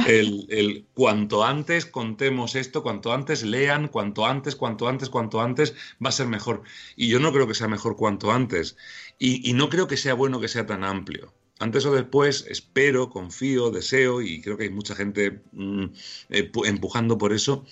el, 0.07 0.47
el, 0.51 0.85
cuanto 0.93 1.45
antes 1.45 1.87
contemos 1.87 2.55
esto, 2.55 2.83
cuanto 2.83 3.15
antes 3.15 3.43
lean, 3.43 3.89
cuanto 3.89 4.27
antes, 4.27 4.55
cuanto 4.55 4.87
antes, 4.87 5.09
cuanto 5.09 5.41
antes, 5.41 5.75
va 6.05 6.11
a 6.11 6.13
ser 6.13 6.27
mejor. 6.27 6.63
Y 6.95 7.09
yo 7.09 7.21
no 7.21 7.33
creo 7.33 7.47
que 7.47 7.55
sea 7.55 7.69
mejor 7.69 7.97
cuanto 7.97 8.33
antes. 8.33 8.77
Y, 9.19 9.49
y 9.49 9.55
no 9.55 9.71
creo 9.71 9.87
que 9.87 9.97
sea 9.97 10.13
bueno 10.13 10.41
que 10.41 10.49
sea 10.49 10.67
tan 10.67 10.85
amplio 10.85 11.33
antes 11.63 11.87
o 11.87 11.95
después, 11.95 12.45
espero, 12.49 13.09
confío, 13.09 13.71
deseo, 13.71 14.21
y 14.21 14.41
creo 14.43 14.57
que 14.57 14.65
hay 14.65 14.71
mucha 14.71 14.95
gente 14.95 15.43
mmm, 15.53 15.87
empujando 16.29 17.19
por 17.19 17.33
eso, 17.33 17.65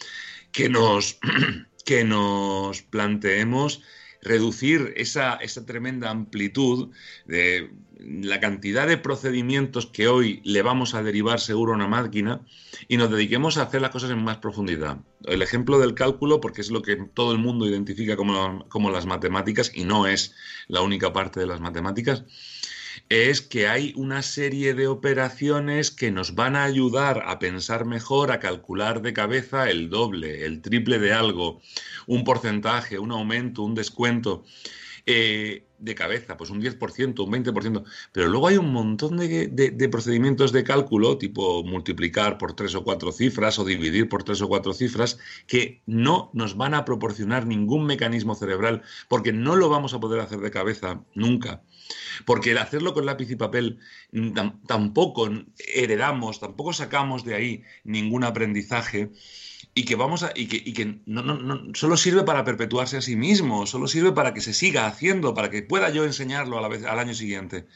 que 0.52 0.68
nos, 0.68 1.18
que 1.84 2.04
nos 2.04 2.82
planteemos 2.82 3.82
reducir 4.22 4.92
esa, 4.96 5.34
esa, 5.36 5.64
tremenda 5.64 6.10
amplitud 6.10 6.90
de 7.26 7.70
la 7.98 8.40
cantidad 8.40 8.86
de 8.86 8.98
procedimientos 8.98 9.86
que 9.86 10.08
hoy 10.08 10.40
le 10.44 10.62
vamos 10.62 10.94
a 10.94 11.02
derivar 11.02 11.40
seguro 11.40 11.72
a 11.72 11.76
una 11.76 11.88
máquina 11.88 12.40
y 12.88 12.96
nos 12.96 13.10
dediquemos 13.10 13.56
a 13.56 13.62
hacer 13.62 13.80
las 13.80 13.90
cosas 13.90 14.10
en 14.10 14.22
más 14.22 14.38
profundidad. 14.38 14.98
El 15.24 15.42
ejemplo 15.42 15.78
del 15.78 15.94
cálculo, 15.94 16.40
porque 16.40 16.60
es 16.60 16.70
lo 16.70 16.82
que 16.82 16.96
todo 16.96 17.32
el 17.32 17.38
mundo 17.38 17.66
identifica 17.66 18.16
como, 18.16 18.66
como 18.68 18.90
las 18.90 19.06
matemáticas 19.06 19.72
y 19.74 19.84
no 19.84 20.06
es 20.06 20.34
la 20.68 20.82
única 20.82 21.12
parte 21.12 21.40
de 21.40 21.46
las 21.46 21.60
matemáticas, 21.60 22.24
es 23.10 23.42
que 23.42 23.66
hay 23.66 23.92
una 23.96 24.22
serie 24.22 24.72
de 24.72 24.86
operaciones 24.86 25.90
que 25.90 26.12
nos 26.12 26.36
van 26.36 26.54
a 26.54 26.62
ayudar 26.62 27.24
a 27.26 27.40
pensar 27.40 27.84
mejor, 27.84 28.30
a 28.30 28.38
calcular 28.38 29.02
de 29.02 29.12
cabeza 29.12 29.68
el 29.68 29.90
doble, 29.90 30.46
el 30.46 30.62
triple 30.62 31.00
de 31.00 31.12
algo, 31.12 31.60
un 32.06 32.22
porcentaje, 32.22 33.00
un 33.00 33.10
aumento, 33.10 33.64
un 33.64 33.74
descuento. 33.74 34.44
Eh, 35.06 35.66
de 35.80 35.94
cabeza, 35.94 36.36
pues 36.36 36.50
un 36.50 36.60
10%, 36.60 37.24
un 37.24 37.32
20%, 37.32 37.84
pero 38.12 38.28
luego 38.28 38.48
hay 38.48 38.58
un 38.58 38.70
montón 38.70 39.16
de, 39.16 39.48
de, 39.48 39.70
de, 39.70 39.88
procedimientos 39.88 40.52
de 40.52 40.62
cálculo, 40.62 41.16
tipo 41.16 41.64
multiplicar 41.64 42.36
por 42.36 42.52
tres 42.52 42.74
o 42.74 42.84
cuatro 42.84 43.10
cifras 43.10 43.58
o 43.58 43.64
dividir 43.64 44.08
por 44.08 44.22
tres 44.22 44.42
o 44.42 44.48
cuatro 44.48 44.74
cifras, 44.74 45.18
que 45.46 45.82
no 45.86 46.30
nos 46.34 46.56
van 46.56 46.74
a 46.74 46.84
proporcionar 46.84 47.46
ningún 47.46 47.86
mecanismo 47.86 48.34
cerebral, 48.34 48.82
porque 49.08 49.32
no 49.32 49.56
lo 49.56 49.70
vamos 49.70 49.94
a 49.94 50.00
poder 50.00 50.20
hacer 50.20 50.40
de 50.40 50.50
cabeza 50.50 51.02
nunca. 51.14 51.62
Porque 52.24 52.52
el 52.52 52.58
hacerlo 52.58 52.94
con 52.94 53.06
lápiz 53.06 53.30
y 53.30 53.36
papel 53.36 53.78
tampoco 54.66 55.28
heredamos, 55.74 56.40
tampoco 56.40 56.72
sacamos 56.72 57.24
de 57.24 57.34
ahí 57.34 57.64
ningún 57.84 58.24
aprendizaje 58.24 59.10
y 59.74 59.84
que 59.84 59.94
vamos 59.94 60.22
a 60.22 60.32
y 60.34 60.46
que, 60.46 60.56
y 60.56 60.72
que 60.72 61.00
no, 61.06 61.22
no, 61.22 61.34
no, 61.34 61.74
solo 61.74 61.96
sirve 61.96 62.22
para 62.24 62.44
perpetuarse 62.44 62.96
a 62.96 63.02
sí 63.02 63.16
mismo, 63.16 63.66
solo 63.66 63.86
sirve 63.86 64.12
para 64.12 64.34
que 64.34 64.40
se 64.40 64.52
siga 64.52 64.86
haciendo, 64.86 65.34
para 65.34 65.50
que 65.50 65.62
pueda 65.62 65.90
yo 65.90 66.04
enseñarlo 66.04 66.58
a 66.58 66.60
la 66.60 66.68
vez, 66.68 66.84
al 66.84 66.98
año 66.98 67.14
siguiente. 67.14 67.66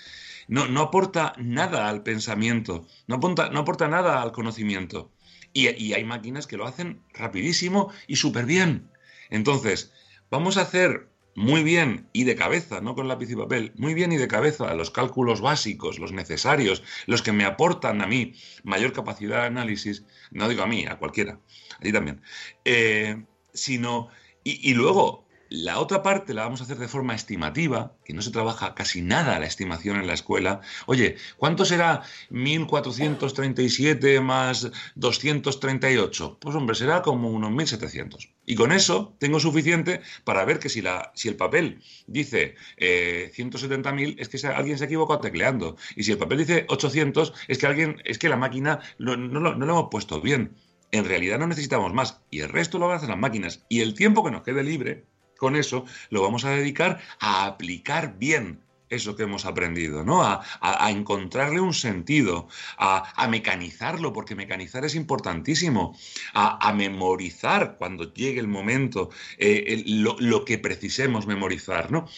No, 0.48 0.66
no 0.66 0.82
aporta 0.82 1.32
nada 1.38 1.88
al 1.88 2.02
pensamiento, 2.02 2.86
no 3.06 3.16
aporta, 3.16 3.48
no 3.50 3.60
aporta 3.60 3.88
nada 3.88 4.20
al 4.20 4.32
conocimiento. 4.32 5.10
Y, 5.52 5.68
y 5.82 5.94
hay 5.94 6.04
máquinas 6.04 6.46
que 6.46 6.56
lo 6.56 6.66
hacen 6.66 7.00
rapidísimo 7.14 7.90
y 8.08 8.16
súper 8.16 8.44
bien. 8.44 8.90
Entonces, 9.30 9.92
vamos 10.30 10.56
a 10.56 10.62
hacer 10.62 11.08
muy 11.36 11.62
bien 11.62 12.08
y 12.12 12.24
de 12.24 12.36
cabeza, 12.36 12.80
no 12.80 12.94
con 12.94 13.08
lápiz 13.08 13.30
y 13.30 13.36
papel, 13.36 13.72
muy 13.76 13.94
bien 13.94 14.12
y 14.12 14.16
de 14.16 14.28
cabeza 14.28 14.72
los 14.74 14.90
cálculos 14.90 15.40
básicos, 15.40 15.98
los 15.98 16.12
necesarios, 16.12 16.82
los 17.06 17.22
que 17.22 17.32
me 17.32 17.44
aportan 17.44 18.00
a 18.02 18.06
mí 18.06 18.34
mayor 18.62 18.92
capacidad 18.92 19.40
de 19.40 19.46
análisis, 19.46 20.04
no 20.30 20.48
digo 20.48 20.62
a 20.62 20.66
mí, 20.66 20.86
a 20.86 20.96
cualquiera, 20.96 21.40
a 21.78 21.80
ti 21.80 21.92
también, 21.92 22.22
eh, 22.64 23.24
sino, 23.52 24.08
y, 24.44 24.70
y 24.70 24.74
luego 24.74 25.23
la 25.54 25.78
otra 25.78 26.02
parte 26.02 26.34
la 26.34 26.42
vamos 26.42 26.60
a 26.60 26.64
hacer 26.64 26.78
de 26.78 26.88
forma 26.88 27.14
estimativa, 27.14 27.96
que 28.04 28.12
no 28.12 28.22
se 28.22 28.32
trabaja 28.32 28.74
casi 28.74 29.02
nada 29.02 29.38
la 29.38 29.46
estimación 29.46 29.96
en 29.96 30.06
la 30.06 30.14
escuela. 30.14 30.60
Oye, 30.86 31.16
¿cuánto 31.36 31.64
será 31.64 32.02
1437 32.30 34.20
más 34.20 34.70
238? 34.96 36.38
Pues 36.40 36.56
hombre, 36.56 36.74
será 36.74 37.02
como 37.02 37.30
unos 37.30 37.52
1700. 37.52 38.30
Y 38.46 38.56
con 38.56 38.72
eso 38.72 39.14
tengo 39.18 39.38
suficiente 39.38 40.00
para 40.24 40.44
ver 40.44 40.58
que 40.58 40.68
si, 40.68 40.82
la, 40.82 41.12
si 41.14 41.28
el 41.28 41.36
papel 41.36 41.80
dice 42.08 42.56
eh, 42.76 43.30
170.000 43.36 44.16
es 44.18 44.28
que 44.28 44.46
alguien 44.48 44.76
se 44.76 44.84
ha 44.84 44.86
equivocado 44.86 45.20
tecleando. 45.20 45.76
Y 45.94 46.02
si 46.02 46.12
el 46.12 46.18
papel 46.18 46.38
dice 46.38 46.66
800 46.68 47.32
es 47.46 47.58
que 47.58 47.66
alguien 47.66 48.02
es 48.04 48.18
que 48.18 48.28
la 48.28 48.36
máquina 48.36 48.80
no, 48.98 49.16
no 49.16 49.40
lo 49.40 49.52
hemos 49.52 49.88
puesto 49.90 50.20
bien. 50.20 50.56
En 50.90 51.04
realidad 51.04 51.38
no 51.38 51.46
necesitamos 51.46 51.92
más 51.92 52.20
y 52.30 52.40
el 52.40 52.48
resto 52.48 52.78
lo 52.78 52.90
hacer 52.90 53.08
las 53.08 53.18
máquinas. 53.18 53.64
Y 53.68 53.80
el 53.80 53.94
tiempo 53.94 54.24
que 54.24 54.30
nos 54.30 54.42
quede 54.42 54.62
libre 54.62 55.04
con 55.44 55.56
eso 55.56 55.84
lo 56.08 56.22
vamos 56.22 56.46
a 56.46 56.50
dedicar 56.52 57.00
a 57.20 57.44
aplicar 57.44 58.16
bien 58.18 58.64
eso 58.88 59.14
que 59.14 59.24
hemos 59.24 59.44
aprendido, 59.44 60.04
¿no? 60.04 60.22
A, 60.22 60.42
a- 60.60 60.90
encontrarle 60.90 61.60
un 61.60 61.74
sentido, 61.74 62.48
a, 62.78 63.26
mecanizarlo, 63.28 64.12
porque 64.14 64.34
mecanizar 64.34 64.84
es 64.86 64.94
importantísimo, 64.94 65.94
a, 66.32 66.72
memorizar 66.72 67.76
cuando 67.76 68.14
llegue 68.14 68.40
el 68.40 68.48
momento, 68.48 69.10
eh, 69.38 69.82
lo, 69.86 70.16
lo 70.18 70.44
que 70.46 70.58
precisemos 70.58 71.26
memorizar, 71.26 71.90
¿no? 71.92 72.08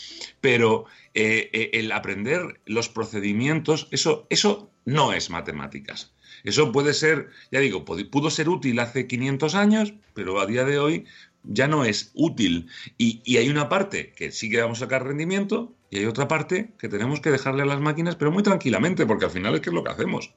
Pero 0.40 0.84
eh, 1.14 1.50
eh, 1.52 1.70
el 1.74 1.90
aprender 1.90 2.60
los 2.64 2.88
procedimientos, 2.88 3.88
eso, 3.90 4.26
eso 4.30 4.70
no 4.84 5.12
es 5.12 5.30
matemáticas. 5.30 6.12
Eso 6.44 6.70
puede 6.70 6.94
ser, 6.94 7.30
ya 7.50 7.58
digo, 7.58 7.84
pudo 7.84 8.30
ser 8.30 8.48
útil 8.48 8.78
hace 8.78 9.08
500 9.08 9.54
años, 9.56 9.94
pero 10.14 10.38
a 10.38 10.46
día 10.46 10.64
de 10.64 10.78
hoy 10.78 11.06
ya 11.46 11.68
no 11.68 11.84
es 11.84 12.10
útil. 12.14 12.68
Y, 12.98 13.22
y 13.24 13.38
hay 13.38 13.48
una 13.48 13.68
parte 13.68 14.12
que 14.16 14.32
sí 14.32 14.50
que 14.50 14.60
vamos 14.60 14.78
a 14.78 14.86
sacar 14.86 15.04
rendimiento 15.04 15.74
y 15.90 15.98
hay 15.98 16.06
otra 16.06 16.28
parte 16.28 16.72
que 16.78 16.88
tenemos 16.88 17.20
que 17.20 17.30
dejarle 17.30 17.62
a 17.62 17.66
las 17.66 17.80
máquinas, 17.80 18.16
pero 18.16 18.32
muy 18.32 18.42
tranquilamente, 18.42 19.06
porque 19.06 19.26
al 19.26 19.30
final 19.30 19.54
es 19.54 19.60
que 19.60 19.70
es 19.70 19.74
lo 19.74 19.84
que 19.84 19.90
hacemos. 19.90 20.34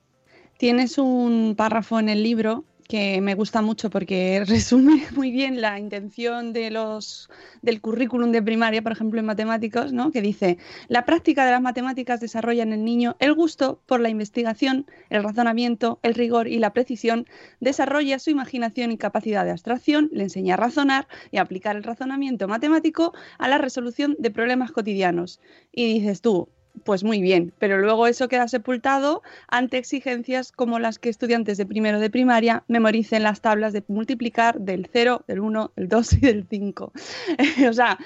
Tienes 0.57 0.97
un 0.97 1.55
párrafo 1.57 1.99
en 1.99 2.09
el 2.09 2.21
libro 2.21 2.65
que 2.89 3.21
me 3.21 3.35
gusta 3.35 3.61
mucho 3.61 3.91
porque 3.91 4.43
resume 4.47 5.05
muy 5.15 5.29
bien 5.29 5.61
la 5.61 5.77
intención 5.77 6.53
de 6.53 6.71
los, 6.71 7.29
del 7.61 7.81
currículum 7.81 8.31
de 8.31 8.41
primaria, 8.41 8.81
por 8.81 8.91
ejemplo, 8.91 9.19
en 9.19 9.27
matemáticos, 9.27 9.93
¿no? 9.93 10.11
que 10.11 10.23
dice, 10.23 10.57
la 10.87 11.05
práctica 11.05 11.45
de 11.45 11.51
las 11.51 11.61
matemáticas 11.61 12.19
desarrolla 12.19 12.63
en 12.63 12.73
el 12.73 12.83
niño 12.83 13.15
el 13.19 13.35
gusto 13.35 13.79
por 13.85 13.99
la 13.99 14.09
investigación, 14.09 14.87
el 15.11 15.23
razonamiento, 15.23 15.99
el 16.01 16.15
rigor 16.15 16.47
y 16.47 16.57
la 16.57 16.73
precisión, 16.73 17.27
desarrolla 17.59 18.17
su 18.17 18.31
imaginación 18.31 18.91
y 18.91 18.97
capacidad 18.97 19.45
de 19.45 19.51
abstracción, 19.51 20.09
le 20.11 20.23
enseña 20.23 20.55
a 20.55 20.57
razonar 20.57 21.07
y 21.29 21.37
a 21.37 21.43
aplicar 21.43 21.75
el 21.75 21.83
razonamiento 21.83 22.47
matemático 22.47 23.13
a 23.37 23.47
la 23.47 23.59
resolución 23.59 24.15
de 24.17 24.31
problemas 24.31 24.71
cotidianos. 24.71 25.39
Y 25.71 25.93
dices 25.93 26.21
tú, 26.21 26.49
pues 26.83 27.03
muy 27.03 27.21
bien, 27.21 27.53
pero 27.59 27.77
luego 27.79 28.07
eso 28.07 28.27
queda 28.27 28.47
sepultado 28.47 29.21
ante 29.47 29.77
exigencias 29.77 30.51
como 30.51 30.79
las 30.79 30.99
que 30.99 31.09
estudiantes 31.09 31.57
de 31.57 31.65
primero 31.65 31.99
de 31.99 32.09
primaria 32.09 32.63
memoricen 32.67 33.23
las 33.23 33.41
tablas 33.41 33.73
de 33.73 33.83
multiplicar 33.87 34.59
del 34.59 34.89
0, 34.91 35.23
del 35.27 35.39
1, 35.39 35.71
del 35.75 35.87
2 35.89 36.13
y 36.13 36.17
del 36.19 36.47
5. 36.49 36.91
o 37.69 37.73
sea, 37.73 37.97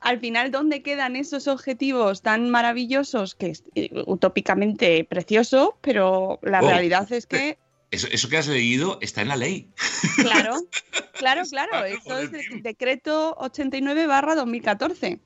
al 0.00 0.18
final, 0.18 0.50
¿dónde 0.50 0.82
quedan 0.82 1.14
esos 1.16 1.46
objetivos 1.46 2.22
tan 2.22 2.48
maravillosos 2.48 3.34
que 3.34 3.48
es 3.50 3.64
eh, 3.74 3.90
utópicamente 4.06 5.04
precioso, 5.04 5.76
pero 5.82 6.38
la 6.42 6.60
Oh, 6.60 6.68
realidad 6.68 7.10
es 7.12 7.26
que, 7.26 7.58
Eso, 7.90 8.08
eso 8.10 8.28
que 8.28 8.38
has 8.38 8.48
leído 8.48 8.98
está 9.02 9.20
en 9.20 9.28
la 9.28 9.36
ley. 9.36 9.68
claro, 10.16 10.54
claro, 11.14 11.42
claro, 11.50 11.84
eso 11.84 12.18
es 12.18 12.32
el 12.32 12.62
decreto 12.62 13.34
89 13.38 14.06
barra 14.06 14.34
2014. 14.36 15.20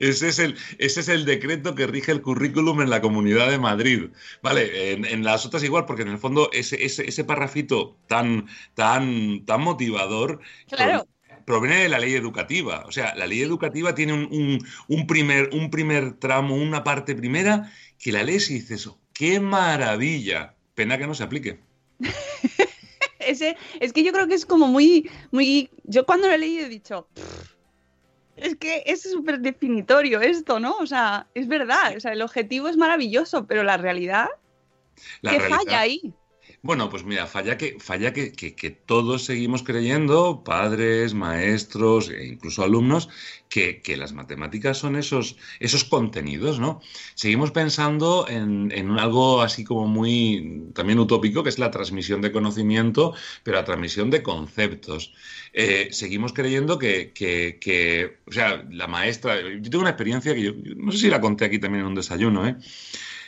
Ese 0.00 0.28
es, 0.28 0.38
el, 0.38 0.56
ese 0.78 1.00
es 1.00 1.08
el 1.08 1.24
decreto 1.24 1.74
que 1.74 1.86
rige 1.86 2.10
el 2.12 2.22
currículum 2.22 2.80
en 2.80 2.90
la 2.90 3.00
Comunidad 3.02 3.50
de 3.50 3.58
Madrid. 3.58 4.10
Vale, 4.42 4.92
en, 4.92 5.04
en 5.04 5.24
las 5.24 5.44
otras 5.44 5.62
igual, 5.62 5.84
porque 5.84 6.02
en 6.02 6.08
el 6.08 6.18
fondo 6.18 6.48
ese, 6.52 6.82
ese, 6.84 7.06
ese 7.08 7.24
parrafito 7.24 7.96
tan, 8.06 8.46
tan, 8.74 9.44
tan 9.44 9.60
motivador 9.60 10.40
Claro. 10.68 11.06
proviene, 11.06 11.44
proviene 11.44 11.76
de 11.82 11.88
la 11.90 11.98
ley 11.98 12.14
educativa. 12.14 12.84
O 12.86 12.92
sea, 12.92 13.14
la 13.14 13.26
ley 13.26 13.42
educativa 13.42 13.94
tiene 13.94 14.14
un, 14.14 14.28
un- 14.30 14.66
un 14.88 15.06
primer, 15.06 15.50
un 15.52 15.70
primer 15.70 16.14
tramo, 16.14 16.56
una 16.56 16.82
parte 16.82 17.14
primera, 17.14 17.70
que 17.98 18.12
la 18.12 18.22
lees 18.22 18.50
y 18.50 18.54
dices, 18.54 18.86
"Oh, 18.86 18.98
¡qué 19.12 19.38
maravilla! 19.40 20.54
Pena 20.74 20.96
que 20.96 21.06
no 21.06 21.14
se 21.14 21.24
aplique. 21.24 21.60
Ese, 23.18 23.56
es 23.80 23.92
que 23.92 24.02
yo 24.02 24.12
creo 24.12 24.26
que 24.26 24.34
es 24.34 24.44
como 24.46 24.66
muy, 24.66 25.08
muy. 25.30 25.70
Yo 25.84 26.04
cuando 26.06 26.26
lo 26.28 26.34
he 26.34 26.38
leído 26.38 26.66
he 26.66 26.68
dicho. 26.68 27.08
"Pff, 27.14 27.51
Es 28.36 28.56
que 28.56 28.82
es 28.86 29.02
súper 29.02 29.40
definitorio 29.40 30.20
esto, 30.20 30.58
¿no? 30.58 30.76
O 30.78 30.86
sea, 30.86 31.26
es 31.34 31.46
verdad. 31.48 31.96
O 31.96 32.00
sea, 32.00 32.12
el 32.12 32.22
objetivo 32.22 32.68
es 32.68 32.76
maravilloso, 32.76 33.46
pero 33.46 33.62
la 33.62 33.76
realidad, 33.76 34.28
La 35.20 35.32
¿qué 35.32 35.38
realidad- 35.38 35.58
falla 35.58 35.80
ahí? 35.80 36.14
Bueno, 36.64 36.88
pues 36.90 37.02
mira, 37.04 37.26
falla 37.26 37.58
que, 37.58 37.76
falla 37.80 38.12
que, 38.12 38.32
que- 38.32 38.70
todos 38.70 39.24
seguimos 39.24 39.64
creyendo, 39.64 40.44
padres, 40.44 41.12
maestros 41.12 42.08
e 42.08 42.24
incluso 42.26 42.62
alumnos, 42.62 43.08
que, 43.48 43.82
que 43.82 43.96
las 43.96 44.12
matemáticas 44.12 44.78
son 44.78 44.94
esos, 44.94 45.36
esos 45.58 45.82
contenidos, 45.84 46.60
¿no? 46.60 46.80
Seguimos 47.16 47.50
pensando 47.50 48.26
en, 48.28 48.70
en 48.72 48.90
algo 48.98 49.42
así 49.42 49.64
como 49.64 49.88
muy 49.88 50.70
también 50.72 51.00
utópico, 51.00 51.42
que 51.42 51.48
es 51.48 51.58
la 51.58 51.70
transmisión 51.72 52.20
de 52.22 52.30
conocimiento, 52.32 53.12
pero 53.42 53.56
la 53.56 53.64
transmisión 53.64 54.10
de 54.10 54.22
conceptos. 54.22 55.12
Eh, 55.52 55.88
seguimos 55.90 56.32
creyendo 56.32 56.78
que, 56.78 57.12
que- 57.12 57.58
que, 57.60 58.18
o 58.26 58.32
sea, 58.32 58.64
la 58.70 58.86
maestra, 58.86 59.40
yo 59.40 59.62
tengo 59.70 59.80
una 59.80 59.90
experiencia 59.90 60.32
que 60.34 60.42
yo 60.42 60.52
no 60.76 60.92
sé 60.92 60.98
si 60.98 61.10
la 61.10 61.20
conté 61.20 61.44
aquí 61.44 61.58
también 61.58 61.80
en 61.82 61.88
un 61.88 61.94
desayuno, 61.96 62.46
¿eh? 62.46 62.56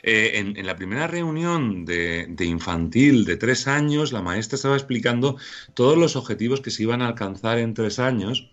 Eh, 0.07 0.39
en, 0.39 0.67
la 0.67 0.77
primera 0.77 1.07
reunión 1.07 1.87
de, 1.87 2.27
de 2.29 2.45
infantil 2.45 3.25
de 3.25 3.39
tres 3.39 3.67
años, 3.67 4.13
la 4.13 4.21
maestra 4.21 4.57
estaba 4.57 4.77
explicando 4.77 5.39
todos 5.73 5.97
los 5.97 6.15
objetivos 6.15 6.61
que 6.61 6.71
se 6.71 6.83
iban 6.83 7.01
a 7.01 7.09
alcanzar 7.09 7.59
en 7.59 7.73
tres 7.73 7.99
años, 7.99 8.51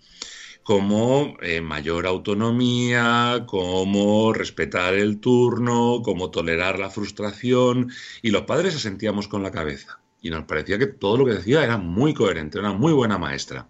como 0.64 1.36
eh, 1.42 1.60
mayor 1.60 2.08
autonomía, 2.08 3.44
como 3.48 4.32
respetar 4.32 4.94
el 4.94 5.20
turno, 5.20 6.02
como 6.06 6.32
tolerar 6.32 6.80
la 6.80 6.90
frustración, 6.90 7.92
y 8.22 8.32
los 8.32 8.44
padres 8.44 8.74
se 8.74 8.80
sentíamos 8.80 9.28
con 9.28 9.44
la 9.44 9.52
cabeza. 9.52 10.00
Y 10.22 10.30
nos 10.30 10.46
parecía 10.46 10.80
que 10.80 10.88
todo 10.88 11.18
lo 11.18 11.26
que 11.26 11.34
decía 11.34 11.66
era 11.66 11.78
muy 11.78 12.14
coherente, 12.14 12.60
era 12.60 12.70
una 12.70 12.80
muy 12.80 12.94
buena 12.94 13.18
maestra. 13.18 13.68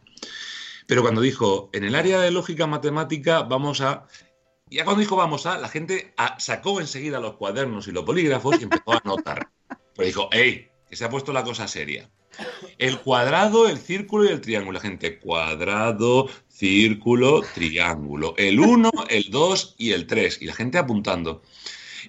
Pero 0.85 1.01
cuando 1.01 1.21
dijo, 1.21 1.71
en 1.73 1.83
el 1.83 1.95
área 1.95 2.19
de 2.19 2.29
lógica 2.29 2.67
matemática 2.67 3.41
vamos 3.41 3.81
a 3.81 4.05
ya 4.77 4.83
cuando 4.85 5.01
dijo 5.01 5.15
vamos 5.15 5.45
a, 5.45 5.57
la 5.57 5.67
gente 5.67 6.13
a- 6.17 6.39
sacó 6.39 6.79
enseguida 6.79 7.19
los 7.19 7.35
cuadernos 7.35 7.87
y 7.87 7.91
los 7.91 8.05
bolígrafos 8.05 8.59
y 8.59 8.63
empezó 8.63 8.93
a 8.93 9.01
anotar. 9.03 9.49
Pero 9.95 10.07
dijo, 10.07 10.29
hey, 10.31 10.67
que 10.89 10.95
se 10.95 11.05
ha 11.05 11.09
puesto 11.09 11.33
la 11.33 11.43
cosa 11.43 11.67
seria. 11.67 12.09
El 12.77 12.99
cuadrado, 12.99 13.67
el 13.67 13.77
círculo 13.77 14.23
y 14.25 14.29
el 14.29 14.39
triángulo. 14.41 14.77
La 14.77 14.81
gente, 14.81 15.19
cuadrado, 15.19 16.29
círculo, 16.47 17.41
triángulo. 17.53 18.33
El 18.37 18.59
1, 18.59 18.89
el 19.09 19.29
2 19.29 19.75
y 19.77 19.91
el 19.91 20.07
3. 20.07 20.41
Y 20.41 20.45
la 20.45 20.53
gente 20.53 20.77
apuntando. 20.77 21.41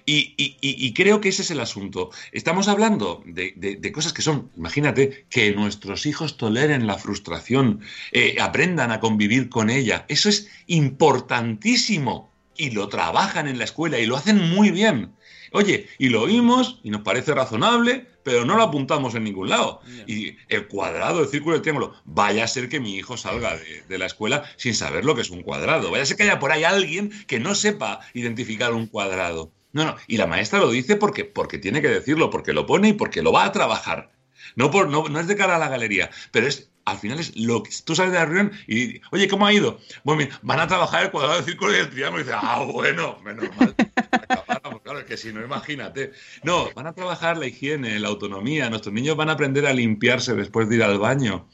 Y, 0.05 0.33
y- 0.37 0.57
y- 0.61 0.87
y 0.87 0.93
creo 0.93 1.21
que 1.21 1.29
ese 1.29 1.41
es 1.43 1.51
el 1.51 1.59
asunto. 1.59 2.09
Estamos 2.31 2.67
hablando 2.69 3.21
de 3.25 3.91
cosas 3.93 4.13
que 4.13 4.21
son, 4.21 4.49
imagínate, 4.57 5.25
que 5.29 5.51
nuestros 5.53 6.05
hijos 6.05 6.37
toleren 6.37 6.87
la 6.87 6.97
frustración, 6.97 7.81
eh, 8.11 8.37
aprendan 8.41 8.91
a 8.91 8.99
convivir 8.99 9.49
con 9.49 9.69
ella. 9.69 10.05
Eso 10.07 10.29
es 10.29 10.49
importantísimo. 10.67 12.32
Y 12.55 12.71
lo 12.71 12.87
trabajan 12.87 13.47
en 13.47 13.57
la 13.57 13.63
escuela 13.63 13.99
y 13.99 14.05
lo 14.05 14.15
hacen 14.15 14.37
muy 14.49 14.71
bien. 14.71 15.13
Oye, 15.51 15.87
y 15.99 16.09
lo 16.09 16.21
oímos 16.23 16.79
y 16.83 16.89
nos 16.89 17.01
parece 17.01 17.33
razonable, 17.33 18.07
pero 18.23 18.43
no 18.43 18.55
lo 18.55 18.63
apuntamos 18.63 19.13
en 19.13 19.23
ningún 19.23 19.49
lado. 19.49 19.81
Y 20.07 20.35
el 20.49 20.67
cuadrado, 20.67 21.21
el 21.21 21.27
círculo, 21.27 21.55
el 21.55 21.61
triángulo. 21.61 21.93
Vaya 22.05 22.43
a 22.43 22.47
ser 22.47 22.69
que 22.69 22.79
mi 22.79 22.95
hijo 22.95 23.17
salga 23.17 23.55
de, 23.55 23.83
de 23.87 23.97
la 23.97 24.07
escuela 24.07 24.43
sin 24.57 24.73
saber 24.73 25.05
lo 25.05 25.13
que 25.15 25.21
es 25.21 25.29
un 25.29 25.43
cuadrado. 25.43 25.91
Vaya 25.91 26.03
a 26.03 26.05
ser 26.07 26.17
que 26.17 26.23
haya 26.23 26.39
por 26.39 26.51
ahí 26.51 26.63
alguien 26.63 27.11
que 27.27 27.39
no 27.39 27.53
sepa 27.53 27.99
identificar 28.13 28.73
un 28.73 28.87
cuadrado. 28.87 29.51
No, 29.73 29.85
no. 29.85 29.95
Y 30.07 30.17
la 30.17 30.27
maestra 30.27 30.59
lo 30.59 30.71
dice 30.71 30.95
porque, 30.95 31.25
porque 31.25 31.57
tiene 31.57 31.81
que 31.81 31.89
decirlo, 31.89 32.29
porque 32.29 32.53
lo 32.53 32.65
pone 32.65 32.89
y 32.89 32.93
porque 32.93 33.21
lo 33.21 33.31
va 33.31 33.45
a 33.45 33.51
trabajar. 33.51 34.11
No, 34.55 34.71
por, 34.71 34.89
no, 34.89 35.07
no 35.09 35.19
es 35.19 35.27
de 35.27 35.35
cara 35.35 35.55
a 35.55 35.59
la 35.59 35.69
galería, 35.69 36.09
pero 36.31 36.47
es 36.47 36.71
al 36.85 36.97
final 36.97 37.19
es 37.19 37.35
lo 37.37 37.63
que 37.63 37.71
tú 37.85 37.95
sales 37.95 38.11
de 38.11 38.19
la 38.19 38.25
reunión 38.25 38.51
y 38.67 39.01
oye, 39.11 39.27
¿cómo 39.27 39.45
ha 39.45 39.53
ido? 39.53 39.79
Bueno, 40.03 40.23
mira, 40.23 40.39
van 40.41 40.59
a 40.59 40.67
trabajar 40.67 41.03
el 41.03 41.11
cuadrado, 41.11 41.39
el 41.39 41.45
círculo 41.45 41.75
y 41.75 41.79
el 41.79 41.89
triángulo. 41.89 42.21
Y 42.21 42.25
dices, 42.25 42.39
ah, 42.41 42.65
bueno, 42.69 43.19
menos 43.23 43.45
mal. 43.57 43.73
Pues 43.75 44.81
claro, 44.81 44.99
es 44.99 45.03
porque 45.03 45.17
si 45.17 45.33
no, 45.33 45.43
imagínate. 45.43 46.13
No, 46.43 46.69
van 46.73 46.87
a 46.87 46.93
trabajar 46.93 47.37
la 47.37 47.47
higiene, 47.47 47.99
la 47.99 48.07
autonomía. 48.07 48.69
Nuestros 48.69 48.93
niños 48.93 49.15
van 49.15 49.29
a 49.29 49.33
aprender 49.33 49.65
a 49.65 49.73
limpiarse 49.73 50.33
después 50.33 50.69
de 50.69 50.77
ir 50.77 50.83
al 50.83 50.99
baño. 50.99 51.47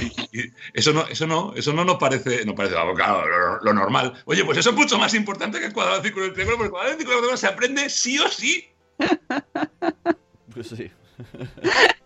Y, 0.00 0.40
y 0.40 0.52
eso 0.74 0.92
no, 0.92 1.06
eso 1.06 1.26
no, 1.26 1.52
eso 1.54 1.72
no 1.72 1.84
nos 1.84 1.96
parece, 1.96 2.44
nos 2.44 2.54
parece 2.54 2.74
claro, 2.74 3.26
lo, 3.26 3.60
lo 3.60 3.72
normal. 3.72 4.12
Oye, 4.24 4.44
pues 4.44 4.58
eso 4.58 4.70
es 4.70 4.76
mucho 4.76 4.98
más 4.98 5.14
importante 5.14 5.58
que 5.60 5.66
el 5.66 5.72
cuadrado, 5.72 5.98
el 5.98 6.02
círculo, 6.02 6.26
el 6.26 6.32
triángulo, 6.32 6.58
porque 6.58 6.66
el 6.66 6.72
cuadrado, 6.72 6.92
el 6.92 6.98
círculo, 6.98 7.16
el 7.16 7.22
triángulo 7.22 7.36
se 7.36 7.46
aprende 7.46 7.90
sí 7.90 8.18
o 8.18 8.28
sí. 8.28 8.68
Pues 10.52 10.68
sí. 10.68 10.90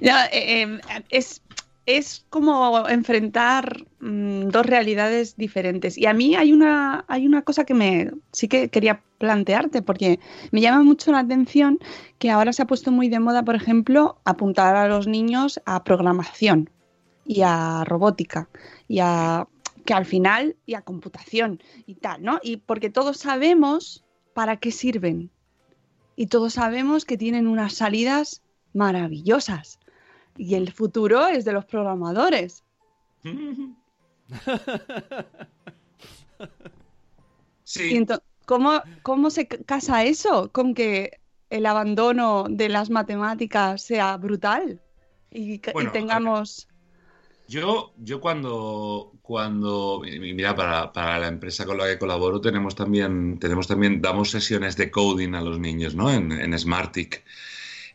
No, 0.00 0.18
eh, 0.32 0.62
eh, 0.62 0.80
es, 1.10 1.42
es 1.86 2.24
como 2.30 2.88
enfrentar 2.88 3.84
mm, 4.00 4.48
dos 4.48 4.66
realidades 4.66 5.36
diferentes. 5.36 5.98
Y 5.98 6.06
a 6.06 6.12
mí 6.12 6.36
hay 6.36 6.52
una, 6.52 7.04
hay 7.08 7.26
una 7.26 7.42
cosa 7.42 7.64
que 7.64 7.74
me 7.74 8.10
sí 8.32 8.48
que 8.48 8.68
quería 8.68 9.02
plantearte, 9.18 9.82
porque 9.82 10.20
me 10.50 10.60
llama 10.60 10.82
mucho 10.82 11.12
la 11.12 11.20
atención 11.20 11.78
que 12.18 12.30
ahora 12.30 12.52
se 12.52 12.62
ha 12.62 12.66
puesto 12.66 12.90
muy 12.90 13.08
de 13.08 13.20
moda, 13.20 13.44
por 13.44 13.54
ejemplo, 13.54 14.20
apuntar 14.24 14.76
a 14.76 14.88
los 14.88 15.06
niños 15.06 15.60
a 15.64 15.82
programación 15.84 16.70
y 17.24 17.42
a 17.42 17.84
robótica 17.84 18.48
y 18.88 19.00
a 19.00 19.46
que 19.84 19.94
al 19.94 20.06
final 20.06 20.56
y 20.66 20.74
a 20.74 20.82
computación 20.82 21.60
y 21.86 21.94
tal, 21.96 22.22
¿no? 22.22 22.38
Y 22.42 22.58
porque 22.58 22.90
todos 22.90 23.16
sabemos 23.16 24.04
para 24.34 24.56
qué 24.58 24.70
sirven 24.70 25.30
y 26.14 26.26
todos 26.26 26.54
sabemos 26.54 27.04
que 27.04 27.18
tienen 27.18 27.46
unas 27.46 27.74
salidas 27.74 28.42
maravillosas 28.72 29.78
y 30.36 30.54
el 30.54 30.72
futuro 30.72 31.26
es 31.26 31.44
de 31.44 31.52
los 31.52 31.64
programadores. 31.64 32.64
Sí. 37.64 38.06
¿cómo, 38.44 38.82
¿Cómo 39.02 39.30
se 39.30 39.46
casa 39.46 40.04
eso 40.04 40.52
con 40.52 40.74
que 40.74 41.20
el 41.48 41.64
abandono 41.64 42.46
de 42.50 42.68
las 42.68 42.90
matemáticas 42.90 43.82
sea 43.82 44.16
brutal 44.16 44.80
y, 45.30 45.58
tengamos... 45.92 46.68
Yo, 47.48 47.92
yo 47.98 48.20
cuando, 48.20 49.12
cuando, 49.20 50.02
mira, 50.04 50.54
para, 50.54 50.92
para 50.92 51.18
la 51.18 51.28
empresa 51.28 51.66
con 51.66 51.76
la 51.76 51.86
que 51.86 51.98
colaboro 51.98 52.40
tenemos 52.40 52.74
también, 52.74 53.38
tenemos 53.38 53.66
también, 53.68 54.00
damos 54.00 54.30
sesiones 54.30 54.76
de 54.76 54.90
coding 54.90 55.34
a 55.34 55.42
los 55.42 55.58
niños, 55.58 55.94
¿no? 55.94 56.10
En, 56.10 56.32
en 56.32 56.58
Smartick, 56.58 57.22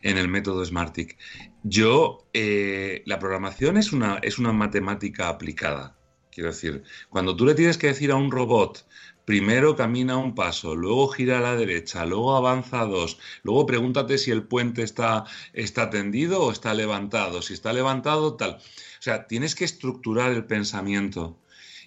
en 0.02 0.18
el 0.18 0.28
método 0.28 0.64
Smartick. 0.64 1.16
Yo, 1.62 2.28
eh, 2.32 3.02
la 3.06 3.18
programación 3.18 3.76
es 3.76 3.92
una, 3.92 4.18
es 4.22 4.38
una 4.38 4.52
matemática 4.52 5.28
aplicada. 5.28 5.96
Quiero 6.30 6.50
decir, 6.50 6.84
cuando 7.10 7.34
tú 7.34 7.44
le 7.44 7.54
tienes 7.54 7.78
que 7.78 7.88
decir 7.88 8.12
a 8.12 8.16
un 8.16 8.30
robot, 8.30 8.86
primero 9.24 9.74
camina 9.74 10.16
un 10.16 10.34
paso, 10.34 10.76
luego 10.76 11.08
gira 11.08 11.38
a 11.38 11.42
la 11.42 11.56
derecha, 11.56 12.06
luego 12.06 12.36
avanza 12.36 12.84
dos, 12.84 13.18
luego 13.42 13.66
pregúntate 13.66 14.18
si 14.18 14.30
el 14.30 14.44
puente 14.44 14.82
está, 14.82 15.24
está 15.52 15.90
tendido 15.90 16.42
o 16.42 16.52
está 16.52 16.74
levantado, 16.74 17.42
si 17.42 17.54
está 17.54 17.72
levantado, 17.72 18.36
tal. 18.36 18.52
O 18.52 19.02
sea, 19.02 19.26
tienes 19.26 19.54
que 19.54 19.64
estructurar 19.64 20.32
el 20.32 20.44
pensamiento. 20.46 21.40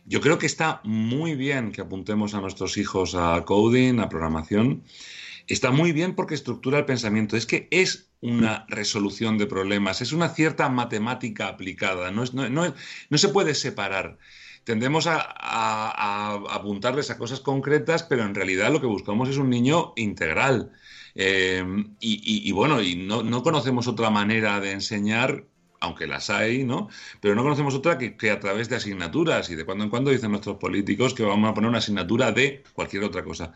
Yo 0.05 0.19
creo 0.19 0.37
que 0.37 0.47
está 0.47 0.81
muy 0.83 1.35
bien 1.35 1.71
que 1.71 1.81
apuntemos 1.81 2.33
a 2.33 2.41
nuestros 2.41 2.77
hijos 2.77 3.15
a 3.15 3.43
coding, 3.45 3.99
a 3.99 4.09
programación. 4.09 4.83
Está 5.51 5.71
muy 5.71 5.91
bien 5.91 6.15
porque 6.15 6.35
estructura 6.35 6.79
el 6.79 6.85
pensamiento. 6.85 7.35
Es 7.37 7.45
que 7.45 7.67
es 7.71 8.11
una 8.21 8.65
resolución 8.69 9.37
de 9.37 9.47
problemas, 9.47 10.01
es 10.01 10.13
una 10.13 10.29
cierta 10.29 10.69
matemática 10.69 11.47
aplicada. 11.47 12.11
No, 12.11 12.23
es- 12.23 12.33
no- 12.33 12.49
no 12.49 12.73
no 13.09 13.17
se 13.17 13.29
puede 13.29 13.53
separar. 13.55 14.17
Tendemos 14.63 15.07
a, 15.07 15.17
a- 15.19 16.35
apuntarles 16.51 17.09
a 17.09 17.17
cosas 17.17 17.39
concretas, 17.39 18.03
pero 18.03 18.23
en 18.23 18.35
realidad 18.35 18.71
lo 18.71 18.79
que 18.81 18.87
buscamos 18.87 19.27
es 19.29 19.37
un 19.37 19.49
niño 19.49 19.93
integral. 19.95 20.71
Eh, 21.15 21.63
y, 21.99 22.51
bueno, 22.53 22.81
y 22.81 22.95
no 22.95 23.43
conocemos 23.43 23.87
otra 23.87 24.09
manera 24.09 24.59
de 24.61 24.71
enseñar 24.71 25.45
aunque 25.81 26.07
las 26.07 26.29
hay, 26.29 26.63
¿no? 26.63 26.89
Pero 27.19 27.35
no 27.35 27.43
conocemos 27.43 27.75
otra 27.75 27.97
que, 27.97 28.15
que 28.15 28.31
a 28.31 28.39
través 28.39 28.69
de 28.69 28.77
asignaturas 28.77 29.49
y 29.49 29.55
de 29.55 29.65
cuando 29.65 29.83
en 29.83 29.89
cuando 29.89 30.11
dicen 30.11 30.31
nuestros 30.31 30.57
políticos 30.57 31.13
que 31.13 31.23
vamos 31.23 31.49
a 31.49 31.53
poner 31.53 31.69
una 31.69 31.79
asignatura 31.79 32.31
de 32.31 32.63
cualquier 32.73 33.03
otra 33.03 33.23
cosa. 33.23 33.53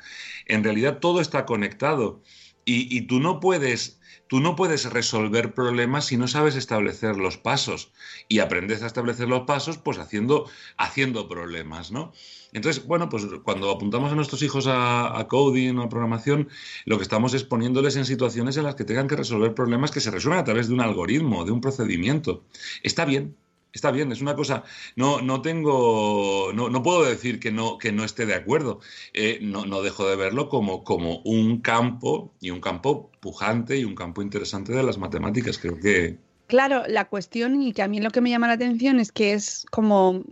En 0.47 0.63
realidad 0.63 0.99
todo 0.99 1.21
está 1.21 1.45
conectado 1.45 2.21
y, 2.65 2.95
y 2.95 3.01
tú 3.03 3.19
no 3.19 3.39
puedes, 3.39 3.99
tú 4.27 4.39
no 4.39 4.55
puedes 4.55 4.91
resolver 4.91 5.53
problemas 5.53 6.05
si 6.05 6.17
no 6.17 6.27
sabes 6.27 6.55
establecer 6.55 7.15
los 7.15 7.37
pasos 7.37 7.91
y 8.27 8.39
aprendes 8.39 8.81
a 8.81 8.87
establecer 8.87 9.27
los 9.27 9.41
pasos 9.41 9.77
pues 9.77 9.99
haciendo, 9.99 10.49
haciendo 10.77 11.29
problemas, 11.29 11.91
¿no? 11.91 12.11
Entonces, 12.55 12.87
bueno, 12.87 13.09
pues 13.09 13.27
cuando 13.43 13.69
apuntamos 13.69 14.13
a 14.13 14.15
nuestros 14.15 14.41
hijos 14.41 14.65
a, 14.69 15.27
coding 15.27 15.77
o 15.77 15.83
a 15.83 15.89
programación, 15.89 16.47
lo 16.85 16.95
que 16.95 17.03
estamos 17.03 17.33
es 17.33 17.43
poniéndoles 17.43 17.97
en 17.97 18.05
situaciones 18.05 18.55
en 18.55 18.63
las 18.63 18.75
que 18.75 18.85
tengan 18.85 19.09
que 19.09 19.17
resolver 19.17 19.53
problemas 19.53 19.91
que 19.91 19.99
se 19.99 20.09
resuelven 20.09 20.39
a 20.39 20.45
través 20.45 20.69
de 20.69 20.73
un 20.73 20.79
algoritmo, 20.79 21.43
de 21.43 21.51
un 21.51 21.59
procedimiento. 21.59 22.45
Está 22.81 23.03
bien, 23.03 23.35
está 23.73 23.91
bien, 23.91 24.09
es 24.13 24.21
una 24.21 24.35
cosa. 24.35 24.63
No, 24.95 25.21
no 25.21 25.41
tengo, 25.41 26.53
no, 26.53 26.69
no 26.69 26.81
puedo 26.81 27.03
decir 27.03 27.41
que 27.41 27.51
no, 27.51 27.77
que 27.77 27.91
no 27.91 28.05
esté 28.05 28.25
de 28.25 28.35
acuerdo. 28.35 28.79
Eh, 29.13 29.39
no, 29.41 29.65
no 29.65 29.81
dejo 29.81 30.07
de 30.07 30.15
verlo 30.15 30.47
como, 30.47 30.85
como 30.85 31.19
un 31.25 31.59
campo 31.59 32.33
y 32.39 32.51
un 32.51 32.61
campo 32.61 33.11
pujante 33.19 33.77
y 33.77 33.83
un 33.83 33.95
campo 33.95 34.21
interesante 34.21 34.71
de 34.71 34.81
las 34.81 34.97
matemáticas. 34.97 35.57
Creo 35.57 35.77
que. 35.77 36.17
Claro, 36.47 36.83
la 36.87 37.03
cuestión 37.05 37.61
y 37.61 37.73
que 37.73 37.81
a 37.81 37.89
mí 37.89 37.99
lo 37.99 38.11
que 38.11 38.21
me 38.21 38.29
llama 38.29 38.47
la 38.47 38.53
atención 38.53 39.01
es 39.01 39.11
que 39.11 39.33
es 39.33 39.65
como, 39.71 40.23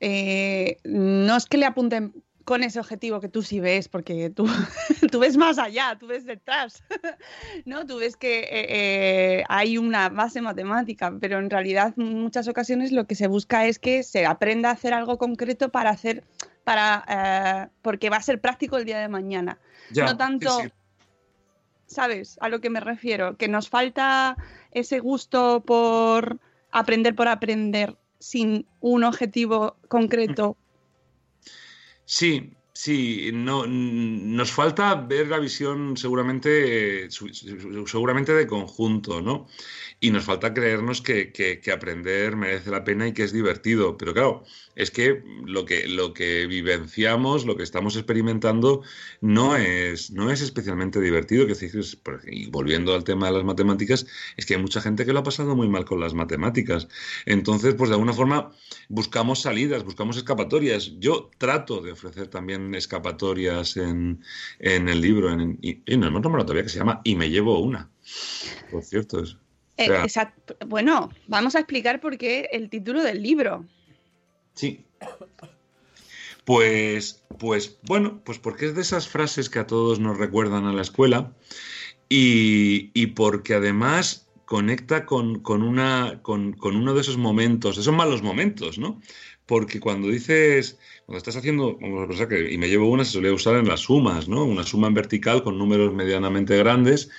eh, 0.00 0.78
no 0.84 1.36
es 1.36 1.46
que 1.46 1.58
le 1.58 1.66
apunten 1.66 2.14
con 2.44 2.64
ese 2.64 2.80
objetivo 2.80 3.20
que 3.20 3.28
tú 3.28 3.42
sí 3.42 3.60
ves, 3.60 3.88
porque 3.88 4.30
tú, 4.30 4.46
tú 5.12 5.20
ves 5.20 5.36
más 5.36 5.58
allá, 5.58 5.96
tú 6.00 6.06
ves 6.06 6.24
detrás, 6.24 6.82
¿no? 7.64 7.86
Tú 7.86 7.98
ves 7.98 8.16
que 8.16 8.40
eh, 8.40 8.48
eh, 8.50 9.44
hay 9.48 9.78
una 9.78 10.08
base 10.08 10.40
matemática, 10.40 11.14
pero 11.20 11.38
en 11.38 11.50
realidad 11.50 11.94
en 11.96 12.18
muchas 12.20 12.48
ocasiones 12.48 12.92
lo 12.92 13.06
que 13.06 13.14
se 13.14 13.28
busca 13.28 13.66
es 13.66 13.78
que 13.78 14.02
se 14.02 14.26
aprenda 14.26 14.70
a 14.70 14.72
hacer 14.72 14.94
algo 14.94 15.18
concreto 15.18 15.68
para 15.68 15.90
hacer, 15.90 16.24
para, 16.64 17.70
porque 17.82 18.10
va 18.10 18.16
a 18.16 18.22
ser 18.22 18.40
práctico 18.40 18.78
el 18.78 18.84
día 18.84 18.98
de 18.98 19.08
mañana. 19.08 19.58
Ya, 19.92 20.06
no 20.06 20.16
tanto, 20.16 20.50
sí, 20.60 20.64
sí. 20.64 20.72
¿sabes? 21.86 22.38
A 22.40 22.48
lo 22.48 22.60
que 22.60 22.70
me 22.70 22.80
refiero, 22.80 23.36
que 23.36 23.48
nos 23.48 23.68
falta 23.68 24.36
ese 24.70 24.98
gusto 24.98 25.62
por 25.64 26.40
aprender 26.72 27.14
por 27.14 27.28
aprender 27.28 27.96
sin 28.20 28.66
un 28.80 29.02
objetivo 29.02 29.76
concreto. 29.88 30.56
Sí, 32.04 32.52
sí, 32.82 33.30
no, 33.34 33.66
nos 33.66 34.50
falta 34.52 34.94
ver 34.94 35.28
la 35.28 35.38
visión 35.38 35.96
seguramente, 35.96 37.04
eh, 37.06 37.08
seguramente 37.86 38.32
de 38.34 38.46
conjunto, 38.46 39.20
¿no? 39.20 39.46
Y 40.00 40.10
nos 40.10 40.24
falta 40.24 40.54
creernos 40.54 41.02
que, 41.02 41.32
que- 41.32 41.60
que 41.60 41.72
aprender 41.72 42.36
merece 42.36 42.70
la 42.70 42.84
pena 42.84 43.06
y 43.08 43.12
que 43.12 43.24
es 43.24 43.32
divertido. 43.32 43.96
Pero 43.98 44.14
claro, 44.14 44.44
es 44.74 44.90
que 44.90 45.22
lo 45.46 45.64
que, 45.66 45.88
lo 45.88 46.12
que 46.14 46.46
vivenciamos, 46.46 47.44
lo 47.46 47.56
que 47.56 47.62
estamos 47.64 47.96
experimentando, 47.96 48.82
no 49.20 49.56
es, 49.56 50.10
no 50.10 50.30
es 50.30 50.40
especialmente 50.40 51.00
divertido. 51.00 51.46
Que 51.46 51.54
y 52.30 52.46
volviendo 52.50 52.94
al 52.94 53.04
tema 53.04 53.26
de 53.26 53.32
las 53.32 53.44
matemáticas, 53.44 54.06
es 54.36 54.46
que 54.46 54.54
hay 54.54 54.60
mucha 54.60 54.80
gente 54.80 55.04
que 55.04 55.12
lo 55.12 55.20
ha 55.20 55.22
pasado 55.22 55.54
muy 55.56 55.68
mal 55.68 55.84
con 55.84 56.00
las 56.00 56.14
matemáticas. 56.14 56.88
Entonces, 57.26 57.74
pues 57.74 57.90
de 57.90 57.94
alguna 57.94 58.12
forma 58.12 58.52
buscamos 58.88 59.40
salidas, 59.42 59.84
buscamos 59.84 60.16
escapatorias. 60.16 60.92
Yo 60.98 61.30
trato 61.38 61.80
de 61.80 61.92
ofrecer 61.92 62.28
también 62.28 62.69
escapatorias 62.74 63.76
en, 63.76 64.22
en 64.58 64.88
el 64.88 65.00
libro, 65.00 65.30
en, 65.32 65.58
y, 65.62 65.82
y 65.86 65.96
no 65.96 66.06
hemos 66.06 66.22
nombrado 66.22 66.46
todavía 66.46 66.64
que 66.64 66.68
se 66.70 66.78
llama 66.78 67.00
Y 67.04 67.14
me 67.16 67.30
llevo 67.30 67.58
una. 67.60 67.90
Por 68.70 68.82
cierto, 68.84 69.22
es, 69.22 69.34
o 69.34 69.38
Eh, 69.76 70.08
sea, 70.08 70.34
Bueno, 70.66 71.10
vamos 71.26 71.54
a 71.54 71.60
explicar 71.60 72.00
por 72.00 72.18
qué 72.18 72.48
el 72.52 72.68
título 72.70 73.02
del 73.02 73.22
libro. 73.22 73.66
sí. 74.54 74.84
Pues, 76.44 77.22
pues 77.38 77.78
bueno, 77.82 78.20
pues 78.24 78.38
porque 78.38 78.66
es 78.66 78.74
de 78.74 78.80
esas 78.82 79.08
frases 79.08 79.48
que 79.50 79.58
a 79.60 79.66
todos 79.66 80.00
nos 80.00 80.18
recuerdan 80.18 80.64
a 80.66 80.72
la 80.72 80.82
escuela 80.82 81.32
y, 82.08 82.90
y 82.94 83.08
porque 83.08 83.54
además 83.54 84.28
conecta 84.46 85.06
con, 85.06 85.40
con 85.40 85.62
una, 85.62 86.20
con, 86.22 86.52
con 86.54 86.74
uno 86.76 86.94
de 86.94 87.02
esos 87.02 87.18
momentos, 87.18 87.78
esos 87.78 87.94
malos 87.94 88.22
momentos, 88.22 88.78
¿no? 88.78 89.00
Porque 89.50 89.80
cuando 89.80 90.06
dices, 90.06 90.78
cuando 91.06 91.18
estás 91.18 91.34
haciendo, 91.34 91.76
y 91.80 92.56
me 92.56 92.68
llevo 92.68 92.88
una, 92.88 93.04
se 93.04 93.14
solía 93.14 93.32
usar 93.32 93.56
en 93.56 93.66
las 93.66 93.80
sumas, 93.80 94.28
¿no? 94.28 94.44
Una 94.44 94.62
suma 94.62 94.86
en 94.86 94.94
vertical 94.94 95.42
con 95.42 95.58
números 95.58 95.92
medianamente 95.92 96.56
grandes 96.56 97.10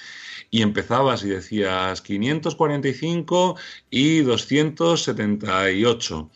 y 0.50 0.62
empezabas 0.62 1.26
y 1.26 1.28
decías 1.28 2.02
545 2.02 3.58
y 3.90 4.22
278 4.22 6.32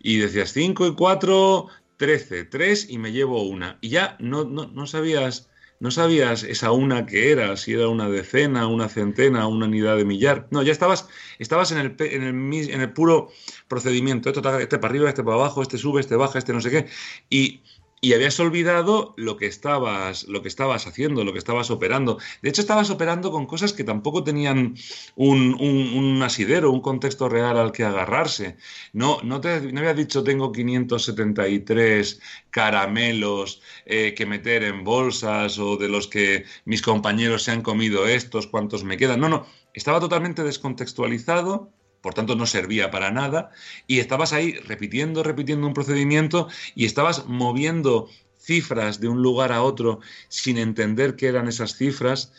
y 0.00 0.16
decías 0.16 0.54
5 0.54 0.86
y 0.86 0.94
4, 0.94 1.66
13, 1.98 2.44
3 2.44 2.88
y 2.88 2.96
me 2.96 3.12
llevo 3.12 3.42
una. 3.42 3.76
Y 3.82 3.90
ya 3.90 4.16
no, 4.20 4.44
no, 4.44 4.68
no 4.68 4.86
sabías, 4.86 5.50
no 5.84 5.90
sabías 5.90 6.44
esa 6.44 6.72
una 6.72 7.04
que 7.04 7.30
era, 7.30 7.58
si 7.58 7.74
era 7.74 7.88
una 7.88 8.08
decena, 8.08 8.66
una 8.68 8.88
centena, 8.88 9.46
una 9.46 9.66
unidad 9.66 9.98
de 9.98 10.06
millar. 10.06 10.48
No, 10.50 10.62
ya 10.62 10.72
estabas, 10.72 11.06
estabas 11.38 11.72
en, 11.72 11.78
el, 11.78 11.96
en, 11.98 12.22
el, 12.22 12.70
en 12.70 12.80
el 12.80 12.90
puro 12.94 13.28
procedimiento. 13.68 14.30
Esto, 14.30 14.58
este 14.58 14.78
para 14.78 14.92
arriba, 14.92 15.10
este 15.10 15.22
para 15.22 15.36
abajo, 15.36 15.60
este 15.60 15.76
sube, 15.76 16.00
este 16.00 16.16
baja, 16.16 16.38
este 16.38 16.54
no 16.54 16.62
sé 16.62 16.70
qué. 16.70 16.86
Y, 17.28 17.60
y 18.04 18.12
habías 18.12 18.38
olvidado 18.38 19.14
lo 19.16 19.38
que 19.38 19.46
estabas, 19.46 20.24
lo 20.24 20.42
que 20.42 20.48
estabas 20.48 20.86
haciendo, 20.86 21.24
lo 21.24 21.32
que 21.32 21.38
estabas 21.38 21.70
operando. 21.70 22.18
De 22.42 22.50
hecho, 22.50 22.60
estabas 22.60 22.90
operando 22.90 23.30
con 23.30 23.46
cosas 23.46 23.72
que 23.72 23.82
tampoco 23.82 24.22
tenían 24.22 24.74
un, 25.16 25.54
un, 25.58 26.22
asidero, 26.22 26.70
un 26.70 26.82
contexto 26.82 27.30
real 27.30 27.56
al 27.56 27.72
que 27.72 27.82
agarrarse. 27.82 28.58
No, 28.92 29.22
no 29.22 29.40
te 29.40 29.72
no 29.72 29.80
habías 29.80 29.96
dicho 29.96 30.22
tengo 30.22 30.52
573 30.52 32.20
caramelos 32.50 33.62
eh, 33.86 34.12
que 34.14 34.26
meter 34.26 34.64
en 34.64 34.84
bolsas 34.84 35.58
o 35.58 35.78
de 35.78 35.88
los 35.88 36.06
que 36.06 36.44
mis 36.66 36.82
compañeros 36.82 37.44
se 37.44 37.52
han 37.52 37.62
comido 37.62 38.06
estos, 38.06 38.46
cuántos 38.46 38.84
me 38.84 38.98
quedan. 38.98 39.20
No, 39.20 39.30
no, 39.30 39.46
estaba 39.72 39.98
totalmente 39.98 40.42
descontextualizado 40.42 41.72
por 42.04 42.12
tanto 42.12 42.36
no 42.36 42.44
servía 42.44 42.90
para 42.90 43.10
nada, 43.10 43.50
y 43.86 43.98
estabas 43.98 44.34
ahí 44.34 44.52
repitiendo, 44.68 45.22
repitiendo 45.22 45.66
un 45.66 45.72
procedimiento 45.72 46.48
y 46.74 46.84
estabas 46.84 47.24
moviendo 47.28 48.10
cifras 48.38 49.00
de 49.00 49.08
un 49.08 49.22
lugar 49.22 49.52
a 49.52 49.62
otro 49.62 50.00
sin 50.28 50.58
entender 50.58 51.16
qué 51.16 51.28
eran 51.28 51.48
esas 51.48 51.76
cifras 51.76 52.30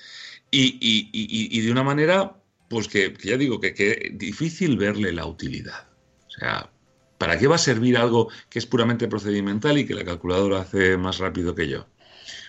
y, 0.52 1.62
de 1.62 1.72
una 1.72 1.82
manera, 1.82 2.36
pues 2.70 2.88
que, 2.88 3.12
ya 3.24 3.38
digo, 3.38 3.60
que, 3.60 3.74
que 3.74 4.12
difícil 4.14 4.78
verle 4.78 5.12
la 5.12 5.26
utilidad. 5.26 5.88
O 6.28 6.30
sea, 6.30 6.70
¿para 7.18 7.40
qué 7.40 7.48
va 7.48 7.56
a 7.56 7.58
servir 7.58 7.98
algo 7.98 8.30
que 8.52 8.60
es 8.60 8.68
puramente 8.68 9.08
procedimental 9.08 9.80
y 9.80 9.88
que 9.88 9.96
la 9.96 10.06
calculadora 10.06 10.60
hace 10.60 10.96
más 10.96 11.18
rápido 11.18 11.56
que 11.56 11.68
yo? 11.68 11.88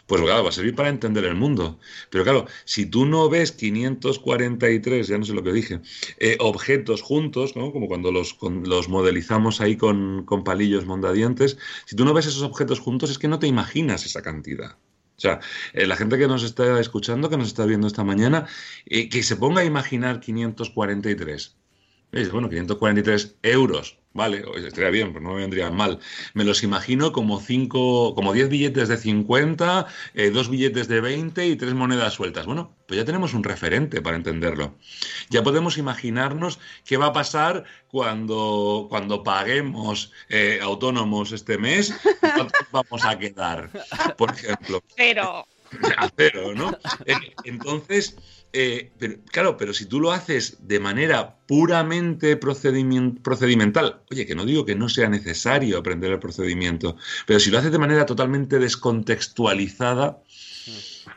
Pues 0.06 0.22
claro, 0.22 0.44
va 0.44 0.50
a 0.50 0.52
servir 0.52 0.74
para 0.76 0.88
entender 0.88 1.24
el 1.24 1.34
mundo. 1.34 1.80
Pero 2.10 2.22
claro, 2.22 2.46
si 2.64 2.86
tú 2.86 3.06
no 3.06 3.28
ves 3.28 3.50
543, 3.52 5.08
ya 5.08 5.18
no 5.18 5.24
sé 5.24 5.32
lo 5.32 5.42
que 5.42 5.52
dije, 5.52 5.80
eh, 6.18 6.36
objetos 6.40 7.02
juntos, 7.02 7.56
¿no? 7.56 7.72
como 7.72 7.88
cuando 7.88 8.12
los, 8.12 8.38
modelizamos 8.88 9.60
ahí 9.60 9.76
con, 9.76 10.24
palillos 10.44 10.86
mondadientes, 10.86 11.58
si 11.86 11.96
tú 11.96 12.04
no 12.04 12.14
ves 12.14 12.26
esos 12.26 12.42
objetos 12.42 12.78
juntos 12.78 13.10
es 13.10 13.18
que 13.18 13.26
no 13.28 13.40
te 13.40 13.48
imaginas 13.48 14.06
esa 14.06 14.22
cantidad. 14.22 14.76
O 15.16 15.20
sea, 15.20 15.40
eh, 15.72 15.86
la 15.86 15.96
gente 15.96 16.18
que 16.18 16.28
nos 16.28 16.44
está 16.44 16.78
escuchando, 16.78 17.28
que 17.28 17.38
nos 17.38 17.48
está 17.48 17.64
viendo 17.64 17.86
esta 17.86 18.04
mañana, 18.04 18.46
eh, 18.84 19.08
que 19.08 19.22
se 19.22 19.36
ponga 19.36 19.62
a 19.62 19.64
imaginar 19.64 20.20
543. 20.20 21.56
Bueno, 22.12 22.48
543 22.48 23.38
euros 23.42 23.98
Vale, 24.16 24.42
estaría 24.66 24.88
bien, 24.88 25.12
pues 25.12 25.22
no 25.22 25.34
me 25.34 25.40
vendría 25.40 25.70
mal. 25.70 25.98
Me 26.32 26.44
los 26.44 26.62
imagino 26.62 27.12
como 27.12 27.38
cinco, 27.38 28.14
como 28.14 28.32
10 28.32 28.48
billetes 28.48 28.88
de 28.88 28.96
50, 28.96 29.86
eh, 30.14 30.30
dos 30.30 30.48
billetes 30.48 30.88
de 30.88 31.02
20 31.02 31.46
y 31.46 31.54
tres 31.56 31.74
monedas 31.74 32.14
sueltas. 32.14 32.46
Bueno, 32.46 32.74
pues 32.88 32.96
ya 32.98 33.04
tenemos 33.04 33.34
un 33.34 33.44
referente 33.44 34.00
para 34.00 34.16
entenderlo. 34.16 34.74
Ya 35.28 35.42
podemos 35.42 35.76
imaginarnos 35.76 36.58
qué 36.86 36.96
va 36.96 37.08
a 37.08 37.12
pasar 37.12 37.64
cuando, 37.88 38.86
cuando 38.88 39.22
paguemos 39.22 40.12
eh, 40.30 40.60
autónomos 40.62 41.32
este 41.32 41.58
mes, 41.58 41.92
cuánto 42.20 42.54
vamos 42.72 43.04
a 43.04 43.18
quedar, 43.18 43.70
por 44.16 44.30
ejemplo. 44.30 44.82
Cero. 44.96 45.46
A 45.98 46.08
cero, 46.16 46.52
¿no? 46.54 46.70
Eh, 47.06 47.14
entonces, 47.44 48.16
eh, 48.58 49.20
claro, 49.30 49.58
pero 49.58 49.74
si 49.74 49.84
tú 49.84 50.00
lo 50.00 50.12
haces 50.12 50.56
de 50.66 50.80
manera 50.80 51.36
puramente 51.46 52.36
procedimental, 52.38 54.00
oye, 54.10 54.24
que 54.24 54.34
no 54.34 54.46
digo 54.46 54.64
que 54.64 54.74
no 54.74 54.88
sea 54.88 55.10
necesario 55.10 55.76
aprender 55.76 56.10
el 56.10 56.18
procedimiento, 56.18 56.96
pero 57.26 57.38
si 57.38 57.50
lo 57.50 57.58
haces 57.58 57.70
de 57.72 57.78
manera 57.78 58.06
totalmente 58.06 58.58
descontextualizada, 58.58 60.22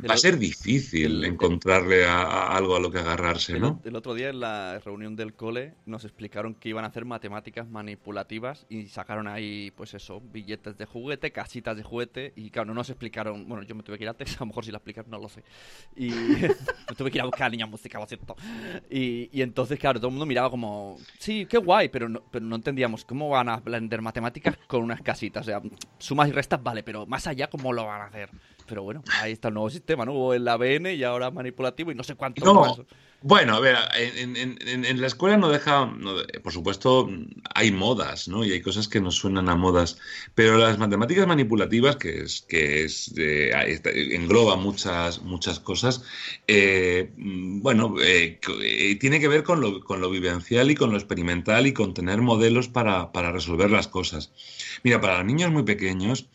Va 0.08 0.14
a 0.14 0.18
ser 0.18 0.38
difícil 0.38 1.24
encontrarle 1.26 2.06
a, 2.06 2.56
algo 2.56 2.76
a 2.76 2.80
lo 2.80 2.92
que 2.92 3.00
agarrarse, 3.00 3.60
¿no? 3.60 3.82
El, 3.84 3.96
otro 3.96 4.14
día 4.14 4.30
en 4.30 4.40
la 4.40 4.80
reunión 4.80 5.16
del 5.16 5.34
cole 5.34 5.74
nos 5.86 6.06
explicaron 6.06 6.56
que 6.56 6.70
iban 6.70 6.86
a 6.86 6.88
hacer 6.88 7.06
matemáticas 7.06 7.68
manipulativas 7.70 8.66
y 8.70 8.88
sacaron 8.88 9.28
ahí, 9.28 9.72
pues 9.76 9.94
eso, 9.94 10.22
billetes 10.22 10.78
de 10.78 10.86
juguete, 10.86 11.32
casitas 11.32 11.76
de 11.76 11.84
juguete 11.84 12.34
y 12.36 12.50
claro, 12.50 12.68
no 12.68 12.74
nos 12.76 12.90
explicaron, 12.90 13.48
bueno, 13.48 13.64
yo 13.64 13.76
me 13.76 13.84
tuve 13.84 13.98
que 13.98 14.04
ir 14.04 14.10
antes, 14.10 14.36
a 14.38 14.40
lo 14.42 14.48
mejor 14.48 14.66
si 14.66 14.72
la 14.72 14.78
explican 14.78 15.06
no 15.10 15.20
lo 15.20 15.30
sé. 15.30 15.44
Y 15.96 16.10
me 16.10 16.96
tuve 16.98 17.12
que 17.12 17.18
ir 17.18 17.22
a 17.22 17.26
buscar 17.26 17.48
a 17.48 17.50
niña 17.50 17.66
música, 17.66 18.00
lo 18.00 18.08
siento. 18.08 18.36
Y, 18.90 19.30
y, 19.32 19.42
entonces, 19.42 19.80
claro, 19.80 20.00
todo 20.00 20.08
el 20.08 20.14
mundo 20.14 20.26
miraba 20.26 20.50
como, 20.50 20.98
sí, 21.18 21.46
qué 21.46 21.58
guay, 21.58 21.90
pero 21.90 22.10
no, 22.10 22.24
pero 22.32 22.46
no 22.46 22.56
entendíamos 22.56 23.06
cómo 23.06 23.30
van 23.30 23.50
a 23.50 23.56
aprender 23.56 24.02
matemáticas 24.02 24.58
con 24.68 24.84
unas 24.84 25.02
casitas. 25.02 25.44
O 25.44 25.46
sea, 25.46 25.62
sumas 25.98 26.30
y 26.30 26.32
restas, 26.32 26.62
vale, 26.62 26.84
pero 26.84 27.06
más 27.06 27.28
allá, 27.28 27.50
¿cómo 27.50 27.74
lo 27.74 27.86
van 27.86 28.02
a 28.02 28.06
hacer? 28.06 28.30
Pero 28.70 28.84
bueno, 28.84 29.04
ahí 29.20 29.34
está 29.34 29.48
el 29.48 29.56
nuevo 29.56 29.70
sistema, 29.72 30.06
¿no? 30.06 30.14
Hubo 30.14 30.34
el 30.36 30.48
ABN 30.48 30.94
y 30.94 31.04
ahora 31.04 31.32
manipulativo 31.32 31.92
y 31.92 31.96
no 31.96 32.04
sé 32.04 32.14
cuánto 32.14 32.46
no. 32.46 32.86
Bueno, 33.22 33.56
a 33.56 33.60
ver, 33.60 33.76
en, 33.98 35.02
la 35.02 35.08
escuela 35.08 35.36
no 35.36 35.50
deja, 35.50 35.94
por 36.42 36.54
supuesto, 36.54 37.10
hay 37.54 37.70
modas, 37.70 38.30
¿no? 38.30 38.46
Y 38.46 38.54
hay 38.54 38.62
cosas 38.62 38.88
que 38.88 39.02
nos 39.02 39.16
suenan 39.16 39.50
a 39.50 39.56
modas, 39.56 39.98
pero 40.36 40.58
las 40.58 40.78
matemáticas 40.78 41.28
manipulativas, 41.28 41.98
que 41.98 42.22
es 42.22 42.46
que 42.48 42.86
es 42.86 43.14
engloba 43.18 44.56
muchas 44.56 45.22
muchas 45.22 45.60
cosas, 45.60 46.04
eh, 46.48 47.12
bueno, 47.18 47.96
eh, 48.02 48.40
eh, 48.64 48.96
tiene 48.96 49.20
que 49.20 49.28
ver 49.28 49.44
con 49.44 49.60
lo, 49.60 49.82
con 49.82 50.00
lo 50.00 50.10
vivencial 50.10 50.72
y 50.72 50.76
con 50.76 50.92
lo 50.92 50.98
experimental 50.98 51.68
y 51.68 51.74
con 51.74 51.94
tener 51.94 52.22
modelos 52.22 52.70
para, 52.70 53.12
para 53.12 53.34
resolver 53.34 53.70
las 53.70 53.90
cosas. 53.90 54.32
Mira, 54.84 55.02
para 55.02 55.18
los 55.18 55.26
niños 55.26 55.52
muy 55.52 55.64
pequeños 55.64 56.30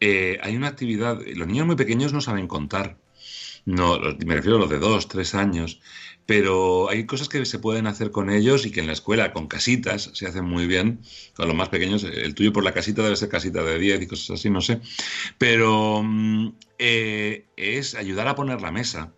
eh, 0.00 0.38
hay 0.42 0.56
una 0.56 0.68
actividad, 0.68 1.20
los 1.34 1.46
niños 1.46 1.66
muy 1.66 1.76
pequeños 1.76 2.12
no 2.12 2.20
saben 2.20 2.46
contar, 2.46 2.98
no, 3.64 3.98
me 4.26 4.34
refiero 4.34 4.56
a 4.56 4.60
los 4.60 4.70
de 4.70 4.78
dos, 4.78 5.08
tres 5.08 5.34
años, 5.34 5.80
pero 6.26 6.90
hay 6.90 7.06
cosas 7.06 7.28
que 7.28 7.44
se 7.46 7.58
pueden 7.58 7.86
hacer 7.86 8.10
con 8.10 8.30
ellos 8.30 8.66
y 8.66 8.70
que 8.70 8.80
en 8.80 8.86
la 8.86 8.92
escuela 8.92 9.32
con 9.32 9.46
casitas 9.46 10.10
se 10.12 10.26
hacen 10.26 10.44
muy 10.44 10.66
bien, 10.66 11.00
con 11.34 11.48
los 11.48 11.56
más 11.56 11.70
pequeños, 11.70 12.04
el 12.04 12.34
tuyo 12.34 12.52
por 12.52 12.64
la 12.64 12.74
casita 12.74 13.02
debe 13.02 13.16
ser 13.16 13.28
casita 13.28 13.62
de 13.62 13.78
10 13.78 14.02
y 14.02 14.06
cosas 14.06 14.38
así, 14.38 14.50
no 14.50 14.60
sé, 14.60 14.80
pero 15.38 16.02
mm, 16.02 16.52
eh, 16.78 17.46
es 17.56 17.94
ayudar 17.94 18.28
a 18.28 18.34
poner 18.34 18.60
la 18.60 18.70
mesa 18.70 19.12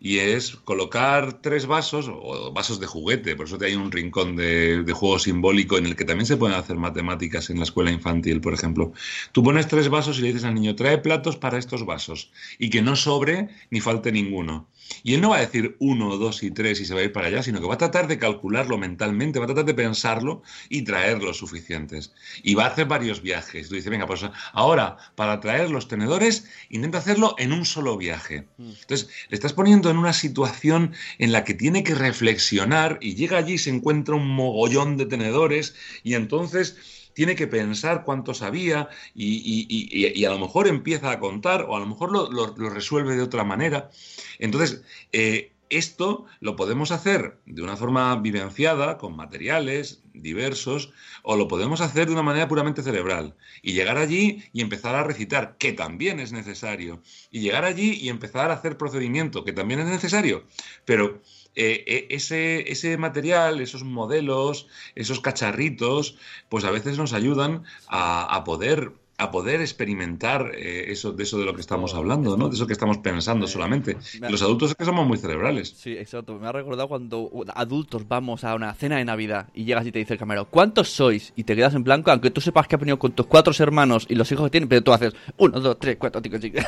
y 0.00 0.18
es 0.18 0.56
colocar 0.56 1.42
tres 1.42 1.66
vasos 1.66 2.08
o 2.10 2.50
vasos 2.52 2.80
de 2.80 2.86
juguete, 2.86 3.36
por 3.36 3.46
eso 3.46 3.58
hay 3.60 3.74
un 3.74 3.92
rincón 3.92 4.34
de, 4.34 4.82
juego 4.94 5.18
simbólico 5.18 5.76
en 5.76 5.86
el 5.86 5.94
que 5.94 6.06
también 6.06 6.26
se 6.26 6.38
pueden 6.38 6.56
hacer 6.56 6.76
matemáticas 6.76 7.50
en 7.50 7.58
la 7.58 7.64
escuela 7.64 7.90
infantil, 7.90 8.40
por 8.40 8.54
ejemplo. 8.54 8.92
Tú 9.32 9.42
pones 9.42 9.68
tres 9.68 9.90
vasos 9.90 10.18
y 10.18 10.22
le 10.22 10.28
dices 10.28 10.44
al 10.44 10.54
niño, 10.54 10.74
trae 10.74 10.98
platos 10.98 11.36
para 11.36 11.58
estos 11.58 11.84
vasos 11.84 12.30
y 12.58 12.70
que 12.70 12.80
no 12.80 12.96
sobre 12.96 13.50
ni 13.70 13.80
falte 13.80 14.10
ninguno. 14.10 14.66
Y 15.02 15.14
él 15.14 15.20
no 15.20 15.30
va 15.30 15.38
a 15.38 15.40
decir 15.40 15.76
uno, 15.78 16.16
dos 16.16 16.42
y 16.42 16.50
tres 16.50 16.80
y 16.80 16.84
se 16.84 16.94
va 16.94 17.00
a 17.00 17.04
ir 17.04 17.12
para 17.12 17.28
allá, 17.28 17.42
sino 17.42 17.60
que 17.60 17.66
va 17.66 17.74
a 17.74 17.78
tratar 17.78 18.06
de 18.06 18.18
calcularlo 18.18 18.78
mentalmente, 18.78 19.38
va 19.38 19.44
a 19.44 19.48
tratar 19.48 19.64
de 19.64 19.74
pensarlo 19.74 20.42
y 20.68 20.82
traer 20.82 21.22
los 21.22 21.38
suficientes. 21.38 22.12
Y 22.42 22.54
va 22.54 22.64
a 22.64 22.68
hacer 22.68 22.86
varios 22.86 23.22
viajes. 23.22 23.68
Tú 23.68 23.74
dices, 23.74 23.90
venga, 23.90 24.06
pues 24.06 24.24
ahora 24.52 24.96
para 25.14 25.40
traer 25.40 25.70
los 25.70 25.88
tenedores, 25.88 26.48
intenta 26.68 26.98
hacerlo 26.98 27.34
en 27.38 27.52
un 27.52 27.64
solo 27.64 27.96
viaje. 27.96 28.46
Mm. 28.58 28.70
Entonces, 28.80 29.08
le 29.28 29.34
estás 29.34 29.52
poniendo 29.52 29.90
en 29.90 29.96
una 29.96 30.12
situación 30.12 30.92
en 31.18 31.32
la 31.32 31.44
que 31.44 31.54
tiene 31.54 31.84
que 31.84 31.94
reflexionar 31.94 32.98
y 33.00 33.14
llega 33.14 33.38
allí 33.38 33.54
y 33.54 33.58
se 33.58 33.70
encuentra 33.70 34.14
un 34.14 34.28
mogollón 34.28 34.96
de 34.96 35.06
tenedores 35.06 35.74
y 36.02 36.14
entonces 36.14 36.99
tiene 37.20 37.36
que 37.36 37.46
pensar 37.46 38.02
cuánto 38.02 38.32
sabía 38.32 38.88
y, 39.14 40.24
a 40.24 40.30
lo 40.30 40.38
mejor 40.38 40.66
empieza 40.66 41.10
a 41.10 41.20
contar 41.20 41.66
o 41.68 41.76
a 41.76 41.78
lo 41.78 41.84
mejor 41.84 42.10
lo, 42.10 42.70
resuelve 42.70 43.14
de 43.14 43.20
otra 43.20 43.44
manera. 43.44 43.90
Entonces, 44.38 44.82
eh, 45.12 45.52
esto 45.68 46.24
lo 46.40 46.56
podemos 46.56 46.92
hacer 46.92 47.38
de 47.44 47.60
una 47.60 47.76
forma 47.76 48.16
vivenciada, 48.16 48.96
con 48.96 49.16
materiales 49.16 50.02
diversos, 50.14 50.94
o 51.22 51.36
lo 51.36 51.46
podemos 51.46 51.82
hacer 51.82 52.06
de 52.06 52.14
una 52.14 52.22
manera 52.22 52.48
puramente 52.48 52.82
cerebral. 52.82 53.36
Y 53.60 53.74
llegar 53.74 53.98
allí 53.98 54.42
y 54.54 54.62
empezar 54.62 54.94
a 54.94 55.04
recitar, 55.04 55.58
que 55.58 55.74
también 55.74 56.20
es 56.20 56.32
necesario. 56.32 57.02
Y 57.30 57.40
llegar 57.40 57.66
allí 57.66 57.98
y 58.00 58.08
empezar 58.08 58.50
a 58.50 58.54
hacer 58.54 58.78
procedimiento, 58.78 59.44
que 59.44 59.52
también 59.52 59.80
es 59.80 59.88
necesario. 59.88 60.44
Pero 60.86 61.20
eh, 61.56 61.84
eh, 61.86 62.06
ese, 62.10 62.70
ese, 62.70 62.96
material, 62.96 63.60
esos 63.60 63.82
modelos, 63.82 64.68
esos 64.94 65.20
cacharritos, 65.20 66.16
pues 66.48 66.64
a 66.64 66.70
veces 66.70 66.96
nos 66.96 67.12
ayudan 67.12 67.64
a, 67.88 68.44
poder 68.44 68.92
a 69.18 69.30
poder 69.30 69.60
experimentar 69.60 70.52
eh, 70.54 70.92
eso 70.92 71.12
de 71.12 71.24
eso 71.24 71.38
de 71.38 71.44
lo 71.44 71.54
que 71.54 71.60
estamos 71.60 71.94
hablando, 71.94 72.36
¿no? 72.38 72.48
De 72.48 72.54
eso 72.54 72.66
que 72.66 72.72
estamos 72.72 72.98
pensando 72.98 73.46
solamente. 73.48 73.98
Los 74.20 74.40
adultos 74.42 74.70
es 74.70 74.76
que 74.76 74.84
somos 74.84 75.06
muy 75.06 75.18
cerebrales. 75.18 75.74
Sí, 75.76 75.92
exacto. 75.92 76.38
Me 76.38 76.46
ha 76.46 76.52
recordado 76.52 76.88
cuando 76.88 77.30
adultos 77.54 78.08
vamos 78.08 78.44
a 78.44 78.54
una 78.54 78.72
cena 78.72 78.96
de 78.96 79.04
Navidad 79.04 79.48
y 79.52 79.64
llegas 79.64 79.86
y 79.86 79.92
te 79.92 79.98
dice 79.98 80.14
el 80.14 80.18
camarero, 80.18 80.46
¿cuántos 80.46 80.88
sois? 80.88 81.34
Y 81.36 81.44
te 81.44 81.54
quedas 81.54 81.74
en 81.74 81.84
blanco, 81.84 82.10
aunque 82.12 82.30
tú 82.30 82.40
sepas 82.40 82.66
que 82.66 82.76
has 82.76 82.80
venido 82.80 82.98
con 82.98 83.12
tus 83.12 83.26
cuatro 83.26 83.52
hermanos 83.58 84.06
y 84.08 84.14
los 84.14 84.30
hijos 84.32 84.46
que 84.46 84.50
tienen, 84.52 84.68
pero 84.68 84.82
tú 84.82 84.92
haces 84.92 85.12
uno, 85.36 85.60
dos, 85.60 85.78
tres, 85.78 85.96
cuatro, 85.98 86.20
cinco, 86.22 86.38
cinco. 86.40 86.60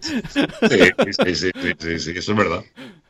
Sí, 0.00 0.40
sí, 1.24 1.34
sí, 1.34 1.50
sí, 1.78 1.98
sí, 1.98 2.10
eso 2.16 2.32
es 2.32 2.38
verdad. 2.38 2.64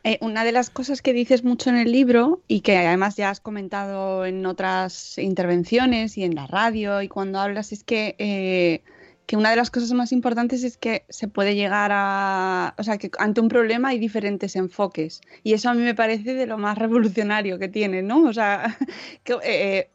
Eh, 0.07 0.19
una 0.21 0.43
de 0.43 0.51
las 0.51 0.69
cosas 0.69 1.01
que 1.01 1.13
dices 1.13 1.43
mucho 1.43 1.71
en 1.71 1.77
el 1.77 1.91
libro 1.91 2.43
y 2.47 2.61
que 2.61 2.77
además 2.77 3.15
ya 3.15 3.31
has 3.31 3.39
comentado 3.39 4.27
en 4.27 4.45
otras 4.45 5.17
intervenciones 5.17 6.15
y 6.19 6.23
en 6.23 6.35
la 6.35 6.45
radio 6.45 7.01
y 7.01 7.07
cuando 7.07 7.39
hablas 7.39 7.71
es 7.71 7.83
que, 7.83 8.15
eh, 8.19 8.83
que 9.25 9.35
una 9.35 9.49
de 9.49 9.55
las 9.55 9.71
cosas 9.71 9.91
más 9.93 10.11
importantes 10.11 10.63
es 10.63 10.77
que 10.77 11.05
se 11.09 11.27
puede 11.27 11.55
llegar 11.55 11.89
a, 11.91 12.75
o 12.77 12.83
sea, 12.83 12.99
que 12.99 13.09
ante 13.17 13.41
un 13.41 13.47
problema 13.47 13.89
hay 13.89 13.97
diferentes 13.97 14.55
enfoques 14.55 15.21
y 15.41 15.53
eso 15.53 15.71
a 15.71 15.73
mí 15.73 15.81
me 15.81 15.95
parece 15.95 16.35
de 16.35 16.45
lo 16.45 16.59
más 16.59 16.77
revolucionario 16.77 17.57
que 17.57 17.67
tiene, 17.67 18.03
¿no? 18.03 18.25
O 18.25 18.33
sea, 18.33 18.77
que, 19.23 19.39
eh, 19.43 19.89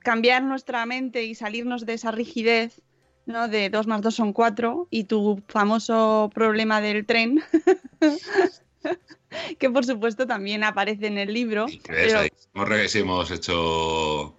cambiar 0.00 0.42
nuestra 0.42 0.84
mente 0.84 1.24
y 1.24 1.34
salirnos 1.34 1.86
de 1.86 1.94
esa 1.94 2.10
rigidez 2.10 2.82
¿no? 3.24 3.48
De 3.48 3.70
2 3.70 3.86
más 3.86 4.02
2 4.02 4.14
son 4.14 4.32
4 4.32 4.86
y 4.90 5.04
tu 5.04 5.42
famoso 5.48 6.30
problema 6.32 6.80
del 6.80 7.04
tren, 7.04 7.42
que 9.58 9.70
por 9.70 9.84
supuesto 9.84 10.26
también 10.26 10.64
aparece 10.64 11.06
en 11.06 11.18
el 11.18 11.32
libro. 11.32 11.66
Hemos, 12.54 12.94
hemos 12.94 13.30
hecho 13.30 14.36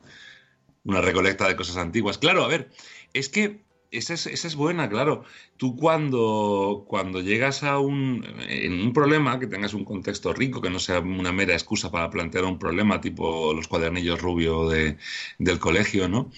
una 0.84 1.02
recolecta 1.02 1.48
de 1.48 1.56
cosas 1.56 1.78
antiguas. 1.78 2.18
Claro, 2.18 2.44
a 2.44 2.48
ver, 2.48 2.70
es 3.14 3.30
que 3.30 3.62
esa 3.92 4.14
es, 4.14 4.28
esa 4.28 4.48
es 4.48 4.56
buena, 4.56 4.90
claro. 4.90 5.24
Tú 5.58 5.76
cuando, 5.76 6.86
cuando 6.88 7.22
llegas 7.22 7.64
a 7.64 7.80
un, 7.80 8.26
en 8.50 8.82
un 8.82 8.94
problema, 8.94 9.40
que 9.40 9.48
tengas 9.48 9.74
un 9.74 9.86
contexto 9.86 10.34
rico, 10.34 10.62
que 10.62 10.70
no 10.70 10.80
sea 10.80 11.00
una 11.00 11.32
mera 11.32 11.54
excusa 11.54 11.92
para 11.92 12.10
plantear 12.10 12.46
un 12.46 12.60
problema, 12.60 13.02
tipo 13.02 13.54
los 13.54 13.68
cuadernillos 13.68 14.22
rubio 14.22 14.70
de- 14.70 14.98
del 15.40 15.60
colegio, 15.60 16.08
¿no? 16.10 16.32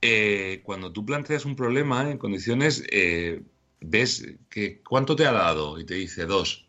Eh, 0.00 0.60
cuando 0.64 0.92
tú 0.92 1.04
planteas 1.06 1.44
un 1.44 1.56
problema 1.56 2.10
en 2.10 2.18
condiciones, 2.18 2.84
eh, 2.90 3.42
ves 3.80 4.26
que 4.50 4.82
cuánto 4.82 5.14
te 5.16 5.26
ha 5.26 5.32
dado 5.32 5.78
y 5.78 5.86
te 5.86 5.94
dice 5.94 6.26
dos. 6.26 6.68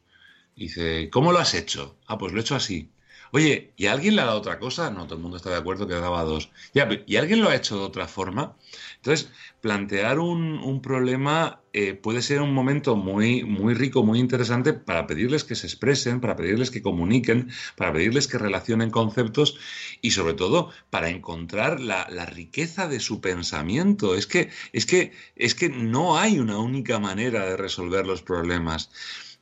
Dice, 0.55 1.09
¿cómo 1.11 1.31
lo 1.31 1.39
has 1.39 1.53
hecho? 1.55 1.97
Ah, 2.07 2.17
pues 2.17 2.31
lo 2.31 2.39
he 2.39 2.41
hecho 2.41 2.55
así. 2.55 2.91
Oye, 3.31 3.73
¿y 3.75 3.87
alguien 3.87 4.15
le 4.15 4.21
ha 4.21 4.25
dado 4.25 4.37
otra 4.37 4.59
cosa? 4.59 4.91
No, 4.91 5.05
todo 5.05 5.15
el 5.15 5.21
mundo 5.23 5.37
está 5.37 5.49
de 5.49 5.55
acuerdo 5.57 5.87
que 5.87 5.95
daba 5.95 6.23
dos. 6.23 6.51
Ya, 6.75 6.87
¿y 7.07 7.15
alguien 7.15 7.41
lo 7.41 7.49
ha 7.49 7.55
hecho 7.55 7.75
de 7.77 7.83
otra 7.83 8.07
forma? 8.07 8.55
Entonces, 8.97 9.31
plantear 9.59 10.19
un, 10.19 10.59
un 10.59 10.81
problema 10.83 11.63
eh, 11.73 11.95
puede 11.95 12.21
ser 12.21 12.41
un 12.41 12.53
momento 12.53 12.95
muy, 12.95 13.43
muy 13.43 13.73
rico, 13.73 14.03
muy 14.03 14.19
interesante 14.19 14.73
para 14.73 15.07
pedirles 15.07 15.43
que 15.43 15.55
se 15.55 15.65
expresen, 15.65 16.21
para 16.21 16.35
pedirles 16.35 16.69
que 16.69 16.83
comuniquen, 16.83 17.49
para 17.75 17.91
pedirles 17.91 18.27
que 18.27 18.37
relacionen 18.37 18.91
conceptos 18.91 19.57
y 20.01 20.11
sobre 20.11 20.35
todo 20.35 20.69
para 20.91 21.09
encontrar 21.09 21.79
la, 21.79 22.07
la 22.11 22.27
riqueza 22.27 22.87
de 22.87 22.99
su 22.99 23.19
pensamiento. 23.21 24.13
Es 24.13 24.27
que, 24.27 24.49
es, 24.73 24.85
que, 24.85 25.13
es 25.35 25.55
que 25.55 25.69
no 25.69 26.19
hay 26.19 26.37
una 26.37 26.59
única 26.59 26.99
manera 26.99 27.45
de 27.47 27.57
resolver 27.57 28.05
los 28.05 28.21
problemas. 28.21 28.91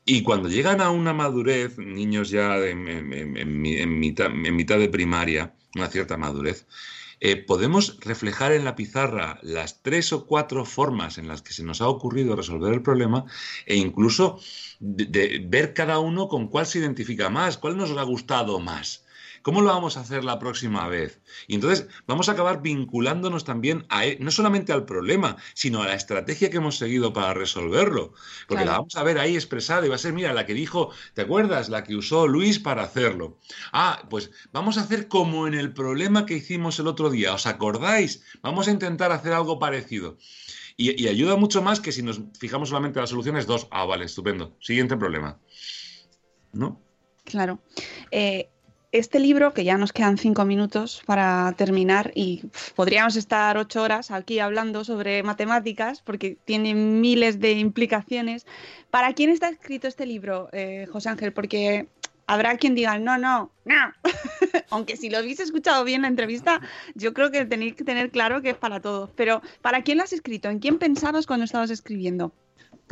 Y 0.05 0.23
cuando 0.23 0.49
llegan 0.49 0.81
a 0.81 0.89
una 0.91 1.13
madurez, 1.13 1.77
niños 1.77 2.29
ya 2.29 2.57
en, 2.57 2.87
en- 2.87 3.13
en- 3.13 3.37
en 3.37 3.61
mi- 3.61 3.77
en 3.77 3.99
mitad, 3.99 4.79
de 4.79 4.89
primaria, 4.89 5.53
una 5.75 5.87
cierta 5.87 6.17
madurez, 6.17 6.67
eh, 7.19 7.35
podemos 7.37 7.99
reflejar 8.01 8.51
en 8.51 8.65
la 8.65 8.75
pizarra 8.75 9.39
las 9.43 9.81
tres 9.83 10.11
o 10.13 10.25
cuatro 10.25 10.65
formas 10.65 11.17
en 11.19 11.27
las 11.27 11.41
que 11.43 11.53
se 11.53 11.63
nos 11.63 11.81
ha 11.81 11.87
ocurrido 11.87 12.35
resolver 12.35 12.73
el 12.73 12.81
problema 12.81 13.25
e 13.65 13.75
incluso 13.75 14.39
ver 14.79 15.73
cada 15.73 15.99
uno 15.99 16.27
con 16.27 16.47
cuál 16.47 16.65
se 16.65 16.79
identifica 16.79 17.29
más, 17.29 17.57
cuál 17.57 17.77
nos 17.77 17.91
ha 17.91 18.03
gustado 18.03 18.59
más. 18.59 19.05
¿Cómo 19.41 19.61
lo 19.61 19.67
vamos 19.69 19.97
a 19.97 20.01
hacer 20.01 20.23
la 20.23 20.37
próxima 20.39 20.87
vez? 20.87 21.21
Y 21.47 21.55
entonces 21.55 21.87
vamos 22.07 22.29
a 22.29 22.33
acabar 22.33 22.61
vinculándonos 22.61 23.43
también 23.43 23.85
a, 23.89 24.05
e- 24.05 24.17
no 24.19 24.31
solamente 24.31 24.71
al 24.71 24.85
problema, 24.85 25.37
sino 25.53 25.81
a 25.81 25.87
la 25.87 25.95
estrategia 25.95 26.49
que 26.49 26.57
hemos 26.57 26.77
seguido 26.77 27.11
para 27.13 27.33
resolverlo. 27.33 28.13
Porque 28.47 28.63
Claro. 28.63 28.71
la 28.71 28.77
vamos 28.77 28.95
a 28.95 29.03
ver 29.03 29.17
ahí 29.17 29.35
expresada 29.35 29.85
y 29.85 29.89
va 29.89 29.95
a 29.95 29.97
ser, 29.99 30.13
mira, 30.13 30.33
la 30.33 30.45
que 30.45 30.53
dijo, 30.53 30.91
¿te 31.13 31.21
acuerdas? 31.21 31.69
La 31.69 31.83
que 31.83 31.95
usó 31.95 32.27
Luis 32.27 32.59
para 32.59 32.83
hacerlo. 32.83 33.39
Ah, 33.71 34.05
pues 34.09 34.31
vamos 34.51 34.77
a 34.77 34.81
hacer 34.81 35.07
como 35.07 35.47
en 35.47 35.53
el 35.53 35.73
problema 35.73 36.25
que 36.25 36.35
hicimos 36.35 36.77
el 36.79 36.87
otro 36.87 37.09
día. 37.09 37.33
¿Os 37.33 37.47
acordáis? 37.47 38.23
Vamos 38.41 38.67
a 38.67 38.71
intentar 38.71 39.11
hacer 39.11 39.33
algo 39.33 39.59
parecido. 39.59 40.17
Y, 40.77 41.03
y 41.03 41.07
ayuda 41.09 41.35
mucho 41.35 41.61
más 41.61 41.79
que 41.79 41.91
si 41.91 42.01
nos 42.01 42.21
fijamos 42.39 42.69
solamente 42.69 42.99
en 42.99 43.03
las 43.03 43.09
soluciones 43.09 43.45
dos. 43.45 43.67
Ah, 43.71 43.85
vale, 43.85 44.05
estupendo. 44.05 44.55
Siguiente 44.59 44.97
problema. 44.97 45.39
¿No? 46.53 46.81
Claro. 47.25 47.59
Eh, 48.09 48.49
este 48.91 49.19
libro, 49.19 49.53
que 49.53 49.63
ya 49.63 49.77
nos 49.77 49.93
quedan 49.93 50.17
cinco 50.17 50.43
minutos 50.45 51.01
para 51.05 51.53
terminar 51.57 52.11
y 52.13 52.43
podríamos 52.75 53.15
estar 53.15 53.57
ocho 53.57 53.81
horas 53.81 54.11
aquí 54.11 54.39
hablando 54.39 54.83
sobre 54.83 55.23
matemáticas 55.23 56.01
porque 56.01 56.37
tiene 56.43 56.73
miles 56.73 57.39
de 57.39 57.53
implicaciones. 57.53 58.45
¿Para 58.89 59.13
quién 59.13 59.29
está 59.29 59.49
escrito 59.49 59.87
este 59.87 60.05
libro, 60.05 60.49
eh, 60.51 60.87
José 60.91 61.09
Ángel? 61.09 61.31
Porque 61.31 61.87
habrá 62.27 62.57
quien 62.57 62.75
diga, 62.75 62.99
no, 62.99 63.17
no, 63.17 63.51
no. 63.63 63.93
Aunque 64.69 64.97
si 64.97 65.09
lo 65.09 65.19
habéis 65.19 65.39
escuchado 65.39 65.83
bien 65.85 66.01
la 66.01 66.09
entrevista, 66.09 66.61
yo 66.93 67.13
creo 67.13 67.31
que 67.31 67.45
tenéis 67.45 67.75
que 67.75 67.85
tener 67.85 68.11
claro 68.11 68.41
que 68.41 68.49
es 68.49 68.57
para 68.57 68.81
todos. 68.81 69.09
Pero 69.15 69.41
¿para 69.61 69.83
quién 69.83 69.97
lo 69.97 70.03
has 70.03 70.13
escrito? 70.13 70.49
¿En 70.49 70.59
quién 70.59 70.79
pensabas 70.79 71.27
cuando 71.27 71.45
estabas 71.45 71.69
escribiendo? 71.69 72.33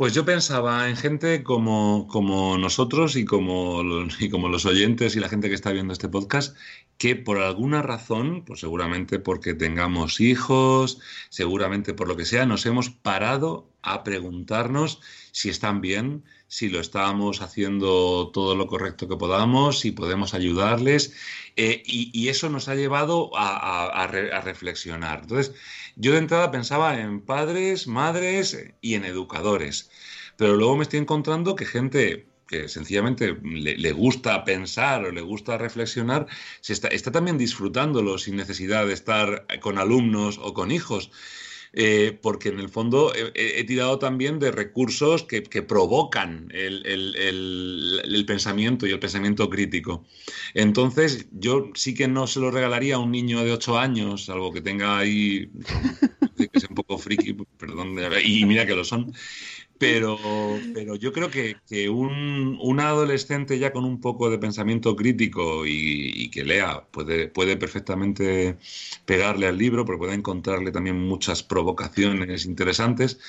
Pues 0.00 0.14
yo 0.14 0.24
pensaba 0.24 0.88
en 0.88 0.96
gente 0.96 1.42
como, 1.42 2.08
como 2.08 2.56
nosotros 2.56 3.16
y 3.16 3.26
como, 3.26 3.82
los, 3.82 4.18
y 4.22 4.30
como 4.30 4.48
los 4.48 4.64
oyentes 4.64 5.14
y 5.14 5.20
la 5.20 5.28
gente 5.28 5.50
que 5.50 5.54
está 5.54 5.72
viendo 5.72 5.92
este 5.92 6.08
podcast, 6.08 6.56
que 6.96 7.16
por 7.16 7.38
alguna 7.38 7.82
razón, 7.82 8.42
pues 8.46 8.60
seguramente 8.60 9.18
porque 9.18 9.52
tengamos 9.52 10.22
hijos, 10.22 11.00
seguramente 11.28 11.92
por 11.92 12.08
lo 12.08 12.16
que 12.16 12.24
sea, 12.24 12.46
nos 12.46 12.64
hemos 12.64 12.88
parado 12.88 13.68
a 13.82 14.02
preguntarnos 14.02 15.02
si 15.32 15.50
están 15.50 15.82
bien, 15.82 16.24
si 16.48 16.70
lo 16.70 16.80
estamos 16.80 17.42
haciendo 17.42 18.30
todo 18.32 18.56
lo 18.56 18.68
correcto 18.68 19.06
que 19.06 19.18
podamos, 19.18 19.80
si 19.80 19.90
podemos 19.90 20.32
ayudarles, 20.32 21.12
eh, 21.56 21.82
y, 21.84 22.28
eso 22.28 22.48
nos 22.48 22.68
ha 22.68 22.74
llevado 22.74 23.36
a, 23.36 23.84
a 23.86 24.40
reflexionar. 24.40 25.20
Entonces, 25.24 25.54
yo 26.00 26.12
de 26.12 26.18
entrada 26.18 26.50
pensaba 26.50 26.98
en 26.98 27.20
padres, 27.20 27.86
madres 27.86 28.56
y 28.80 28.94
en 28.94 29.04
educadores, 29.04 29.90
pero 30.36 30.56
luego 30.56 30.76
me 30.76 30.82
estoy 30.84 31.00
encontrando 31.00 31.54
que 31.54 31.66
gente 31.66 32.26
que 32.48 32.68
sencillamente 32.68 33.36
le, 33.42 33.92
gusta 33.92 34.44
pensar 34.44 35.04
o 35.04 35.12
le 35.12 35.20
gusta 35.20 35.58
reflexionar, 35.58 36.26
se 36.60 36.72
está 36.72 37.12
también 37.12 37.38
disfrutándolo 37.38 38.18
sin 38.18 38.36
necesidad 38.36 38.86
de 38.86 38.94
estar 38.94 39.46
con 39.60 39.78
alumnos 39.78 40.40
o 40.42 40.52
con 40.52 40.72
hijos. 40.72 41.12
Eh, 41.72 42.18
porque 42.20 42.48
en 42.48 42.58
el 42.58 42.68
fondo 42.68 43.12
he, 43.14 43.62
tirado 43.62 44.00
también 44.00 44.40
de 44.40 44.50
recursos 44.50 45.22
que, 45.22 45.42
provocan 45.62 46.48
el, 46.52 48.24
pensamiento 48.26 48.86
y 48.86 48.90
el 48.90 48.98
pensamiento 48.98 49.48
crítico. 49.48 50.04
Entonces, 50.54 51.28
yo 51.30 51.70
sí 51.74 51.94
que 51.94 52.08
no 52.08 52.26
se 52.26 52.40
lo 52.40 52.50
regalaría 52.50 52.96
a 52.96 52.98
un 52.98 53.12
niño 53.12 53.44
de 53.44 53.52
8 53.52 53.78
años, 53.78 54.28
algo 54.28 54.52
que 54.52 54.60
tenga 54.60 54.98
ahí, 54.98 55.48
que 56.52 56.58
sea 56.58 56.68
un 56.70 56.74
poco 56.74 56.98
friki, 56.98 57.36
perdón, 57.56 57.96
y 58.24 58.44
mira 58.46 58.66
que 58.66 58.74
lo 58.74 58.84
son, 58.84 59.12
pero, 59.80 60.18
pero 60.74 60.94
yo 60.94 61.10
creo 61.10 61.30
que, 61.30 61.56
que 61.66 61.88
un, 61.88 62.58
un 62.60 62.80
adolescente 62.80 63.58
ya 63.58 63.72
con 63.72 63.86
un 63.86 63.98
poco 63.98 64.28
de 64.28 64.38
pensamiento 64.38 64.94
crítico 64.94 65.64
y, 65.64 66.12
y 66.14 66.30
que 66.30 66.44
lea 66.44 66.86
puede, 66.90 67.28
puede 67.28 67.56
perfectamente 67.56 68.58
pegarle 69.06 69.46
al 69.46 69.56
libro, 69.56 69.86
porque 69.86 70.00
puede 70.00 70.14
encontrarle 70.14 70.70
también 70.70 71.00
muchas 71.00 71.42
provocaciones 71.42 72.44
interesantes. 72.44 73.20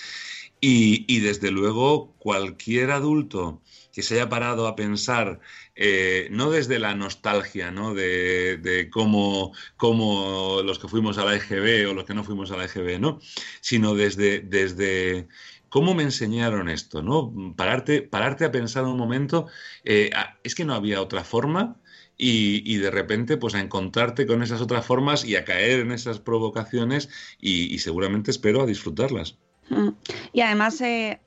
Y, 0.59 1.05
y 1.07 1.21
desde 1.21 1.51
luego 1.51 2.13
cualquier 2.19 2.91
adulto 2.91 3.61
que 3.93 4.03
se 4.03 4.15
haya 4.15 4.27
parado 4.27 4.67
a 4.67 4.75
pensar, 4.75 5.39
eh, 5.75 6.27
no 6.31 6.51
desde 6.51 6.79
la 6.79 6.95
nostalgia, 6.95 7.71
¿no? 7.71 7.93
De, 7.93 8.57
de 8.57 8.89
cómo, 8.89 9.53
cómo 9.77 10.61
los 10.65 10.79
que 10.79 10.89
fuimos 10.89 11.17
a 11.17 11.23
la 11.23 11.35
EGB 11.35 11.89
o 11.89 11.93
los 11.93 12.03
que 12.05 12.13
no 12.13 12.25
fuimos 12.25 12.51
a 12.51 12.57
la 12.57 12.65
EGB, 12.65 12.99
¿no? 12.99 13.19
Sino 13.61 13.95
desde, 13.95 14.41
desde 14.41 15.27
cómo 15.71 15.95
me 15.95 16.03
enseñaron 16.03 16.67
esto, 16.67 17.01
¿no? 17.01 17.33
Pararte, 17.55 18.01
pararte 18.01 18.43
a 18.43 18.51
pensar 18.51 18.83
un 18.83 18.97
momento, 18.97 19.47
eh, 19.85 20.09
a- 20.13 20.37
es 20.43 20.53
que 20.53 20.65
no 20.65 20.73
había 20.73 21.01
otra 21.01 21.23
forma 21.23 21.77
y, 22.17 22.75
de 22.75 22.91
repente 22.91 23.37
pues 23.37 23.55
a 23.55 23.61
encontrarte 23.61 24.27
con 24.27 24.43
esas 24.43 24.61
otras 24.61 24.85
formas 24.85 25.23
y 25.25 25.37
a 25.37 25.45
caer 25.45 25.79
en 25.79 25.91
esas 25.93 26.19
provocaciones 26.19 27.09
y, 27.39 27.73
y 27.73 27.79
seguramente 27.79 28.29
espero 28.31 28.61
a 28.61 28.65
disfrutarlas. 28.67 29.37
Mm. 29.69 29.89
Y 30.33 30.41
además 30.41 30.79
eh, 30.81 31.21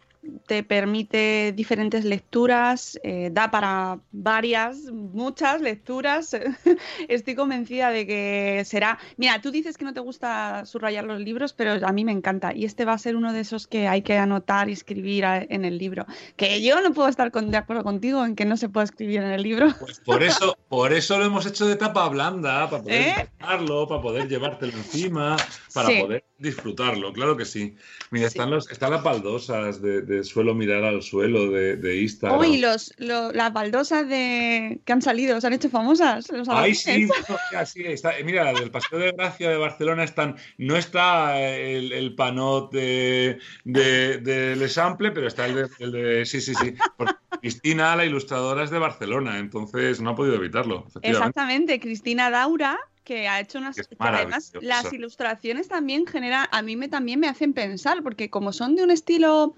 te 0.46 0.62
permite 0.62 1.52
diferentes 1.54 2.04
lecturas, 2.04 2.98
eh, 3.02 3.30
da 3.32 3.50
para 3.50 3.98
varias, 4.12 4.76
muchas 4.92 5.60
lecturas. 5.60 6.34
Estoy 7.08 7.34
convencida 7.34 7.90
de 7.90 8.06
que 8.06 8.62
será. 8.64 8.98
Mira, 9.16 9.40
tú 9.40 9.50
dices 9.50 9.76
que 9.78 9.84
no 9.84 9.94
te 9.94 10.00
gusta 10.00 10.64
subrayar 10.66 11.04
los 11.04 11.20
libros, 11.20 11.52
pero 11.52 11.86
a 11.86 11.92
mí 11.92 12.04
me 12.04 12.12
encanta. 12.12 12.54
Y 12.54 12.64
este 12.64 12.84
va 12.84 12.92
a 12.92 12.98
ser 12.98 13.16
uno 13.16 13.32
de 13.32 13.40
esos 13.40 13.66
que 13.66 13.88
hay 13.88 14.02
que 14.02 14.16
anotar 14.16 14.68
y 14.68 14.72
escribir 14.72 15.24
a- 15.24 15.42
en 15.42 15.64
el 15.64 15.78
libro. 15.78 16.06
Que 16.36 16.62
yo 16.62 16.80
no 16.80 16.92
puedo 16.92 17.08
estar 17.08 17.30
con- 17.30 17.50
de 17.50 17.56
acuerdo 17.56 17.82
contigo 17.84 18.24
en 18.24 18.36
que 18.36 18.44
no 18.44 18.56
se 18.56 18.68
puede 18.68 18.84
escribir 18.84 19.20
en 19.20 19.30
el 19.30 19.42
libro. 19.42 19.68
Pues 19.80 20.00
por 20.00 20.22
eso, 20.22 20.56
por 20.68 20.92
eso 20.92 21.18
lo 21.18 21.24
hemos 21.24 21.46
hecho 21.46 21.66
de 21.66 21.76
tapa 21.76 22.08
blanda, 22.08 22.68
para 22.68 22.82
poder 22.82 23.00
¿Eh? 23.18 23.28
para 23.38 24.00
poder 24.00 24.28
llevártelo 24.28 24.72
encima, 24.72 25.36
para 25.72 25.88
Sí. 25.88 26.00
poder 26.00 26.24
disfrutarlo, 26.44 27.12
claro 27.12 27.36
que 27.36 27.44
sí. 27.44 27.74
Mira, 28.12 28.28
Sí. 28.30 28.38
están, 28.38 28.50
los, 28.50 28.70
están 28.70 28.92
las 28.92 29.02
baldosas 29.02 29.82
de, 29.82 30.02
de 30.02 30.22
suelo 30.22 30.54
mirar 30.54 30.84
al 30.84 31.02
suelo 31.02 31.50
de, 31.50 31.76
de 31.76 32.00
Instagram. 32.02 32.38
Uy, 32.38 32.58
los, 32.58 32.92
lo- 32.98 33.32
las 33.32 33.52
baldosas 33.52 34.08
de 34.08 34.80
que 34.84 34.92
han 34.92 35.02
salido, 35.02 35.40
se 35.40 35.46
han 35.48 35.54
hecho 35.54 35.68
famosas. 35.70 36.30
Los 36.30 36.48
Ay, 36.48 36.74
sí, 36.76 37.06
no, 37.28 37.36
mira, 37.50 37.66
sí, 37.66 37.82
está, 37.84 38.12
mira, 38.24 38.44
la 38.44 38.60
del 38.60 38.70
Paseo 38.70 38.98
de 39.00 39.10
Gracia 39.12 39.50
de 39.50 39.56
Barcelona 39.56 40.04
están, 40.04 40.36
no 40.58 40.76
está 40.76 41.40
el, 41.40 41.90
el 41.92 42.14
panot 42.14 42.70
de, 42.72 43.38
de, 43.64 44.52
Example, 44.64 45.10
pero 45.12 45.26
está 45.28 45.46
el 45.46 45.54
de, 45.54 45.66
el 45.78 45.92
de- 45.92 46.26
sí, 46.26 46.40
sí, 46.40 46.54
sí, 46.54 46.74
porque 46.96 47.14
Cristina, 47.40 47.96
la 47.96 48.04
ilustradora, 48.04 48.64
es 48.64 48.70
de 48.70 48.78
Barcelona, 48.78 49.38
entonces 49.38 50.00
no 50.00 50.10
ha 50.10 50.14
podido 50.14 50.36
evitarlo. 50.36 50.86
Exactamente, 51.02 51.80
Cristina 51.80 52.30
Daura 52.30 52.78
que 53.04 53.28
ha 53.28 53.40
hecho 53.40 53.58
unas 53.58 53.76
que 53.76 53.96
además 53.98 54.52
las 54.60 54.92
ilustraciones 54.92 55.68
también 55.68 56.06
generan 56.06 56.46
a 56.50 56.62
mí 56.62 56.76
me 56.76 56.88
también 56.88 57.20
me 57.20 57.28
hacen 57.28 57.52
pensar 57.52 58.02
porque 58.02 58.30
como 58.30 58.52
son 58.52 58.74
de 58.74 58.82
un 58.82 58.90
estilo 58.90 59.54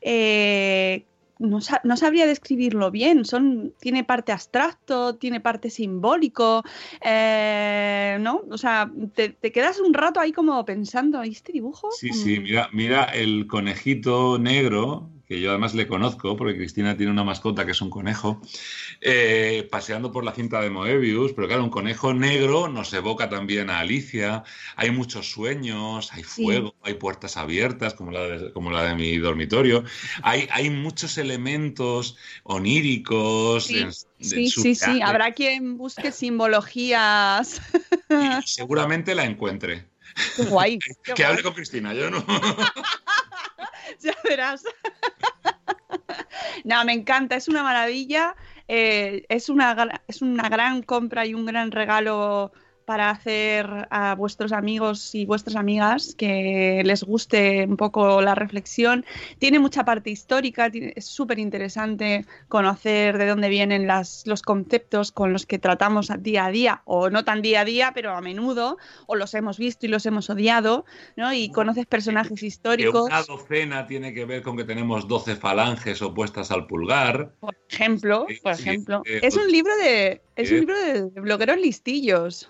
eh, 0.00 1.04
no, 1.38 1.58
no 1.82 1.96
sabría 1.96 2.26
describirlo 2.26 2.90
bien 2.90 3.24
son 3.24 3.72
tiene 3.80 4.04
parte 4.04 4.32
abstracto 4.32 5.16
tiene 5.16 5.40
parte 5.40 5.70
simbólico 5.70 6.62
eh, 7.00 8.18
no 8.20 8.42
o 8.50 8.58
sea 8.58 8.90
te, 9.14 9.30
te 9.30 9.50
quedas 9.50 9.80
un 9.80 9.94
rato 9.94 10.20
ahí 10.20 10.32
como 10.32 10.64
pensando 10.64 11.24
¿y 11.24 11.30
este 11.30 11.52
dibujo 11.52 11.88
Sí, 11.92 12.12
sí, 12.12 12.38
Mm, 12.38 12.42
mira, 12.42 12.68
mira 12.72 13.04
el 13.04 13.46
conejito 13.46 14.38
negro, 14.38 15.10
que 15.26 15.40
yo 15.40 15.50
además 15.50 15.74
le 15.74 15.86
conozco, 15.86 16.36
porque 16.36 16.56
Cristina 16.56 16.96
tiene 16.96 17.12
una 17.12 17.24
mascota 17.24 17.64
que 17.64 17.72
es 17.72 17.80
un 17.80 17.90
conejo, 17.90 18.40
eh, 19.00 19.66
paseando 19.70 20.12
por 20.12 20.24
la 20.24 20.32
cinta 20.34 20.60
de 20.60 20.70
Moebius, 20.70 21.32
pero 21.32 21.46
claro, 21.48 21.64
un 21.64 21.70
conejo 21.70 22.12
negro 22.14 22.68
nos 22.68 22.92
evoca 22.92 23.28
también 23.28 23.70
a 23.70 23.80
Alicia, 23.80 24.44
hay 24.76 24.90
muchos 24.90 25.30
sueños, 25.30 26.12
hay 26.12 26.22
Sí. 26.24 26.44
fuego, 26.44 26.74
hay 26.82 26.94
puertas 26.94 27.36
abiertas, 27.36 27.94
como 27.94 28.10
la 28.10 28.20
de, 28.22 28.52
como 28.52 28.70
la 28.70 28.84
de 28.84 28.94
mi 28.94 29.16
dormitorio, 29.18 29.84
hay, 30.22 30.48
hay 30.50 30.70
muchos 30.70 31.18
elementos 31.18 32.16
oníricos, 32.44 33.66
Sí, 33.66 33.78
en- 33.78 33.92
sí 34.52 34.74
sí 34.74 35.00
habrá 35.02 35.32
quien 35.32 35.76
busque 35.76 36.12
simbologías 36.12 37.60
y 38.10 38.46
seguramente 38.46 39.14
la 39.14 39.24
encuentre. 39.24 39.86
Qué 40.36 40.42
guay 40.44 40.78
qué 41.04 41.12
Que 41.14 41.22
guay. 41.22 41.24
hable 41.32 41.42
con 41.42 41.54
Cristina, 41.54 41.94
yo 41.94 42.10
no. 42.10 42.24
ya 44.00 44.14
verás. 44.24 44.64
no, 46.64 46.84
me 46.84 46.92
encanta, 46.92 47.36
es 47.36 47.48
una 47.48 47.62
maravilla. 47.62 48.34
eh, 48.68 49.24
es, 49.28 49.48
una, 49.48 50.02
es 50.08 50.22
una 50.22 50.48
gran 50.48 50.82
compra 50.82 51.26
y 51.26 51.34
un 51.34 51.46
gran 51.46 51.70
regalo 51.70 52.52
para 52.84 53.10
hacer 53.10 53.86
a 53.90 54.14
vuestros 54.14 54.52
amigos 54.52 55.14
y 55.14 55.24
vuestras 55.24 55.56
amigas 55.56 56.14
que 56.16 56.82
les 56.84 57.02
guste 57.04 57.64
un 57.68 57.76
poco 57.76 58.20
la 58.22 58.34
reflexión. 58.34 59.04
Tiene 59.38 59.58
mucha 59.58 59.84
parte 59.84 60.10
histórica, 60.10 60.70
tiene- 60.70 60.92
es 60.96 61.06
súper 61.06 61.38
interesante 61.38 62.26
conocer 62.48 63.18
de 63.18 63.26
dónde 63.26 63.48
vienen 63.48 63.86
las, 63.86 64.24
los 64.26 64.42
conceptos 64.42 65.12
con 65.12 65.32
los 65.32 65.46
que 65.46 65.58
tratamos 65.58 66.10
día 66.20 66.46
a 66.46 66.50
día, 66.50 66.82
o 66.84 67.10
no 67.10 67.24
tan 67.24 67.42
día 67.42 67.60
a 67.60 67.64
día, 67.64 67.92
pero 67.94 68.12
a 68.12 68.20
menudo, 68.20 68.78
o 69.06 69.16
los 69.16 69.34
hemos 69.34 69.58
visto 69.58 69.86
y 69.86 69.88
los 69.88 70.04
hemos 70.06 70.28
odiado, 70.30 70.84
¿no? 71.16 71.32
Y 71.32 71.50
conoces 71.50 71.86
personajes 71.86 72.40
Que 72.40 72.46
históricos. 72.46 73.06
una 73.06 73.22
docena 73.22 73.86
tiene 73.86 74.12
que 74.12 74.24
ver 74.24 74.42
con 74.42 74.56
que 74.56 74.64
tenemos 74.64 75.08
12 75.08 75.36
falanges 75.36 76.02
opuestas 76.02 76.50
al 76.50 76.66
pulgar. 76.66 77.32
Por 77.40 77.56
ejemplo, 77.70 78.26
por 78.42 78.52
ejemplo, 78.52 79.02
es 79.04 79.36
un 79.36 79.50
libro 79.50 79.76
de 79.76 80.20
es 80.34 80.50
un 80.50 80.60
libro 80.60 80.78
de 80.80 81.02
blogueros 81.20 81.58
listillos, 81.58 82.48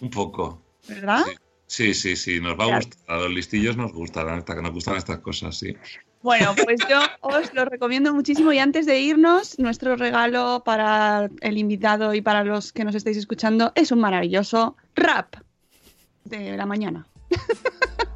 Un 0.00 0.10
poco. 0.10 0.62
¿verdad? 0.88 1.24
Sí, 1.66 1.94
sí, 1.94 2.16
sí, 2.16 2.40
nos 2.40 2.58
va 2.58 2.64
a 2.64 2.76
gustar. 2.76 2.98
A 3.08 3.18
los 3.18 3.30
listillos 3.30 3.76
nos 3.76 3.92
gustan, 3.92 4.44
nos 4.62 4.72
gustan 4.72 4.96
estas 4.96 5.18
cosas, 5.18 5.56
sí. 5.56 5.76
Bueno, 6.22 6.54
pues 6.64 6.80
yo 6.88 7.00
os 7.20 7.52
lo 7.54 7.64
recomiendo 7.64 8.12
muchísimo 8.14 8.52
y 8.52 8.58
antes 8.58 8.86
de 8.86 9.00
irnos, 9.00 9.58
nuestro 9.58 9.96
regalo 9.96 10.62
para 10.64 11.28
el 11.40 11.58
invitado 11.58 12.14
y 12.14 12.20
para 12.20 12.44
los 12.44 12.72
que 12.72 12.84
nos 12.84 12.94
estáis 12.94 13.16
escuchando 13.16 13.72
es 13.74 13.92
un 13.92 14.00
maravilloso 14.00 14.76
rap 14.94 15.36
de 16.24 16.56
la 16.56 16.66
mañana. 16.66 17.06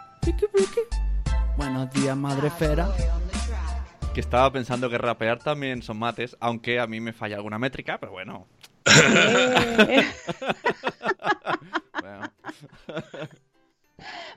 Ricky, 0.23 0.45
Ricky. 0.53 0.81
Buenos 1.57 1.89
días, 1.91 2.15
madre 2.15 2.47
esfera. 2.47 2.89
Que 4.13 4.19
estaba 4.19 4.51
pensando 4.51 4.89
que 4.89 4.97
rapear 4.97 5.39
también 5.39 5.81
son 5.81 5.97
mates, 5.97 6.35
aunque 6.39 6.79
a 6.79 6.87
mí 6.87 6.99
me 6.99 7.13
falla 7.13 7.37
alguna 7.37 7.57
métrica, 7.57 7.97
pero 7.99 8.11
bueno. 8.11 8.47
Eh, 8.85 10.05
bueno. 12.01 12.33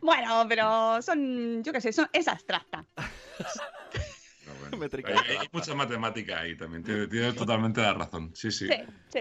bueno, 0.03 0.47
pero 0.49 1.03
son, 1.03 1.63
yo 1.63 1.73
qué 1.73 1.81
sé, 1.81 1.93
son, 1.93 2.09
es 2.13 2.29
abstracta. 2.29 2.85
Pero 4.65 4.71
bueno, 4.71 4.79
Métrica 4.79 5.25
hay, 5.41 5.49
mucha 5.53 5.75
matemática 5.75 6.41
ahí 6.41 6.57
también. 6.57 6.83
Tienes, 6.83 7.09
tienes 7.09 7.37
totalmente 7.37 7.81
la 7.81 7.95
razón. 7.95 8.33
Sí, 8.35 8.51
sí. 8.51 8.69
Sí, 8.69 9.21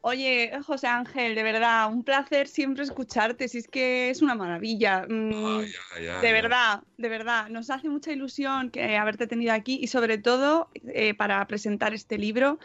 Oye, 0.00 0.52
José 0.64 0.86
Ángel, 0.86 1.34
de 1.34 1.42
verdad, 1.42 1.90
un 1.92 2.04
placer 2.04 2.46
siempre 2.46 2.84
escucharte, 2.84 3.48
si 3.48 3.58
es 3.58 3.68
que 3.68 4.10
es 4.10 4.22
una 4.22 4.34
maravilla. 4.34 5.04
Mm, 5.08 5.32
Ay, 5.32 5.72
ya, 5.72 6.00
ya, 6.00 6.20
de 6.20 6.28
ya. 6.28 6.32
verdad, 6.32 6.82
de 6.96 7.08
verdad, 7.08 7.48
nos 7.48 7.70
hace 7.70 7.88
mucha 7.88 8.12
ilusión 8.12 8.70
que 8.70 8.96
haberte 8.96 9.26
tenido 9.26 9.52
aquí 9.52 9.78
y 9.82 9.88
sobre 9.88 10.18
todo 10.18 10.70
eh, 10.88 11.14
para 11.14 11.44
presentar 11.46 11.92
este 11.92 12.18
libro 12.18 12.58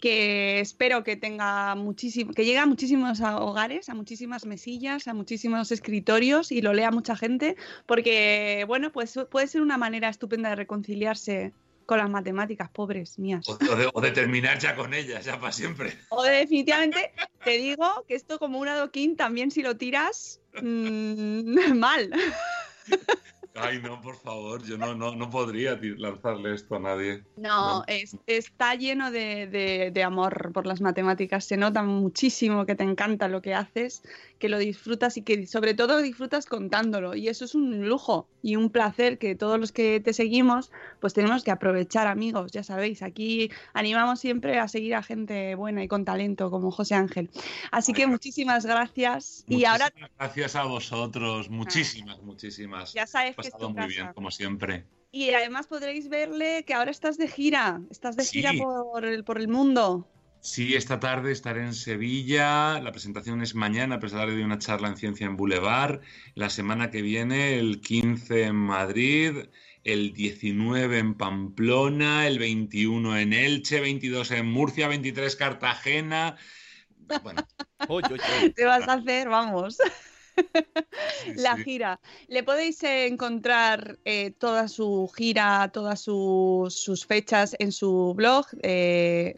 que 0.00 0.60
espero 0.60 1.02
que 1.04 1.16
tenga 1.16 1.74
muchísimo, 1.74 2.32
que 2.32 2.44
llegue 2.44 2.58
a 2.58 2.66
muchísimos 2.66 3.20
hogares, 3.20 3.88
a 3.88 3.94
muchísimas 3.94 4.44
mesillas, 4.46 5.08
a 5.08 5.14
muchísimos 5.14 5.72
escritorios 5.72 6.52
y 6.52 6.60
lo 6.60 6.72
lea 6.74 6.90
mucha 6.90 7.16
gente, 7.16 7.56
porque 7.86 8.64
bueno, 8.66 8.92
pues 8.92 9.18
puede 9.30 9.46
ser 9.46 9.62
una 9.62 9.78
manera 9.78 10.08
estupenda 10.08 10.50
de 10.50 10.56
reconciliarse 10.56 11.52
con 11.86 11.98
las 11.98 12.08
matemáticas, 12.08 12.70
pobres 12.70 13.18
mías. 13.18 13.46
O, 13.48 13.56
de, 13.56 13.90
o 13.92 14.00
de 14.00 14.10
terminar 14.10 14.58
ya 14.58 14.74
con 14.74 14.94
ellas, 14.94 15.24
ya 15.24 15.38
para 15.38 15.52
siempre. 15.52 15.98
O 16.08 16.22
de- 16.22 16.30
definitivamente 16.32 17.12
te 17.44 17.58
digo 17.58 18.04
que 18.08 18.14
esto 18.14 18.38
como 18.38 18.58
un 18.58 18.68
adoquín 18.68 19.16
también 19.16 19.50
si 19.50 19.62
lo 19.62 19.76
tiras 19.76 20.40
mm, 20.62 21.74
mal. 21.78 22.10
Ay, 23.56 23.80
no, 23.80 24.00
por 24.00 24.16
favor, 24.16 24.64
yo 24.64 24.76
no, 24.76 24.96
no, 24.96 25.14
no 25.14 25.30
podría 25.30 25.78
lanzarle 25.80 26.54
esto 26.54 26.74
a 26.74 26.80
nadie. 26.80 27.22
No, 27.36 27.78
No. 27.78 27.84
es- 27.86 28.16
está 28.26 28.74
lleno 28.74 29.12
de, 29.12 29.46
de- 29.46 29.90
de 29.92 30.02
amor 30.02 30.50
por 30.52 30.66
las 30.66 30.80
matemáticas. 30.80 31.44
Se 31.44 31.56
nota 31.56 31.84
muchísimo 31.84 32.66
que 32.66 32.74
te 32.74 32.82
encanta 32.82 33.28
lo 33.28 33.42
que 33.42 33.54
haces, 33.54 34.02
que 34.40 34.48
lo 34.48 34.58
disfrutas 34.58 35.16
y 35.18 35.22
que 35.22 35.46
sobre 35.46 35.74
todo 35.74 36.02
disfrutas 36.02 36.46
contándolo. 36.46 37.14
Y 37.14 37.28
eso 37.28 37.44
es 37.44 37.54
un 37.54 37.88
lujo 37.88 38.26
y 38.42 38.56
un 38.56 38.70
placer 38.70 39.18
que 39.18 39.36
todos 39.36 39.60
los 39.60 39.70
que 39.70 40.00
te 40.00 40.12
seguimos, 40.12 40.72
pues 41.00 41.14
tenemos 41.14 41.44
que 41.44 41.52
aprovechar, 41.52 42.08
amigos. 42.08 42.50
Ya 42.50 42.64
sabéis, 42.64 43.02
aquí 43.02 43.50
animamos 43.72 44.18
siempre 44.18 44.58
a 44.58 44.66
seguir 44.66 44.96
a 44.96 45.02
gente 45.04 45.54
buena 45.54 45.84
y 45.84 45.88
con 45.88 46.04
talento 46.04 46.50
como 46.50 46.72
José 46.72 46.96
Ángel. 46.96 47.30
Así 47.70 47.92
que 47.92 48.08
muchísimas 48.08 48.66
gracias. 48.66 49.44
Y 49.46 49.64
ahora 49.64 49.84
Muchísimas 49.86 50.10
gracias 50.18 50.56
a 50.56 50.64
vosotros, 50.64 51.48
muchísimas, 51.50 52.20
muchísimas. 52.22 52.92
ya 52.92 53.06
sabes 53.06 53.36
que 53.44 53.48
es 53.48 53.52
pasado 53.54 53.68
tu 53.68 53.74
muy 53.74 53.86
casa. 53.88 54.02
bien, 54.02 54.12
como 54.14 54.30
siempre. 54.30 54.84
Y 55.12 55.30
además 55.32 55.66
podréis 55.68 56.08
verle 56.08 56.64
que 56.66 56.74
ahora 56.74 56.90
estás 56.90 57.16
de 57.18 57.28
gira, 57.28 57.80
estás 57.90 58.16
de 58.16 58.24
Sí. 58.24 58.38
gira 58.38 58.52
por 58.60 59.04
el, 59.04 59.22
por 59.24 59.38
el 59.38 59.48
mundo. 59.48 60.08
Sí, 60.40 60.74
esta 60.74 61.00
tarde 61.00 61.32
estaré 61.32 61.62
en 61.62 61.72
Sevilla. 61.72 62.78
La 62.80 62.90
presentación 62.92 63.40
es 63.40 63.54
mañana, 63.54 63.98
pero 63.98 64.12
tarde 64.12 64.36
de 64.36 64.44
una 64.44 64.58
charla 64.58 64.88
en 64.88 64.96
Ciencia 64.96 65.24
en 65.26 65.36
Boulevard. 65.36 66.00
La 66.34 66.50
semana 66.50 66.90
que 66.90 67.00
viene, 67.00 67.58
el 67.58 67.80
15 67.80 68.42
en 68.44 68.56
Madrid, 68.56 69.36
el 69.84 70.12
19 70.12 70.98
en 70.98 71.14
Pamplona, 71.14 72.26
el 72.26 72.38
21 72.38 73.16
en 73.18 73.32
Elche, 73.32 73.80
22 73.80 74.32
en 74.32 74.46
Murcia, 74.50 74.88
23 74.88 75.34
Cartagena. 75.36 76.36
Bueno, 77.22 77.42
Oy, 77.88 78.02
oy, 78.10 78.20
oy. 78.42 78.50
Te 78.50 78.64
vas 78.66 78.86
a 78.88 78.94
hacer, 78.94 79.28
vamos, 79.28 79.78
sí, 80.36 81.32
la 81.36 81.56
sí. 81.56 81.64
gira. 81.64 82.00
Le 82.28 82.42
podéis 82.42 82.82
encontrar 82.82 83.98
eh, 84.04 84.32
toda 84.32 84.68
su 84.68 85.10
gira, 85.16 85.70
todas 85.72 86.00
sus, 86.00 86.74
sus 86.74 87.06
fechas 87.06 87.54
en 87.58 87.72
su 87.72 88.14
blog. 88.14 88.46
eh, 88.62 89.36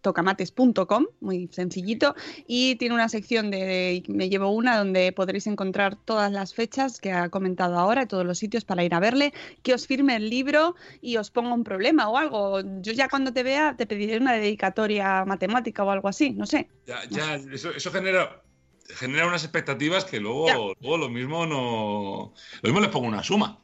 tocamates.com, 0.00 1.06
muy 1.20 1.48
sencillito, 1.52 2.14
y 2.46 2.76
tiene 2.76 2.94
una 2.94 3.08
sección 3.08 3.50
de, 3.50 3.58
de- 3.66 4.04
me 4.08 4.28
llevo 4.30 4.48
una 4.50 4.78
donde 4.78 5.12
podréis 5.12 5.46
encontrar 5.48 5.96
todas 5.96 6.30
las 6.30 6.54
fechas 6.54 7.00
que 7.00 7.12
ha 7.12 7.28
comentado 7.28 7.76
ahora, 7.76 8.06
todos 8.06 8.24
los 8.24 8.38
sitios 8.38 8.64
para 8.64 8.84
ir 8.84 8.94
a 8.94 9.00
verle, 9.00 9.34
que 9.62 9.74
os 9.74 9.86
firme 9.88 10.14
el 10.16 10.30
libro 10.30 10.76
y 11.02 11.16
os 11.16 11.30
ponga 11.32 11.52
un 11.52 11.64
problema 11.64 12.08
o 12.08 12.16
algo. 12.16 12.60
Yo 12.80 12.92
ya 12.92 13.08
cuando 13.08 13.32
te 13.32 13.42
vea 13.42 13.74
te 13.76 13.86
pediré 13.86 14.18
una 14.18 14.34
dedicatoria 14.34 15.24
matemática 15.26 15.82
o 15.84 15.90
algo 15.90 16.08
así, 16.08 16.30
no 16.30 16.46
sé. 16.46 16.68
Ya, 16.86 17.00
ya, 17.10 17.34
eso, 17.52 17.70
eso 17.70 17.90
genera, 17.90 18.40
genera 18.88 19.26
unas 19.26 19.44
expectativas 19.44 20.04
que 20.04 20.20
luego, 20.20 20.74
lo 20.80 21.08
mismo 21.08 21.46
no. 21.46 22.32
Lo 22.62 22.68
mismo 22.68 22.80
les 22.80 22.90
pongo 22.90 23.06
una 23.08 23.22
suma. 23.22 23.62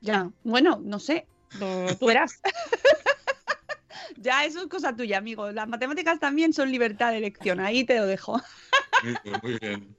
Ya, 0.00 0.30
bueno, 0.42 0.80
no 0.84 0.98
sé. 0.98 1.26
Tú- 1.98 2.06
verás. 2.06 2.40
ya, 4.16 4.44
eso 4.44 4.60
es 4.60 4.66
cosa 4.66 4.94
tuya, 4.94 5.18
amigo. 5.18 5.50
Las 5.52 5.68
matemáticas 5.68 6.18
también 6.20 6.52
son 6.52 6.70
libertad 6.70 7.12
de 7.12 7.18
elección. 7.18 7.60
Ahí 7.60 7.84
te 7.84 7.98
lo 7.98 8.06
dejo. 8.06 8.40
Muy 9.42 9.58
bien. 9.60 9.96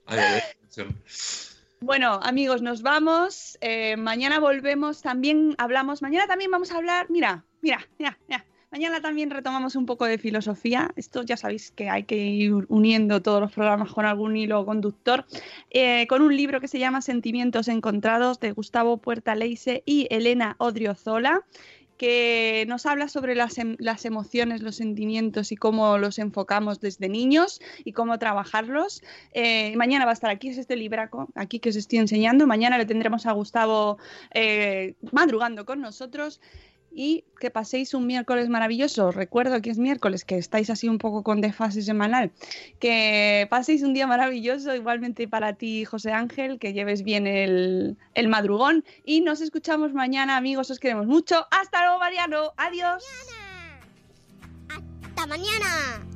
Bueno, 1.80 2.20
amigos, 2.22 2.62
nos 2.62 2.82
vamos. 2.82 3.58
Eh, 3.60 3.96
mañana 3.96 4.38
volvemos. 4.38 5.02
También 5.02 5.54
hablamos. 5.58 6.02
Mañana 6.02 6.26
también 6.26 6.50
vamos 6.50 6.72
a 6.72 6.76
hablar. 6.76 7.06
Mira, 7.10 7.44
mira, 7.60 7.86
mira, 7.98 8.18
mira. 8.28 8.44
Mañana 8.76 9.00
también 9.00 9.30
retomamos 9.30 9.74
un 9.74 9.86
poco 9.86 10.04
de 10.04 10.18
filosofía. 10.18 10.90
Esto 10.96 11.22
ya 11.22 11.38
sabéis 11.38 11.70
que 11.70 11.88
hay 11.88 12.02
que 12.02 12.18
ir 12.18 12.52
uniendo 12.68 13.22
todos 13.22 13.40
los 13.40 13.50
programas 13.50 13.90
con 13.90 14.04
algún 14.04 14.36
hilo 14.36 14.66
conductor. 14.66 15.24
Eh, 15.70 16.06
con 16.08 16.20
un 16.20 16.36
libro 16.36 16.60
que 16.60 16.68
se 16.68 16.78
llama 16.78 17.00
Sentimientos 17.00 17.68
Encontrados 17.68 18.38
de 18.38 18.52
Gustavo 18.52 18.98
Puerta 18.98 19.34
Leise 19.34 19.82
y 19.86 20.08
Elena 20.10 20.56
Odriozola 20.58 21.42
que 21.96 22.66
nos 22.68 22.84
habla 22.84 23.08
sobre 23.08 23.34
las, 23.34 23.56
em- 23.56 23.76
las 23.78 24.04
emociones, 24.04 24.60
los 24.60 24.76
sentimientos 24.76 25.52
y 25.52 25.56
cómo 25.56 25.96
los 25.96 26.18
enfocamos 26.18 26.78
desde 26.78 27.08
niños 27.08 27.62
y 27.82 27.92
cómo 27.92 28.18
trabajarlos. 28.18 29.02
Eh, 29.32 29.74
mañana 29.76 30.04
va 30.04 30.10
a 30.10 30.14
estar 30.14 30.30
aquí, 30.30 30.50
es 30.50 30.58
este 30.58 30.76
libraco, 30.76 31.30
aquí 31.34 31.60
que 31.60 31.70
os 31.70 31.76
estoy 31.76 32.00
enseñando. 32.00 32.46
Mañana 32.46 32.76
le 32.76 32.84
tendremos 32.84 33.24
a 33.24 33.32
Gustavo 33.32 33.96
eh, 34.34 34.96
madrugando 35.12 35.64
con 35.64 35.80
nosotros. 35.80 36.42
Y 36.98 37.24
que 37.38 37.50
paséis 37.50 37.92
un 37.92 38.06
miércoles 38.06 38.48
maravilloso. 38.48 39.10
Recuerdo 39.10 39.60
que 39.60 39.68
es 39.68 39.76
miércoles, 39.76 40.24
que 40.24 40.38
estáis 40.38 40.70
así 40.70 40.88
un 40.88 40.96
poco 40.96 41.22
con 41.22 41.42
desfase 41.42 41.82
semanal. 41.82 42.32
Que 42.80 43.46
paséis 43.50 43.82
un 43.82 43.92
día 43.92 44.06
maravilloso, 44.06 44.74
igualmente 44.74 45.28
para 45.28 45.52
ti, 45.52 45.84
José 45.84 46.12
Ángel, 46.12 46.58
que 46.58 46.72
lleves 46.72 47.02
bien 47.02 47.26
el, 47.26 47.98
el 48.14 48.28
madrugón. 48.28 48.82
Y 49.04 49.20
nos 49.20 49.42
escuchamos 49.42 49.92
mañana, 49.92 50.38
amigos. 50.38 50.70
Os 50.70 50.80
queremos 50.80 51.06
mucho. 51.06 51.46
Hasta 51.50 51.82
luego, 51.82 51.98
Mariano. 51.98 52.52
Adiós. 52.56 53.04
¡Hasta 54.70 55.26
mañana! 55.26 56.15